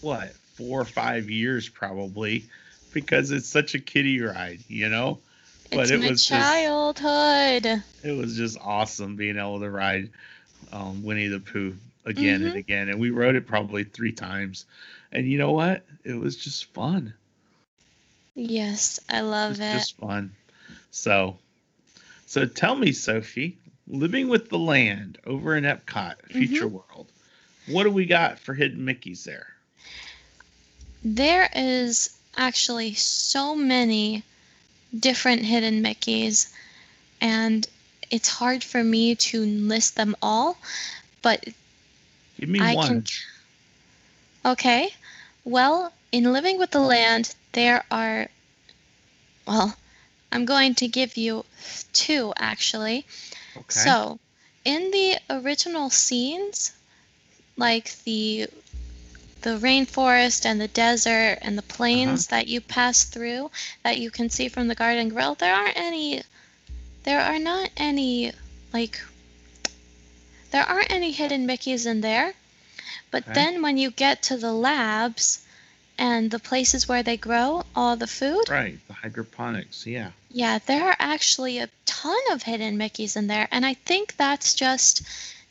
what 0.00 0.36
four 0.56 0.80
or 0.80 0.84
five 0.86 1.30
years 1.30 1.68
probably 1.68 2.48
because 2.90 3.30
it's 3.30 3.48
such 3.48 3.74
a 3.74 3.80
kiddie 3.80 4.20
ride, 4.20 4.64
you 4.68 4.88
know. 4.88 5.22
But 5.70 5.80
It's 5.80 5.90
it 5.90 6.00
my 6.00 6.08
was 6.10 6.24
just- 6.24 6.28
childhood. 6.42 7.82
It 8.04 8.12
was 8.12 8.36
just 8.36 8.58
awesome 8.60 9.16
being 9.16 9.36
able 9.38 9.60
to 9.60 9.70
ride 9.70 10.10
um, 10.72 11.02
Winnie 11.02 11.28
the 11.28 11.40
Pooh 11.40 11.76
again 12.04 12.42
and 12.42 12.54
Mhm. 12.54 12.58
again, 12.58 12.88
and 12.88 12.98
we 13.00 13.10
rode 13.10 13.36
it 13.36 13.46
probably 13.46 13.84
three 13.84 14.12
times. 14.12 14.64
And 15.12 15.30
you 15.30 15.38
know 15.38 15.52
what? 15.52 15.84
It 16.04 16.14
was 16.14 16.36
just 16.36 16.66
fun. 16.72 17.14
Yes, 18.34 19.00
I 19.08 19.20
love 19.20 19.54
it. 19.60 19.72
just 19.72 19.96
fun. 19.96 20.34
So, 20.90 21.38
so 22.26 22.46
tell 22.46 22.74
me, 22.76 22.92
Sophie, 22.92 23.56
living 23.88 24.28
with 24.28 24.48
the 24.50 24.58
land 24.58 25.18
over 25.24 25.56
in 25.56 25.64
Epcot, 25.64 26.14
Future 26.30 26.68
World, 26.68 27.06
what 27.66 27.84
do 27.84 27.90
we 27.90 28.06
got 28.06 28.38
for 28.38 28.54
hidden 28.54 28.84
Mickey's 28.84 29.24
there? 29.24 29.46
There 31.04 31.48
is 31.54 32.10
actually 32.36 32.94
so 32.94 33.54
many 33.54 34.22
different 34.98 35.42
hidden 35.42 35.82
Mickeys, 35.82 36.52
and 37.20 37.66
it's 38.10 38.28
hard 38.28 38.62
for 38.62 38.82
me 38.82 39.14
to 39.16 39.40
list 39.44 39.96
them 39.96 40.16
all, 40.22 40.56
but 41.22 41.44
Give 42.38 42.48
me 42.48 42.60
I 42.60 42.74
one. 42.74 42.86
can. 42.86 43.04
Okay. 44.44 44.90
Well, 45.44 45.92
in 46.12 46.32
Living 46.32 46.58
with 46.58 46.70
the 46.70 46.80
Land, 46.80 47.34
there 47.52 47.84
are. 47.90 48.28
Well, 49.46 49.76
I'm 50.32 50.44
going 50.44 50.74
to 50.76 50.88
give 50.88 51.16
you 51.16 51.44
two 51.92 52.32
actually. 52.36 53.06
Okay. 53.56 53.64
So, 53.68 54.18
in 54.64 54.90
the 54.90 55.18
original 55.30 55.90
scenes, 55.90 56.72
like 57.56 57.96
the 58.04 58.48
the 59.42 59.58
rainforest 59.58 60.44
and 60.44 60.60
the 60.60 60.68
desert 60.68 61.38
and 61.42 61.56
the 61.56 61.62
plains 61.62 62.26
uh-huh. 62.26 62.36
that 62.36 62.48
you 62.48 62.60
pass 62.60 63.04
through 63.04 63.50
that 63.84 63.98
you 63.98 64.10
can 64.10 64.30
see 64.30 64.48
from 64.48 64.68
the 64.68 64.74
garden 64.74 65.08
grill, 65.08 65.34
there 65.34 65.54
aren't 65.54 65.76
any 65.76 66.22
there 67.04 67.20
are 67.20 67.38
not 67.38 67.70
any 67.76 68.32
like 68.72 69.00
there 70.50 70.64
aren't 70.64 70.90
any 70.90 71.12
hidden 71.12 71.46
Mickeys 71.46 71.86
in 71.86 72.00
there. 72.00 72.34
But 73.10 73.24
Okay. 73.24 73.34
then 73.34 73.62
when 73.62 73.78
you 73.78 73.90
get 73.90 74.22
to 74.24 74.36
the 74.36 74.52
labs 74.52 75.44
and 75.98 76.30
the 76.30 76.38
places 76.38 76.88
where 76.88 77.02
they 77.02 77.16
grow 77.16 77.64
all 77.74 77.96
the 77.96 78.06
food, 78.06 78.48
right, 78.48 78.78
the 78.88 78.94
hydroponics. 78.94 79.86
Yeah. 79.86 80.10
yeah, 80.30 80.58
there 80.66 80.84
are 80.88 80.96
actually 80.98 81.58
a 81.58 81.70
ton 81.84 82.18
of 82.32 82.42
hidden 82.42 82.76
Mickeys 82.76 83.16
in 83.16 83.26
there, 83.26 83.48
and 83.50 83.64
I 83.64 83.74
think 83.74 84.16
that's 84.16 84.54
just 84.54 85.02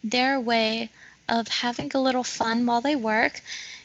their 0.04 0.40
way 0.40 0.90
of 1.28 1.48
having 1.48 1.92
a 1.94 2.02
little 2.02 2.24
fun 2.24 2.66
while 2.66 2.82
they 2.82 2.96
work. 2.96 3.42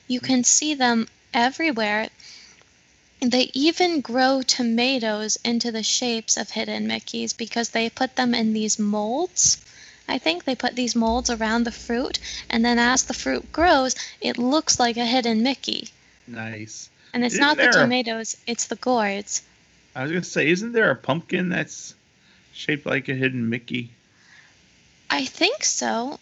You 0.08 0.20
can 0.20 0.44
see 0.44 0.74
them 0.74 1.08
everywhere. 1.32 2.08
They 3.20 3.50
even 3.54 4.00
grow 4.00 4.42
tomatoes 4.42 5.36
into 5.44 5.70
the 5.70 5.82
shapes 5.82 6.36
of 6.36 6.50
hidden 6.50 6.86
Mickeys 6.88 7.36
because 7.36 7.70
they 7.70 7.90
put 7.90 8.16
them 8.16 8.34
in 8.34 8.52
these 8.52 8.78
molds. 8.78 9.58
I 10.08 10.18
think 10.18 10.44
they 10.44 10.54
put 10.56 10.74
these 10.74 10.96
molds 10.96 11.30
around 11.30 11.64
the 11.64 11.70
fruit, 11.72 12.18
and 12.48 12.64
then 12.64 12.78
as 12.78 13.04
the 13.04 13.14
fruit 13.14 13.52
grows, 13.52 13.94
it 14.20 14.38
looks 14.38 14.80
like 14.80 14.96
a 14.96 15.04
hidden 15.06 15.42
Mickey. 15.42 15.88
Nice. 16.26 16.88
And 17.12 17.24
it's 17.24 17.34
Isn't 17.34 17.46
not 17.46 17.56
the 17.56 17.62
there 17.64 17.70
a- 17.70 17.82
tomatoes, 17.82 18.36
it's 18.46 18.66
the 18.66 18.76
gourds. 18.76 19.42
I 19.94 20.02
was 20.02 20.12
gonna 20.12 20.24
say, 20.24 20.48
isn't 20.48 20.72
there 20.72 20.90
a 20.90 20.96
pumpkin 20.96 21.48
that's 21.48 21.94
shaped 22.52 22.86
like 22.86 23.08
a 23.08 23.14
hidden 23.14 23.48
Mickey? 23.48 23.90
I 25.10 25.26
think 25.26 25.62
so. 25.64 26.18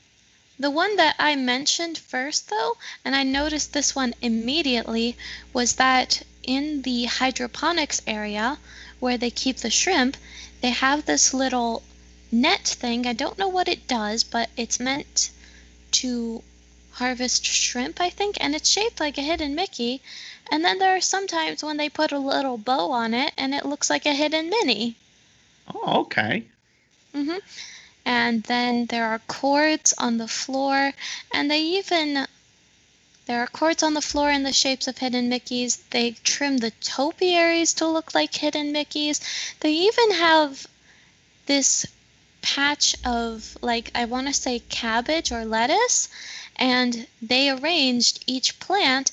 The 0.61 0.71
one 0.71 0.97
that 0.97 1.15
I 1.19 1.37
mentioned 1.37 1.99
first, 1.99 2.49
though, 2.49 2.77
and 3.05 3.15
I 3.15 3.23
noticed 3.23 3.73
this 3.73 3.95
one 3.95 4.15
immediately, 4.21 5.17
was 5.53 5.75
that 5.77 6.23
in 6.43 6.83
the 6.83 7.05
hydroponics 7.05 8.03
area 8.07 8.59
where 8.99 9.17
they 9.17 9.31
keep 9.31 9.59
the 9.59 9.71
shrimp, 9.71 10.17
they 10.61 10.71
have 10.71 11.05
this 11.05 11.33
little 11.33 11.83
net 12.33 12.67
thing. 12.67 13.07
I 13.07 13.13
don't 13.13 13.39
know 13.39 13.49
what 13.49 13.69
it 13.69 13.87
does, 13.87 14.25
but 14.25 14.51
it's 14.57 14.81
meant 14.81 15.31
to 15.93 16.43
harvest 16.93 17.45
shrimp, 17.45 18.01
I 18.01 18.11
think, 18.11 18.37
and 18.41 18.57
it's 18.57 18.69
shaped 18.69 18.99
like 18.99 19.17
a 19.19 19.23
hidden 19.23 19.55
Mickey. 19.55 20.01
And 20.51 20.65
then 20.65 20.79
there 20.79 20.97
are 20.97 21.01
sometimes 21.01 21.63
when 21.63 21.77
they 21.77 21.89
put 21.89 22.11
a 22.11 22.19
little 22.19 22.59
bow 22.59 22.91
on 22.91 23.15
it 23.15 23.33
and 23.39 23.55
it 23.55 23.65
looks 23.65 23.89
like 23.89 24.07
a 24.07 24.13
hidden 24.13 24.51
Minnie. 24.51 24.97
Oh, 25.73 26.01
okay. 26.01 26.45
hmm 27.15 27.39
And 28.11 28.43
then 28.45 28.87
there 28.87 29.07
are 29.07 29.19
cords 29.19 29.93
on 29.99 30.17
the 30.17 30.29
floor, 30.29 30.95
and 31.31 31.51
they 31.51 31.61
even 31.61 32.27
there 33.27 33.41
are 33.43 33.47
cords 33.47 33.83
on 33.83 33.93
the 33.93 34.01
floor 34.01 34.31
in 34.31 34.45
the 34.45 34.53
shapes 34.55 34.89
of 34.89 34.97
hidden 34.97 35.29
Mickeys. 35.29 35.77
They 35.91 36.13
trim 36.13 36.57
the 36.57 36.71
topiaries 36.71 37.75
to 37.75 37.87
look 37.87 38.15
like 38.15 38.35
hidden 38.35 38.73
Mickeys. 38.73 39.21
They 39.61 39.73
even 39.73 40.13
have 40.13 40.67
this 41.45 41.85
patch 42.41 42.97
of 43.05 43.59
like 43.61 43.91
I 43.95 44.07
want 44.07 44.27
to 44.29 44.33
say 44.33 44.61
cabbage 44.61 45.31
or 45.31 45.45
lettuce, 45.45 46.09
and 46.57 47.07
they 47.21 47.51
arranged 47.51 48.25
each 48.27 48.59
plant 48.59 49.13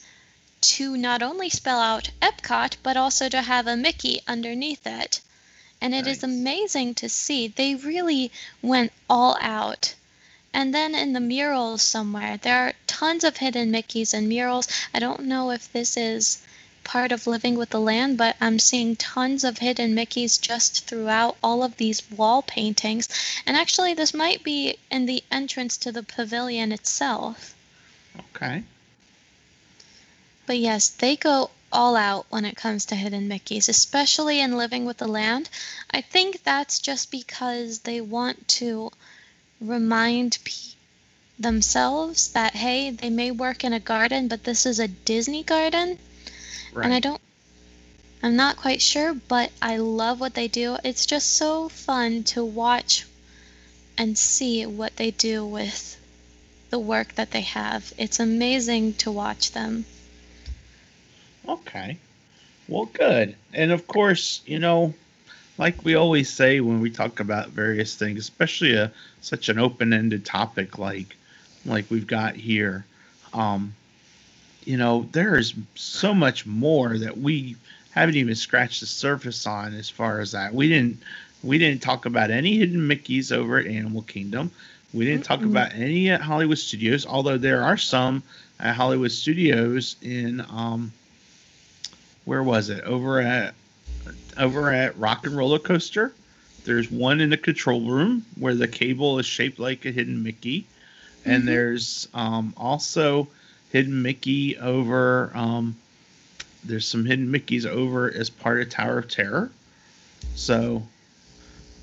to 0.61 0.95
not 0.95 1.21
only 1.21 1.49
spell 1.49 1.81
out 1.81 2.11
Epcot 2.21 2.77
but 2.81 2.95
also 2.95 3.27
to 3.27 3.41
have 3.41 3.67
a 3.67 3.75
Mickey 3.75 4.21
underneath 4.25 4.87
it. 4.87 5.19
And 5.81 5.93
it 5.93 6.07
is 6.07 6.21
Nice. 6.21 6.23
amazing 6.23 6.95
to 6.95 7.09
see. 7.09 7.47
They 7.47 7.75
really 7.75 8.31
went 8.61 8.91
all 9.09 9.37
out. 9.41 9.95
And 10.53 10.73
then 10.73 10.95
in 10.95 11.13
the 11.13 11.19
murals 11.19 11.83
somewhere, 11.83 12.37
there 12.37 12.67
are 12.67 12.73
tons 12.87 13.23
of 13.23 13.37
hidden 13.37 13.71
Mickeys 13.71 14.13
and 14.13 14.29
murals. 14.29 14.67
I 14.93 14.99
don't 14.99 15.25
know 15.25 15.51
if 15.51 15.71
this 15.71 15.97
is 15.97 16.39
part 16.85 17.11
of 17.11 17.27
living 17.27 17.55
with 17.55 17.71
the 17.71 17.79
land, 17.79 18.17
but 18.17 18.35
I'm 18.39 18.59
seeing 18.59 18.95
tons 18.95 19.43
of 19.43 19.57
hidden 19.57 19.93
Mickeys 19.95 20.39
just 20.39 20.85
throughout 20.85 21.35
all 21.43 21.63
of 21.63 21.75
these 21.77 22.09
wall 22.11 22.41
paintings. 22.41 23.09
And 23.45 23.57
actually, 23.57 23.93
this 23.93 24.13
might 24.13 24.43
be 24.43 24.77
in 24.89 25.07
the 25.07 25.23
entrance 25.29 25.75
to 25.77 25.91
the 25.91 26.03
pavilion 26.03 26.71
itself. 26.71 27.53
Okay. 28.33 28.63
But 30.45 30.59
yes, 30.59 30.87
they 30.89 31.15
go 31.15 31.49
all 31.75 31.95
out 31.95 32.25
when 32.29 32.45
it 32.45 32.55
comes 32.55 32.85
to 32.85 32.95
hidden 32.95 33.27
Mickeys, 33.27 33.67
especially 33.67 34.39
in 34.39 34.57
Living 34.57 34.85
with 34.85 34.97
the 34.97 35.07
Land. 35.07 35.49
I 35.91 36.01
think 36.01 36.43
that's 36.43 36.79
just 36.79 37.11
because 37.11 37.79
they 37.79 37.99
want 37.99 38.47
to 38.59 38.91
remind 39.59 40.39
themselves 41.37 42.31
that, 42.31 42.55
hey, 42.55 42.91
they 42.91 43.09
may 43.09 43.31
work 43.31 43.65
in 43.65 43.73
a 43.73 43.79
garden, 43.79 44.29
but 44.29 44.45
this 44.45 44.65
is 44.65 44.79
a 44.79 44.87
Disney 44.87 45.43
garden. 45.43 45.99
Right. 46.73 46.85
And 46.85 46.93
I 46.93 46.99
don't, 47.01 47.21
I'm 48.23 48.37
not 48.37 48.55
quite 48.55 48.81
sure, 48.81 49.13
but 49.13 49.51
I 49.61 49.77
love 49.77 50.21
what 50.21 50.33
they 50.33 50.47
do. 50.47 50.77
It's 50.83 51.05
just 51.05 51.33
so 51.33 51.67
fun 51.67 52.23
to 52.23 52.43
watch 52.45 53.05
and 53.97 54.17
see 54.17 54.65
what 54.65 54.95
they 54.95 55.11
do 55.11 55.45
with 55.45 55.99
the 56.69 56.79
work 56.79 57.15
that 57.15 57.31
they 57.31 57.41
have. 57.41 57.93
It's 57.97 58.19
amazing 58.19 58.93
to 58.95 59.11
watch 59.11 59.51
them. 59.51 59.85
Okay. 61.47 61.99
Well, 62.67 62.85
good. 62.85 63.35
And 63.53 63.71
of 63.71 63.87
course, 63.87 64.41
you 64.45 64.59
know, 64.59 64.93
like 65.57 65.83
we 65.83 65.95
always 65.95 66.29
say 66.29 66.59
when 66.61 66.79
we 66.81 66.89
talk 66.91 67.19
about 67.19 67.49
various 67.49 67.95
things, 67.95 68.19
especially 68.19 68.73
a 68.75 68.91
such 69.21 69.49
an 69.49 69.59
open-ended 69.59 70.25
topic 70.25 70.77
like 70.77 71.15
like 71.65 71.89
we've 71.89 72.07
got 72.07 72.35
here, 72.35 72.85
um, 73.33 73.75
you 74.65 74.77
know, 74.77 75.07
there 75.11 75.37
is 75.37 75.53
so 75.75 76.13
much 76.13 76.45
more 76.45 76.97
that 76.97 77.17
we 77.17 77.55
haven't 77.91 78.15
even 78.15 78.35
scratched 78.35 78.81
the 78.81 78.85
surface 78.87 79.45
on 79.45 79.73
as 79.73 79.89
far 79.89 80.19
as 80.19 80.31
that. 80.31 80.53
We 80.53 80.67
didn't 80.69 81.03
we 81.43 81.57
didn't 81.57 81.81
talk 81.81 82.05
about 82.05 82.31
any 82.31 82.57
hidden 82.57 82.81
Mickeys 82.87 83.31
over 83.31 83.57
at 83.57 83.67
Animal 83.67 84.01
Kingdom. 84.03 84.51
We 84.93 85.05
didn't 85.05 85.25
talk 85.25 85.45
Mm-mm. 85.45 85.45
about 85.45 85.73
any 85.73 86.09
at 86.09 86.21
Hollywood 86.21 86.57
Studios, 86.59 87.05
although 87.05 87.37
there 87.37 87.63
are 87.63 87.77
some 87.77 88.23
at 88.59 88.75
Hollywood 88.75 89.11
Studios 89.11 89.95
in 90.01 90.41
um 90.49 90.93
where 92.25 92.43
was 92.43 92.69
it? 92.69 92.83
Over 92.83 93.21
at 93.21 93.53
over 94.37 94.71
at 94.71 94.97
Rock 94.97 95.25
and 95.25 95.35
Roller 95.37 95.59
Coaster. 95.59 96.11
There's 96.65 96.91
one 96.91 97.21
in 97.21 97.29
the 97.29 97.37
control 97.37 97.81
room 97.89 98.25
where 98.37 98.55
the 98.55 98.67
cable 98.67 99.19
is 99.19 99.25
shaped 99.25 99.59
like 99.59 99.85
a 99.85 99.91
hidden 99.91 100.23
Mickey. 100.23 100.65
And 101.23 101.43
Mhm. 101.43 101.45
there's 101.47 102.07
um, 102.13 102.53
also 102.57 103.27
hidden 103.71 104.01
Mickey 104.01 104.57
over 104.57 105.31
um, 105.35 105.75
there's 106.63 106.87
some 106.87 107.05
hidden 107.05 107.31
Mickeys 107.31 107.65
over 107.65 108.11
as 108.11 108.29
part 108.29 108.59
of 108.61 108.69
Tower 108.69 108.97
of 108.99 109.07
Terror. 109.07 109.51
So 110.35 110.85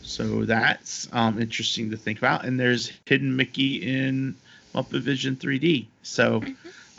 so 0.03 0.45
that's 0.45 1.09
um, 1.12 1.40
interesting 1.40 1.90
to 1.90 1.97
think 1.97 2.18
about. 2.18 2.45
And 2.45 2.59
there's 2.59 2.93
hidden 3.07 3.34
Mickey 3.36 3.76
in 3.76 4.34
Muppet 4.74 5.01
Vision 5.01 5.36
3D. 5.36 5.86
So 6.03 6.43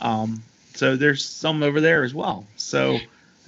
um, 0.00 0.42
so 0.74 0.96
there's 0.96 1.24
some 1.24 1.62
over 1.62 1.80
there 1.80 2.02
as 2.02 2.14
well. 2.14 2.46
So 2.56 3.00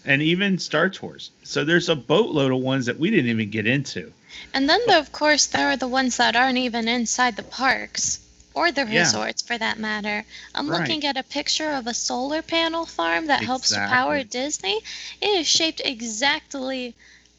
and 0.07 0.23
even 0.23 0.59
Star 0.59 0.89
Tours. 0.89 1.31
So 1.43 1.65
there's 1.65 1.89
a 1.91 1.97
boatload 1.97 2.53
of 2.53 2.61
ones 2.61 2.87
that 2.87 2.99
we 2.99 3.11
didn't 3.11 3.31
even 3.31 3.51
get 3.51 3.67
into. 3.67 4.13
And 4.55 4.69
then, 4.69 4.81
there, 4.87 4.99
of 4.99 5.13
course, 5.13 5.47
there 5.47 5.69
are 5.69 5.77
the 5.77 5.89
ones 5.89 6.17
that 6.17 6.37
aren't 6.37 6.59
even 6.59 6.89
inside 6.89 7.37
the 7.37 7.43
parks 7.43 8.21
or 8.55 8.73
the 8.73 8.87
Yeah. 8.87 9.01
resorts 9.01 9.43
for 9.43 9.59
that 9.59 9.79
matter. 9.79 10.25
I'm 10.55 10.69
Right. 10.69 10.81
looking 10.81 11.05
at 11.05 11.17
a 11.19 11.23
picture 11.25 11.73
of 11.73 11.87
a 11.87 11.95
solar 11.95 12.43
panel 12.43 12.87
farm 12.87 13.27
that 13.27 13.43
helps 13.43 13.71
to 13.71 13.81
power 13.81 14.23
Disney. 14.25 14.81
It 15.21 15.41
is 15.41 15.47
shaped 15.49 15.83
exactly 15.85 16.95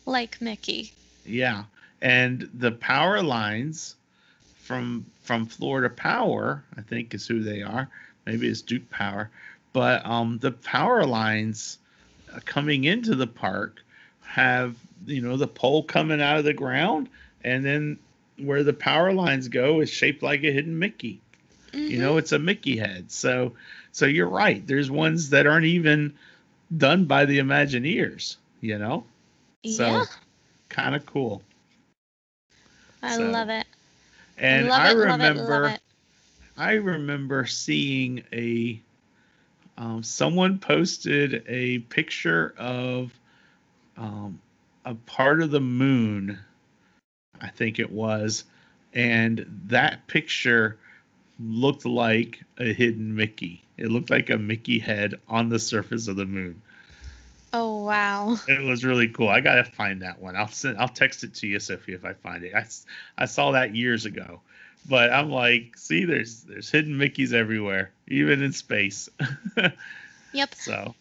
like 0.05 0.41
Mickey. 0.41 0.93
Yeah, 1.26 1.63
and 2.01 2.49
the 2.53 2.72
power 2.72 3.22
lines 3.24 3.95
from 4.55 5.05
from 5.24 5.45
Florida 5.47 5.89
Power, 5.89 6.63
I 6.78 6.82
think 6.82 7.13
is 7.13 7.28
who 7.28 7.41
they 7.43 7.61
are. 7.63 7.89
Maybe 8.26 8.47
it's 8.47 8.61
Duke 8.61 8.89
Power, 8.89 9.30
but 9.74 10.05
um, 10.05 10.38
the 10.39 10.51
power 10.51 11.05
lines 11.05 11.80
coming 12.45 12.83
into 12.83 13.15
the 13.15 13.27
park 13.27 13.83
have 14.21 14.75
you 15.05 15.21
know 15.21 15.38
the 15.38 15.47
pole 15.47 15.83
coming 15.83 16.21
out 16.21 16.38
of 16.38 16.43
the 16.43 16.53
ground, 16.53 17.09
and 17.43 17.65
then 17.65 17.97
where 18.38 18.63
the 18.63 18.73
power 18.73 19.13
lines 19.13 19.47
go 19.47 19.79
is 19.81 19.89
shaped 19.89 20.21
like 20.21 20.43
a 20.43 20.51
hidden 20.51 20.77
Mickey. 20.77 21.19
You 21.73 21.97
Mhm. 21.97 21.99
know, 21.99 22.17
it's 22.17 22.31
a 22.31 22.39
Mickey 22.39 22.77
head. 22.77 23.11
So 23.11 23.53
so 23.91 24.05
you're 24.05 24.29
right. 24.29 24.65
There's 24.65 24.89
ones 24.91 25.29
that 25.31 25.47
aren't 25.47 25.65
even 25.65 26.13
done 26.75 27.05
by 27.05 27.25
the 27.25 27.39
Imagineers. 27.39 28.38
You 28.61 28.77
know, 28.79 29.05
so 29.65 29.88
yeah. 29.88 30.05
kind 30.69 30.95
of 30.95 31.05
cool. 31.05 31.41
I 33.01 33.15
So- 33.15 33.29
love 33.29 33.49
it. 33.49 33.65
And 34.38 34.67
love 34.67 34.79
I 34.81 34.91
it, 34.91 34.95
love 34.97 34.97
it, 34.97 35.13
remember 35.13 35.43
love 35.63 35.71
it. 35.73 35.81
I 36.57 36.73
remember 36.73 37.45
seeing 37.45 38.23
a 38.33 38.79
um, 39.78 40.03
someone 40.03 40.57
posted 40.57 41.43
a 41.47 41.80
picture 41.80 42.53
of 42.57 43.11
um, 43.95 44.39
a 44.86 44.95
part 44.95 45.41
of 45.41 45.51
the 45.51 45.59
moon, 45.59 46.39
I 47.41 47.49
think 47.49 47.80
it 47.80 47.91
was, 47.91 48.45
and 48.93 49.45
that 49.67 50.07
picture 50.07 50.78
looked 51.39 51.86
like 51.86 52.41
a 52.57 52.73
hidden 52.73 53.15
Mickey. 53.15 53.63
It 53.78 53.91
looked 53.91 54.09
like 54.09 54.30
a 54.30 54.38
Mickey 54.38 54.80
head 54.80 55.15
on 55.28 55.49
the 55.49 55.59
surface 55.59 56.07
of 56.07 56.15
the 56.15 56.25
moon. 56.25 56.61
Oh 57.53 57.84
wow. 57.84 58.38
It 58.47 58.61
was 58.61 58.84
really 58.84 59.07
cool. 59.07 59.30
I 59.30 59.41
gotta 59.41 59.63
find 59.63 60.01
that 60.01 60.19
one. 60.21 60.36
I'll 60.36 60.47
send. 60.47 60.78
I'll 60.78 60.88
text 60.88 61.23
it 61.23 61.34
to 61.36 61.47
you, 61.47 61.59
Sophie, 61.59 61.93
if 61.93 62.05
I 62.05 62.13
find 62.13 62.43
it. 62.43 62.53
I, 62.53 62.65
I 63.17 63.25
saw 63.25 63.51
that 63.51 63.75
years 63.75 64.05
ago, 64.05 64.41
but 64.88 65.11
I'm 65.11 65.29
like, 65.29 65.77
see, 65.77 66.05
there's 66.05 66.43
there's 66.43 66.69
hidden 66.69 66.97
Mickeys 66.97 67.33
everywhere, 67.33 67.91
even 68.07 68.41
in 68.41 68.53
space. 68.53 69.09
Yep. 70.33 70.55
so 70.55 70.93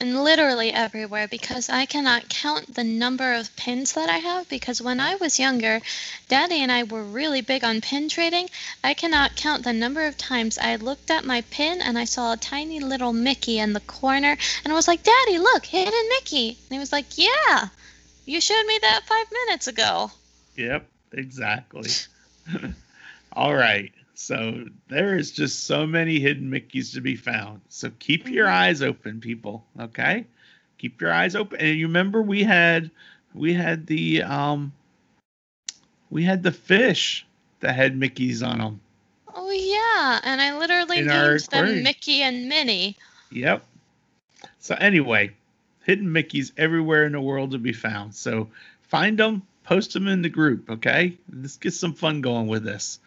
and 0.00 0.22
literally 0.22 0.72
everywhere 0.72 1.28
because 1.28 1.70
I 1.70 1.86
cannot 1.86 2.28
count 2.28 2.74
the 2.74 2.84
number 2.84 3.32
of 3.32 3.54
pins 3.56 3.92
that 3.92 4.10
I 4.10 4.18
have 4.18 4.48
because 4.48 4.82
when 4.82 5.00
I 5.00 5.14
was 5.14 5.38
younger, 5.38 5.80
Daddy 6.28 6.62
and 6.62 6.70
I 6.70 6.82
were 6.82 7.02
really 7.02 7.40
big 7.40 7.64
on 7.64 7.80
pin 7.80 8.08
trading. 8.08 8.50
I 8.82 8.94
cannot 8.94 9.36
count 9.36 9.64
the 9.64 9.72
number 9.72 10.04
of 10.06 10.18
times 10.18 10.58
I 10.58 10.76
looked 10.76 11.10
at 11.10 11.24
my 11.24 11.42
pin 11.42 11.80
and 11.80 11.96
I 11.96 12.04
saw 12.04 12.32
a 12.32 12.36
tiny 12.36 12.80
little 12.80 13.12
Mickey 13.12 13.58
in 13.58 13.72
the 13.72 13.80
corner 13.80 14.36
and 14.64 14.72
I 14.72 14.76
was 14.76 14.88
like, 14.88 15.02
Daddy, 15.02 15.38
look, 15.38 15.64
hidden 15.64 16.08
Mickey. 16.10 16.48
And 16.48 16.70
he 16.70 16.78
was 16.78 16.92
like, 16.92 17.16
Yeah, 17.16 17.68
you 18.26 18.40
showed 18.40 18.66
me 18.66 18.78
that 18.82 19.06
five 19.06 19.26
minutes 19.30 19.68
ago. 19.68 20.10
Yep, 20.56 20.86
exactly. 21.12 21.90
All 23.34 23.54
right. 23.54 23.92
So 24.14 24.66
there 24.88 25.16
is 25.16 25.32
just 25.32 25.64
so 25.64 25.86
many 25.86 26.20
hidden 26.20 26.50
Mickeys 26.50 26.94
to 26.94 27.00
be 27.00 27.16
found. 27.16 27.62
So 27.68 27.90
keep 27.98 28.28
your 28.28 28.46
Mhm. 28.46 28.52
eyes 28.52 28.82
open, 28.82 29.20
people. 29.20 29.66
Okay? 29.78 30.26
Keep 30.78 31.00
your 31.00 31.12
eyes 31.12 31.34
open. 31.34 31.60
And 31.60 31.78
you 31.78 31.86
remember 31.86 32.22
we 32.22 32.44
had 32.44 32.90
we 33.34 33.54
had 33.54 33.86
the 33.86 34.22
um 34.22 34.72
we 36.10 36.22
had 36.24 36.42
the 36.42 36.52
fish 36.52 37.26
that 37.60 37.74
had 37.74 37.96
Mickeys 37.98 38.42
on 38.46 38.58
them. 38.58 38.80
Oh, 39.34 39.50
yeah. 39.50 40.20
And 40.22 40.40
I 40.40 40.56
literally 40.56 41.00
In 41.00 41.06
named 41.06 41.40
them. 41.50 41.82
Mickey 41.82 42.22
and 42.22 42.48
Minnie. 42.48 42.96
Yep. 43.30 43.64
So 44.58 44.74
anyway, 44.76 45.34
hidden 45.84 46.08
Mickeys 46.08 46.52
everywhere 46.56 47.04
in 47.04 47.12
the 47.12 47.20
world 47.20 47.50
to 47.52 47.58
be 47.58 47.72
found. 47.72 48.14
So 48.14 48.48
find 48.82 49.18
them, 49.18 49.42
post 49.64 49.92
them 49.92 50.06
in 50.06 50.22
the 50.22 50.28
group, 50.28 50.70
okay? 50.70 51.16
Let's 51.32 51.56
get 51.56 51.72
some 51.74 51.94
fun 51.94 52.20
going 52.20 52.46
with 52.46 52.64
this. 52.64 53.00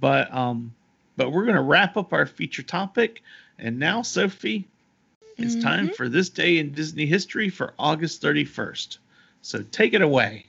But 0.00 0.32
um 0.34 0.74
but 1.16 1.30
we're 1.32 1.44
going 1.44 1.56
to 1.56 1.62
wrap 1.62 1.96
up 1.98 2.12
our 2.14 2.24
feature 2.24 2.62
topic 2.62 3.22
and 3.58 3.78
now 3.78 4.00
Sophie, 4.02 4.66
it's 5.36 5.54
time 5.56 5.88
Mhm. 5.88 5.94
for 5.94 6.08
this 6.08 6.30
day 6.30 6.58
in 6.58 6.72
Disney 6.72 7.04
history 7.04 7.50
for 7.50 7.74
August 7.78 8.22
31st. 8.22 8.98
So 9.42 9.62
take 9.62 9.92
it 9.92 10.00
away. 10.02 10.46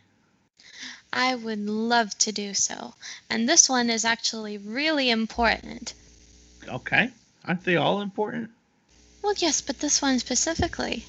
I 1.12 1.36
would 1.36 1.60
love 1.60 2.18
to 2.20 2.32
do 2.32 2.54
so. 2.54 2.93
And 3.30 3.49
this 3.49 3.68
one 3.68 3.89
is 3.89 4.06
actually 4.06 4.58
really 4.58 5.10
important. 5.10 5.93
Okay? 6.68 7.12
Aren't 7.43 7.64
they 7.66 7.76
all 7.76 8.02
important? 8.02 8.52
Well, 9.22 9.34
yes, 9.38 9.60
but 9.62 9.80
this 9.80 10.02
one 10.02 10.20
specifically. 10.20 11.06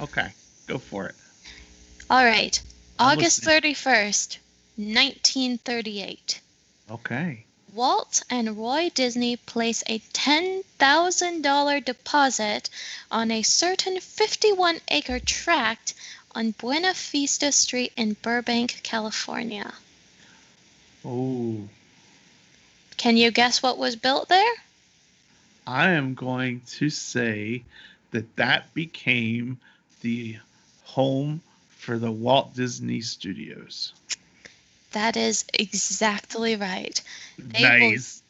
Okay. 0.00 0.32
Go 0.66 0.78
for 0.78 1.06
it. 1.06 1.14
All 2.08 2.24
right. 2.24 2.60
August 2.98 3.42
31st, 3.42 4.38
1938. 4.76 6.40
Okay. 6.90 7.44
Walt 7.74 8.22
and 8.28 8.56
Roy 8.58 8.90
Disney 8.94 9.36
place 9.36 9.82
a 9.86 9.98
$10,000 9.98 11.84
deposit 11.84 12.68
on 13.10 13.30
a 13.30 13.42
certain 13.42 13.98
51 13.98 14.80
acre 14.88 15.18
tract 15.18 15.94
on 16.34 16.50
Buena 16.52 16.92
Vista 16.94 17.50
Street 17.50 17.92
in 17.96 18.14
Burbank, 18.20 18.80
California. 18.82 19.72
Oh, 21.04 21.68
Can 22.96 23.16
you 23.16 23.30
guess 23.30 23.62
what 23.62 23.78
was 23.78 23.96
built 23.96 24.28
there? 24.28 24.54
I 25.66 25.90
am 25.90 26.14
going 26.14 26.60
to 26.78 26.90
say 26.90 27.64
that 28.10 28.36
that 28.36 28.72
became 28.74 29.58
the 30.02 30.38
home 30.84 31.40
for 31.82 31.98
the 31.98 32.12
Walt 32.12 32.54
Disney 32.54 33.00
Studios. 33.00 33.92
That 34.92 35.16
is 35.16 35.44
exactly 35.52 36.54
right. 36.54 37.02
They 37.36 37.62
nice. 37.62 38.22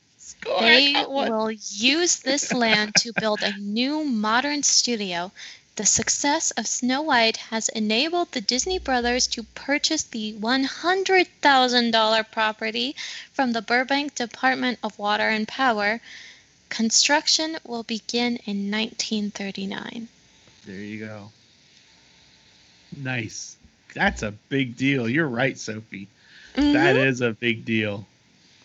I 0.48 0.92
They 0.94 1.05
will 1.07 1.50
use 1.50 2.20
this 2.20 2.53
land 2.53 2.94
to 2.96 3.12
build 3.12 3.42
a 3.42 3.53
new 3.59 4.05
modern 4.05 4.62
studio. 4.62 5.32
The 5.76 5.84
success 5.84 6.50
of 6.53 6.66
Snow 6.66 7.03
White 7.03 7.36
has 7.50 7.68
enabled 7.68 8.32
the 8.32 8.40
Disney 8.40 8.78
brothers 8.78 9.26
to 9.28 9.42
purchase 9.42 10.05
the 10.05 10.32
$100,000 10.32 12.30
property 12.30 12.96
from 13.34 13.53
the 13.53 13.62
Burbank 13.62 14.14
Department 14.14 14.78
of 14.82 14.98
Water 14.98 15.28
and 15.28 15.46
Power. 15.46 16.00
Construction 16.70 17.59
will 17.66 17.82
begin 17.82 18.36
in 18.46 18.70
1939. 18.70 20.09
There 20.64 20.76
you 20.76 21.00
go. 21.00 21.32
Nice. 22.97 23.57
That's 23.95 24.22
a 24.22 24.32
big 24.49 24.76
deal. 24.76 25.09
You're 25.09 25.28
right, 25.28 25.59
Sophie. 25.59 26.09
That 26.55 26.97
Mhm. 26.97 27.07
is 27.07 27.20
a 27.20 27.32
big 27.32 27.64
deal. 27.64 28.07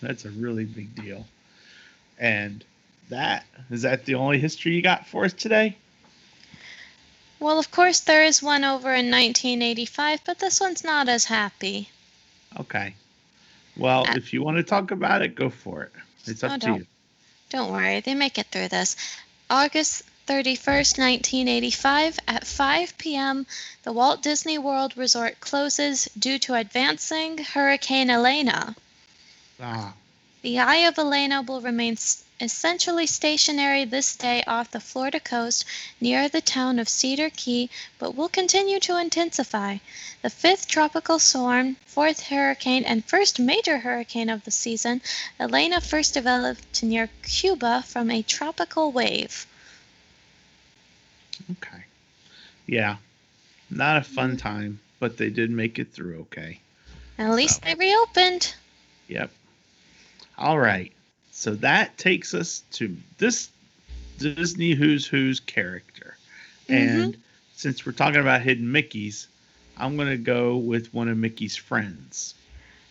That's 0.02 0.26
a 0.26 0.30
really 0.30 0.66
big 0.66 0.96
deal. 0.96 1.28
And 2.20 2.64
that 3.10 3.46
is 3.72 3.84
that 3.84 4.06
the 4.06 4.16
only 4.16 4.40
history 4.40 4.76
you 4.76 4.82
got 4.82 5.08
for 5.08 5.26
us 5.26 5.34
today? 5.34 5.76
Well, 7.40 7.60
of 7.60 7.70
course, 7.72 8.00
there 8.00 8.24
is 8.24 8.42
one 8.42 8.64
over 8.64 8.94
in 8.94 9.10
1985, 9.10 10.22
but 10.26 10.40
this 10.40 10.60
one's 10.60 10.84
not 10.84 11.08
as 11.08 11.26
happy. 11.26 11.90
Okay. 12.60 12.96
Well, 13.76 14.06
Uh, 14.08 14.14
if 14.16 14.34
you 14.34 14.42
want 14.42 14.58
to 14.58 14.64
talk 14.64 14.92
about 14.92 15.22
it, 15.22 15.36
go 15.36 15.50
for 15.50 15.84
it. 15.84 15.94
It's 16.26 16.44
up 16.44 16.54
Oh, 16.54 16.58
to 16.58 16.74
you. 16.80 16.88
Don't 17.50 17.72
worry, 17.72 18.00
they 18.02 18.16
make 18.16 18.38
it 18.38 18.48
through 18.48 18.70
this. 18.70 18.96
August 19.50 20.04
31st, 20.28 21.00
1985, 21.00 22.20
at 22.28 22.46
5 22.46 22.98
p.m., 22.98 23.48
the 23.84 23.94
Walt 23.94 24.22
Disney 24.22 24.58
World 24.58 24.98
Resort 24.98 25.40
closes 25.40 26.10
due 26.20 26.38
to 26.40 26.54
advancing 26.54 27.38
Hurricane 27.38 28.10
Elena. 28.10 28.76
Ah, 29.58 29.94
The 30.42 30.60
eye 30.60 30.86
of 30.86 31.00
Elena 31.00 31.42
will 31.42 31.62
remain 31.62 31.98
essentially 32.42 33.08
stationary 33.08 33.86
this 33.86 34.18
day 34.18 34.44
off 34.46 34.70
the 34.72 34.82
Florida 34.82 35.22
coast 35.22 35.64
near 36.02 36.28
the 36.28 36.42
town 36.42 36.78
of 36.78 36.90
Cedar 36.90 37.30
Key, 37.30 37.70
but 37.98 38.14
will 38.14 38.28
continue 38.28 38.82
to 38.82 38.98
intensify. 38.98 39.78
The 40.22 40.30
fifth 40.30 40.68
tropical 40.68 41.20
storm, 41.20 41.78
fourth 41.86 42.24
hurricane, 42.24 42.84
and 42.84 43.06
first 43.06 43.40
major 43.40 43.80
hurricane 43.80 44.30
of 44.30 44.44
the 44.44 44.52
season, 44.52 45.02
Elena 45.40 45.80
first 45.80 46.14
developed 46.14 46.84
near 46.84 47.10
Cuba 47.24 47.82
from 47.88 48.12
a 48.12 48.24
tropical 48.24 48.92
wave. 48.92 49.48
Okay. 51.52 51.84
Yeah. 52.66 52.98
Not 53.70 53.98
a 53.98 54.02
fun 54.04 54.32
Mm-hmm. 54.32 54.38
time, 54.38 54.80
but 55.00 55.18
they 55.18 55.30
did 55.30 55.52
make 55.52 55.80
it 55.80 55.92
through 55.92 56.20
okay. 56.22 56.60
At 57.18 57.32
least 57.32 57.56
So- 57.56 57.62
they 57.66 57.76
reopened. 57.76 58.54
Yep. 59.08 59.32
All 60.38 60.60
right. 60.60 60.92
So 61.32 61.56
that 61.56 61.98
takes 61.98 62.34
us 62.34 62.64
to 62.74 62.96
this 63.18 63.50
Disney 64.18 64.72
Who's 64.74 65.06
Who's 65.06 65.40
character. 65.40 66.18
Mm-hmm. 66.68 67.00
And 67.02 67.18
since 67.56 67.86
we're 67.86 67.92
talking 67.94 68.20
about 68.20 68.42
hidden 68.42 68.66
Mickeys, 68.68 69.28
I'm 69.78 69.96
going 69.96 70.10
to 70.10 70.18
go 70.18 70.58
with 70.58 70.94
one 70.94 71.08
of 71.08 71.18
Mickey's 71.18 71.56
friends. 71.56 72.34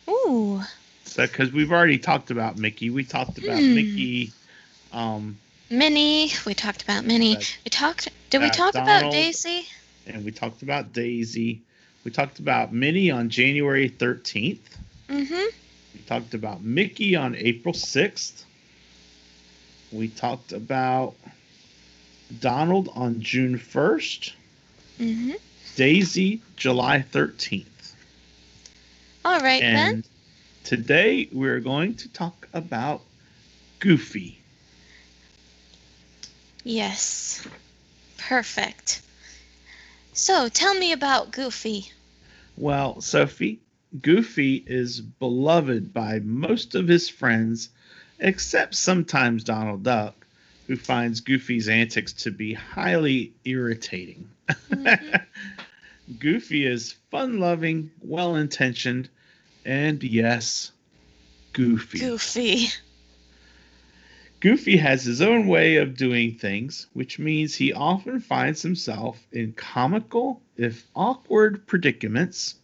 Ooh, 0.09 0.62
So, 1.05 1.26
because 1.26 1.53
we've 1.53 1.72
already 1.72 1.99
talked 1.99 2.30
about 2.30 2.57
Mickey, 2.57 2.90
we 2.90 3.03
talked 3.05 3.38
about 3.38 3.59
Hmm. 3.59 3.74
Mickey. 3.74 4.32
Um, 4.92 5.38
Minnie. 5.68 6.30
We 6.47 6.55
talked 6.55 6.82
about 6.84 7.05
Minnie. 7.05 7.34
Right. 7.34 7.59
We 7.64 7.70
talked. 7.70 8.09
Did 8.37 8.43
we 8.43 8.51
talk 8.51 8.74
about 8.74 9.11
Daisy? 9.12 9.66
and 10.07 10.24
we 10.24 10.30
talked 10.30 10.62
about 10.62 10.93
Daisy. 10.93 11.62
We 12.05 12.11
talked 12.11 12.39
about 12.39 12.72
Minnie 12.72 13.11
on 13.11 13.28
January 13.28 13.91
13th. 13.91 14.61
Mm-hmm. 15.09 15.47
We 15.95 16.01
talked 16.07 16.34
about 16.34 16.62
Mickey 16.62 17.16
on 17.16 17.34
April 17.34 17.74
6th. 17.74 18.45
We 19.91 20.09
talked 20.09 20.53
about 20.53 21.14
Donald 22.41 22.91
on 22.95 23.20
June 23.20 23.59
1st. 23.59 24.32
Mm-hmm. 25.01 25.32
Daisy 25.76 26.43
July 26.57 27.05
13th. 27.11 27.64
All 29.24 29.41
right 29.41 29.61
then. 29.61 29.95
And 29.95 30.09
today 30.64 31.28
we're 31.32 31.61
going 31.61 31.95
to 31.97 32.09
talk 32.09 32.49
about 32.53 33.01
Goofy. 33.80 34.41
Yes. 36.64 37.47
Perfect. 38.18 39.02
So 40.12 40.48
tell 40.48 40.74
me 40.74 40.92
about 40.92 41.30
Goofy. 41.32 41.92
Well, 42.56 43.00
Sophie, 43.00 43.60
Goofy 44.00 44.64
is 44.66 45.00
beloved 45.00 45.92
by 45.92 46.20
most 46.20 46.74
of 46.74 46.88
his 46.88 47.08
friends, 47.08 47.68
except 48.18 48.74
sometimes 48.74 49.44
Donald 49.44 49.82
Duck, 49.82 50.26
who 50.66 50.76
finds 50.76 51.20
Goofy's 51.20 51.68
antics 51.68 52.12
to 52.14 52.30
be 52.30 52.54
highly 52.54 53.32
irritating. 53.44 54.28
Mhm. 54.70 55.24
Goofy 56.18 56.64
is 56.66 56.92
fun 57.10 57.40
loving, 57.40 57.90
well 58.00 58.36
intentioned, 58.36 59.08
and 59.64 60.02
yes, 60.02 60.70
goofy. 61.52 61.98
Goofy. 61.98 62.68
Goofy 64.41 64.76
has 64.76 65.05
his 65.05 65.22
own 65.22 65.47
way 65.47 65.76
of 65.76 65.97
doing 65.97 66.34
things, 66.34 66.89
which 66.93 67.18
means 67.18 67.55
he 67.55 67.72
often 67.72 68.20
finds 68.20 68.61
himself 68.61 69.26
in 69.32 69.53
comical, 69.53 70.43
if 70.57 70.87
awkward, 70.95 71.66
predicaments. 71.66 72.57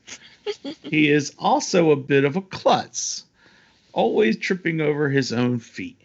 he 0.83 1.09
is 1.09 1.35
also 1.39 1.91
a 1.91 1.97
bit 1.97 2.25
of 2.25 2.37
a 2.37 2.43
klutz, 2.43 3.25
always 3.93 4.37
tripping 4.37 4.81
over 4.81 5.09
his 5.09 5.33
own 5.33 5.59
feet. 5.59 5.99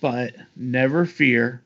But 0.00 0.34
never 0.56 1.06
fear, 1.06 1.62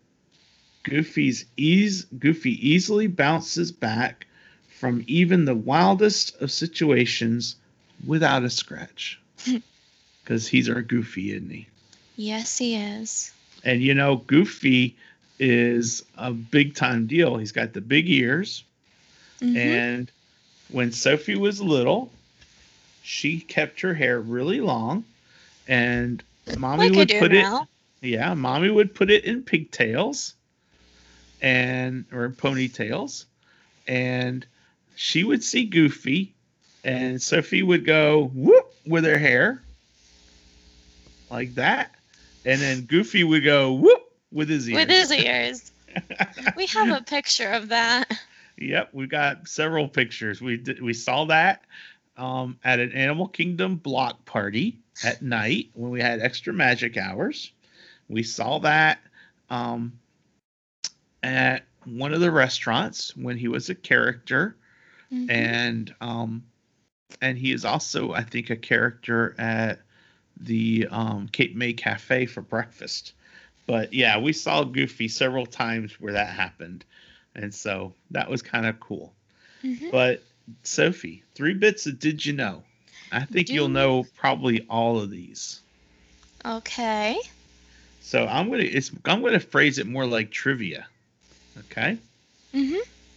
Goofy's 0.83 1.47
ease, 1.57 2.05
Goofy 2.19 2.69
easily 2.69 3.07
bounces 3.07 3.73
back 3.73 4.27
from 4.69 5.03
even 5.07 5.47
the 5.47 5.55
wildest 5.55 6.41
of 6.43 6.51
situations 6.51 7.57
without 8.07 8.45
a 8.45 8.51
scratch. 8.51 9.21
Because 10.23 10.49
he's 10.49 10.69
our 10.69 10.83
Goofy, 10.83 11.31
isn't 11.31 11.51
he? 11.51 11.69
Yes, 12.17 12.59
he 12.59 12.77
is. 12.77 13.33
And 13.64 13.83
you 13.83 13.95
know, 13.95 14.17
Goofy 14.17 14.97
is 15.39 16.05
a 16.17 16.33
big 16.33 16.75
time 16.75 17.07
deal. 17.07 17.37
He's 17.37 17.53
got 17.53 17.73
the 17.73 17.81
big 17.81 18.09
ears. 18.09 18.64
Mhm. 19.41 19.57
And 19.57 20.12
when 20.69 20.93
Sophie 20.93 21.37
was 21.37 21.61
little, 21.61 22.11
she 23.03 23.39
kept 23.39 23.81
her 23.83 23.95
hair 23.95 24.19
really 24.21 24.61
long. 24.61 25.05
And 25.69 26.23
mommy 26.57 26.89
like 26.89 26.97
would 26.97 27.19
put 27.19 27.33
now. 27.33 27.69
it, 28.03 28.09
yeah, 28.09 28.35
mommy 28.35 28.71
would 28.71 28.95
put 28.95 29.11
it 29.11 29.25
in 29.25 29.43
pigtails 29.43 30.35
and 31.43 32.05
or 32.12 32.31
ponytails. 32.31 33.25
And 33.87 34.47
she 34.95 35.23
would 35.23 35.45
see 35.45 35.64
Goofy, 35.64 36.33
and 36.83 37.21
Sophie 37.21 37.62
would 37.62 37.85
go 37.85 38.31
whoop 38.35 38.75
with 38.87 39.05
her 39.05 39.19
hair 39.19 39.62
like 41.31 41.55
that. 41.57 41.95
And 42.47 42.61
then 42.61 42.82
Goofy 42.82 43.24
would 43.24 43.44
go 43.44 43.72
whoop 43.72 44.03
with 44.32 44.49
his 44.49 44.68
ears. 44.68 44.76
With 44.76 44.88
his 44.88 45.12
ears. 45.12 45.72
we 46.57 46.66
have 46.66 46.90
a 46.90 47.03
picture 47.03 47.51
of 47.51 47.68
that. 47.68 48.11
Yep, 48.59 48.90
we 48.92 49.07
got 49.07 49.49
several 49.49 49.88
pictures. 49.88 50.40
We 50.40 50.57
did, 50.57 50.80
we 50.80 50.94
saw 50.94 51.24
that 51.26 51.62
um, 52.16 52.59
at 52.64 52.78
an 52.78 52.92
Animal 52.92 53.28
Kingdom 53.28 53.76
block 53.76 54.24
party 54.24 54.78
at 55.05 55.20
night 55.22 55.70
when 55.74 55.90
we 55.90 56.01
had 56.01 56.20
extra 56.20 56.53
magic 56.53 56.97
hours. 56.97 57.53
We 58.09 58.22
saw 58.22 58.61
that 58.61 58.99
um, 59.51 59.99
at 61.22 61.64
one 61.84 62.14
of 62.14 62.20
the 62.20 62.30
restaurants 62.30 63.14
when 63.16 63.36
he 63.36 63.49
was 63.49 63.68
a 63.68 63.74
character, 63.74 64.57
Mhm. 65.12 65.30
and 65.30 65.94
um, 66.01 66.44
and 67.20 67.38
he 67.38 67.53
is 67.53 67.64
also, 67.64 68.12
I 68.12 68.22
think, 68.22 68.51
a 68.51 68.57
character 68.57 69.34
at 69.38 69.80
the 70.41 70.89
um, 70.91 71.28
Cape 71.28 71.55
May 71.57 71.72
Cafe 71.72 72.26
for 72.26 72.43
breakfast. 72.43 73.12
But 73.66 73.93
yeah, 73.93 74.18
we 74.18 74.32
saw 74.32 74.64
Goofy 74.64 75.09
several 75.09 75.47
times 75.47 76.01
where 76.01 76.12
that 76.12 76.28
happened. 76.28 76.84
And 77.34 77.55
so 77.55 77.93
that 78.12 78.30
was 78.30 78.43
kind 78.43 78.66
of 78.66 78.78
cool. 78.80 79.12
Mhm. 79.64 79.91
But 79.91 80.22
Sophie, 80.62 81.22
three 81.34 81.55
bits 81.55 81.87
of 81.87 81.99
did 81.99 82.24
you 82.24 82.32
know? 82.32 82.62
I 83.11 83.24
think 83.24 83.49
Do- 83.49 83.55
you'll 83.55 83.68
know 83.68 84.05
probably 84.16 84.66
all 84.68 85.01
of 85.01 85.11
these. 85.11 85.61
Okay. 86.45 87.16
So 88.01 88.26
I'm 88.26 88.49
gonna 88.51 88.62
it's 88.62 88.93
I'm 89.05 89.22
gonna 89.22 89.41
phrase 89.41 89.78
it 89.78 89.87
more 89.87 90.07
like 90.07 90.30
trivia. 90.30 90.87
Okay. 91.59 91.99
hmm 92.53 92.76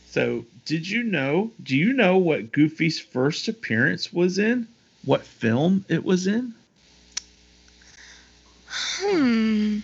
So 0.09 0.45
did 0.65 0.89
you 0.89 1.03
know? 1.03 1.51
Do 1.61 1.78
you 1.78 1.93
know 1.93 2.17
what 2.17 2.51
Goofy's 2.51 2.99
first 2.99 3.47
appearance 3.47 4.11
was 4.11 4.39
in? 4.39 4.67
What 5.05 5.24
film 5.26 5.86
it 5.89 6.03
was 6.03 6.26
in? 6.28 6.55
Hmm. 8.70 9.80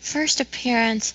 First 0.00 0.40
appearance. 0.40 1.14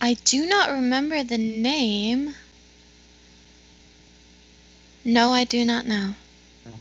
I 0.00 0.14
do 0.24 0.46
not 0.46 0.70
remember 0.70 1.22
the 1.22 1.38
name. 1.38 2.34
No, 5.04 5.32
I 5.32 5.44
do 5.44 5.64
not 5.64 5.86
know. 5.86 6.14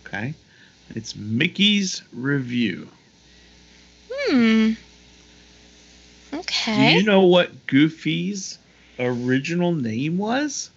Okay. 0.06 0.34
It's 0.96 1.16
Mickey's 1.16 2.02
Revue. 2.12 2.88
Hmm. 4.12 4.72
Okay. 6.34 6.94
Do 6.94 6.98
you 6.98 7.04
know 7.04 7.22
what 7.26 7.68
Goofy's 7.68 8.58
original 8.98 9.74
name 9.74 10.18
was? 10.18 10.72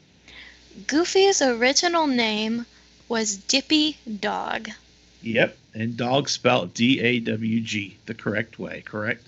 Goofy's 0.87 1.41
original 1.41 2.07
name 2.07 2.67
was 3.09 3.37
Dippy 3.37 3.97
Dawg. 4.21 4.71
Yep. 5.23 5.57
And 5.75 5.97
dog 5.97 6.29
spelled 6.29 6.75
D 6.75 7.01
A 7.01 7.21
W 7.21 7.61
G, 7.61 7.97
the 8.07 8.15
correct 8.15 8.59
way, 8.59 8.83
correct? 8.85 9.27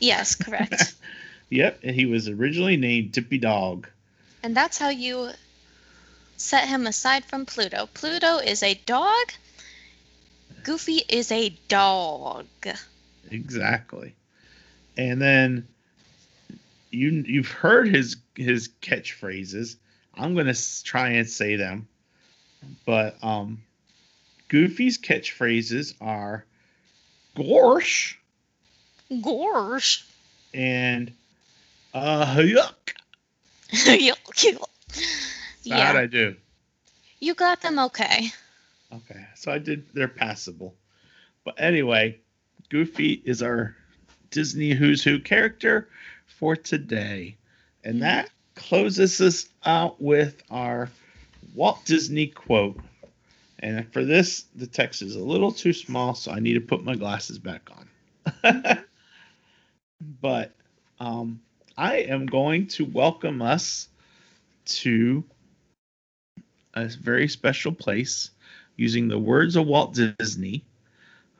Yes, 0.00 0.34
correct. 0.34 0.94
Yep. 1.52 1.80
And 1.82 1.96
he 1.96 2.06
was 2.06 2.28
originally 2.28 2.76
named 2.76 3.10
Dippy 3.10 3.38
Dawg. 3.38 3.88
and 4.44 4.56
that's 4.56 4.78
how 4.78 4.88
you 4.90 5.30
set 6.36 6.68
him 6.68 6.86
aside 6.86 7.24
from 7.24 7.44
Pluto. 7.44 7.88
Pluto 7.92 8.36
is 8.38 8.62
a 8.62 8.74
dog. 8.86 9.32
Goofy 10.62 11.02
is 11.08 11.32
a 11.32 11.48
dog. 11.66 12.46
Exactly. 13.32 14.14
And 14.96 15.20
then 15.20 15.66
you 16.92 17.24
you've 17.26 17.48
heard 17.50 17.88
his 17.88 18.16
his 18.36 18.68
catchphrases. 18.80 19.74
I'm 20.14 20.36
gonna 20.36 20.54
try 20.84 21.10
and 21.10 21.28
say 21.28 21.56
them, 21.56 21.88
but 22.86 23.16
um, 23.22 23.62
Goofy's 24.48 24.98
catchphrases 24.98 25.94
are 26.00 26.44
"Gorsh" 27.36 28.16
Gorsh. 29.10 30.04
and 30.54 31.12
"Uh 31.94 32.36
yuck." 32.36 32.74
Yuck, 33.72 34.16
yuck. 34.34 34.66
How'd 35.70 35.96
I 35.96 36.06
do? 36.06 36.34
you 37.20 37.34
got 37.34 37.60
them 37.60 37.78
okay. 37.78 38.32
Okay, 38.92 39.24
so 39.36 39.52
I 39.52 39.58
did. 39.58 39.86
They're 39.94 40.08
passable. 40.08 40.74
But 41.44 41.54
anyway, 41.58 42.18
Goofy 42.70 43.22
is 43.24 43.42
our 43.42 43.76
Disney 44.30 44.70
Who's 44.72 45.04
Who 45.04 45.20
character 45.20 45.88
for 46.26 46.56
today, 46.56 47.36
and 47.84 47.96
Mhm. 47.96 48.00
that 48.00 48.30
closes 48.56 49.20
us 49.20 49.48
out 49.64 50.00
with 50.02 50.42
our 50.50 50.90
Walt 51.54 51.84
Disney 51.84 52.26
quote. 52.26 52.78
And 53.60 53.90
for 53.92 54.04
this, 54.04 54.44
the 54.54 54.66
text 54.66 55.02
is 55.02 55.16
a 55.16 55.22
little 55.22 55.52
too 55.52 55.72
small, 55.72 56.14
so 56.14 56.32
I 56.32 56.40
need 56.40 56.54
to 56.54 56.60
put 56.60 56.84
my 56.84 56.94
glasses 56.94 57.38
back 57.38 57.68
on. 57.76 57.88
but 60.22 60.54
um, 60.98 61.40
I 61.76 61.96
am 61.96 62.26
going 62.26 62.66
to 62.68 62.84
welcome 62.86 63.42
us 63.42 63.88
to 64.66 65.24
a 66.74 66.86
very 66.86 67.28
special 67.28 67.72
place 67.72 68.30
using 68.76 69.08
the 69.08 69.18
words 69.18 69.56
of 69.56 69.66
Walt 69.66 69.94
Disney 69.94 70.64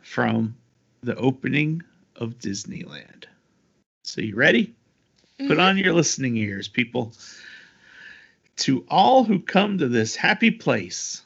from 0.02 0.54
the 1.02 1.14
opening 1.16 1.82
of 2.16 2.38
Disneyland. 2.38 3.24
So, 4.04 4.20
you 4.20 4.34
ready? 4.34 4.74
Put 5.38 5.58
Mhm. 5.58 5.60
on 5.60 5.78
your 5.78 5.94
listening 5.94 6.36
ears, 6.36 6.68
people. 6.68 7.12
To 8.60 8.84
all 8.90 9.24
who 9.24 9.40
come 9.40 9.78
to 9.78 9.88
this 9.88 10.16
happy 10.16 10.50
place, 10.50 11.22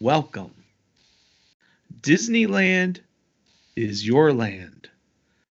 welcome. 0.00 0.52
Disneyland 2.00 2.98
is 3.76 4.04
your 4.04 4.32
land. 4.32 4.90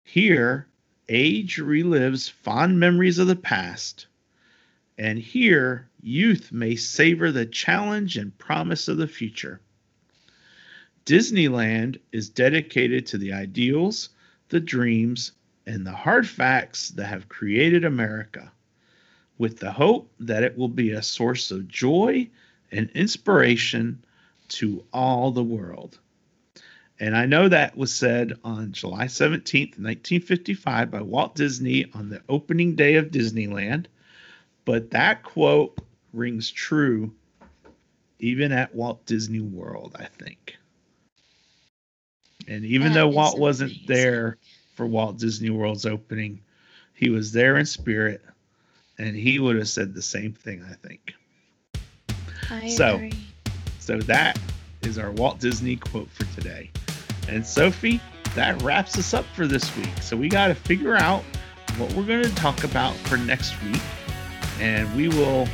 Here, 0.04 0.68
age 1.08 1.58
relives 1.58 2.30
fond 2.30 2.80
memories 2.80 3.18
of 3.18 3.26
the 3.26 3.36
past. 3.36 4.06
And 5.00 5.18
here, 5.18 5.90
youth 6.00 6.52
may 6.52 6.76
savor 6.76 7.32
the 7.32 7.48
challenge 7.48 8.16
and 8.16 8.38
promise 8.38 8.88
of 8.88 8.98
the 8.98 9.08
future. 9.08 9.62
Disneyland 11.08 12.00
is 12.12 12.30
dedicated 12.30 13.08
to 13.08 13.18
the 13.18 13.34
ideals, 13.34 14.10
the 14.50 14.60
dreams, 14.60 15.32
and 15.66 15.88
the 15.88 15.92
hard 15.92 16.28
facts 16.28 16.90
that 16.90 17.08
have 17.08 17.30
created 17.30 17.84
America, 17.84 18.52
with 19.40 19.58
the 19.58 19.72
hope 19.72 20.12
that 20.20 20.44
it 20.44 20.56
will 20.56 20.68
be 20.68 20.92
a 20.92 21.02
source 21.02 21.50
of 21.50 21.68
joy 21.68 22.30
and 22.72 22.92
inspiration 22.92 24.04
to 24.50 24.84
all 24.94 25.32
the 25.32 25.44
world. 25.44 25.98
And 27.00 27.16
I 27.16 27.26
know 27.26 27.48
that 27.48 27.78
was 27.78 27.94
said 27.94 28.34
on 28.44 28.74
July 28.74 29.06
17th, 29.06 29.80
1955, 29.80 30.92
by 30.92 31.02
Walt 31.02 31.34
Disney 31.34 31.86
on 31.94 32.10
the 32.10 32.22
opening 32.28 32.76
day 32.76 32.96
of 32.96 33.10
Disneyland. 33.10 33.86
But 34.66 34.92
that 34.92 35.24
quote 35.24 35.80
rings 36.14 36.52
true 36.52 37.14
even 38.20 38.52
at 38.52 38.76
Walt 38.76 39.06
Disney 39.06 39.40
World, 39.40 39.96
I 39.98 40.06
think. 40.06 40.58
And 42.50 42.66
even 42.66 42.90
That 42.90 43.00
though 43.00 43.08
Walt 43.08 43.40
wasn't 43.40 43.88
there 43.88 44.38
for 44.76 44.86
Walt 44.86 45.18
Disney 45.18 45.50
World's 45.50 45.86
opening, 45.86 46.42
he 46.94 47.10
was 47.10 47.32
there 47.32 47.56
in 47.58 47.66
spirit 47.66 48.22
and 49.00 49.16
he 49.16 49.40
would 49.40 49.56
have 49.56 49.68
said 49.70 49.94
the 49.96 50.02
same 50.02 50.34
thing, 50.34 50.64
I 50.70 50.74
think. 50.88 51.14
I 52.52 52.70
So- 52.70 52.96
agree. 52.96 53.14
So 53.80 53.98
that 54.02 54.38
is 54.84 55.00
our 55.00 55.12
Walt 55.12 55.40
Disney 55.40 55.76
quote 55.78 56.10
for 56.12 56.26
today. 56.36 56.70
And 57.28 57.46
Sophie, 57.46 58.00
that 58.36 58.62
wraps 58.62 58.98
us 59.00 59.14
up 59.16 59.26
for 59.36 59.48
this 59.48 59.76
week. 59.78 59.90
So 60.02 60.16
we 60.16 60.30
got 60.30 60.50
to 60.50 60.56
figure 60.56 60.96
out 60.96 61.24
what 61.78 61.92
we're 61.94 62.06
going 62.06 62.24
to 62.24 62.36
talk 62.36 62.64
about 62.64 62.94
for 62.96 63.18
next 63.18 63.60
week. 63.64 63.82
And 64.60 64.94
we 64.96 65.08
will 65.08 65.48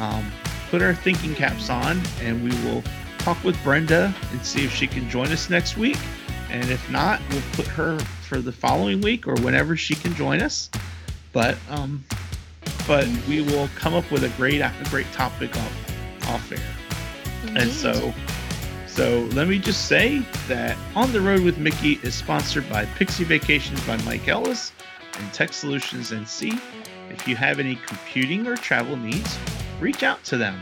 um, 0.00 0.32
put 0.70 0.82
our 0.82 0.94
thinking 0.94 1.34
caps 1.34 1.70
on 1.70 2.00
and 2.22 2.42
we 2.42 2.50
will 2.64 2.82
talk 3.18 3.42
with 3.44 3.62
Brenda 3.62 4.14
and 4.32 4.44
see 4.44 4.64
if 4.64 4.74
she 4.74 4.86
can 4.86 5.08
join 5.08 5.28
us 5.28 5.48
next 5.50 5.76
week. 5.76 5.98
And 6.50 6.68
if 6.70 6.90
not, 6.90 7.20
we'll 7.30 7.42
put 7.52 7.66
her 7.68 7.98
for 8.28 8.40
the 8.40 8.52
following 8.52 9.00
week 9.00 9.26
or 9.28 9.34
whenever 9.42 9.76
she 9.76 9.94
can 9.94 10.14
join 10.14 10.40
us. 10.42 10.70
But 11.32 11.56
um, 11.68 12.04
but 12.86 13.08
we 13.28 13.42
will 13.42 13.68
come 13.74 13.94
up 13.94 14.10
with 14.10 14.24
a 14.24 14.28
great 14.30 14.60
a 14.60 14.72
great 14.90 15.10
topic 15.12 15.56
off 15.56 16.28
off 16.28 16.52
air. 16.52 16.58
And 17.56 17.70
so, 17.70 18.12
so 18.86 19.20
let 19.32 19.48
me 19.48 19.58
just 19.58 19.86
say 19.86 20.20
that 20.48 20.76
On 20.94 21.12
the 21.12 21.20
Road 21.20 21.42
with 21.42 21.58
Mickey 21.58 22.00
is 22.02 22.14
sponsored 22.14 22.68
by 22.68 22.84
Pixie 22.84 23.24
Vacations 23.24 23.84
by 23.86 23.96
Mike 23.98 24.28
Ellis 24.28 24.72
and 25.18 25.32
Tech 25.32 25.52
Solutions 25.52 26.10
NC. 26.10 26.60
If 27.10 27.28
you 27.28 27.36
have 27.36 27.60
any 27.60 27.76
computing 27.76 28.46
or 28.46 28.56
travel 28.56 28.96
needs, 28.96 29.38
reach 29.80 30.02
out 30.02 30.22
to 30.24 30.36
them. 30.36 30.58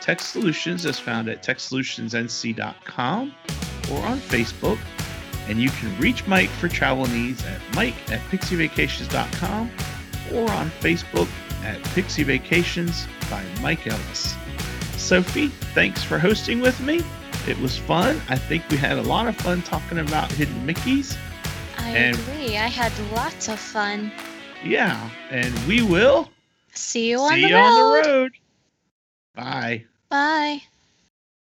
Tech 0.00 0.20
Solutions 0.20 0.84
is 0.84 0.98
found 0.98 1.28
at 1.28 1.42
techsolutionsnc.com 1.42 3.34
or 3.90 3.98
on 4.00 4.18
Facebook. 4.18 4.78
And 5.46 5.60
you 5.60 5.70
can 5.70 5.96
reach 5.98 6.26
Mike 6.26 6.48
for 6.48 6.68
travel 6.68 7.06
needs 7.06 7.44
at 7.44 7.60
mike 7.74 7.94
at 8.10 8.20
pixievacations.com 8.30 9.70
or 10.32 10.50
on 10.50 10.70
Facebook 10.70 11.28
at 11.64 11.82
Pixie 11.94 12.22
Vacations 12.22 13.06
by 13.30 13.42
Mike 13.60 13.86
Ellis. 13.86 14.34
Sophie, 14.96 15.48
thanks 15.74 16.02
for 16.02 16.18
hosting 16.18 16.60
with 16.60 16.78
me. 16.80 17.02
It 17.48 17.58
was 17.58 17.76
fun. 17.76 18.20
I 18.28 18.36
think 18.36 18.62
we 18.70 18.76
had 18.76 18.96
a 18.98 19.02
lot 19.02 19.26
of 19.26 19.36
fun 19.36 19.62
talking 19.62 19.98
about 19.98 20.30
hidden 20.32 20.66
Mickeys. 20.66 21.16
I 21.78 21.90
and- 21.90 22.18
agree. 22.18 22.56
I 22.56 22.68
had 22.68 22.92
lots 23.12 23.48
of 23.48 23.58
fun. 23.58 24.10
Yeah, 24.64 25.10
and 25.30 25.52
we 25.66 25.82
will 25.82 26.30
See 26.72 27.10
you 27.10 27.18
on 27.20 27.34
see 27.34 27.42
the 27.42 27.48
you 27.48 27.54
road. 27.56 27.66
on 27.66 28.02
the 28.02 28.08
road. 28.08 28.32
Bye. 29.34 29.84
Bye. 30.08 30.62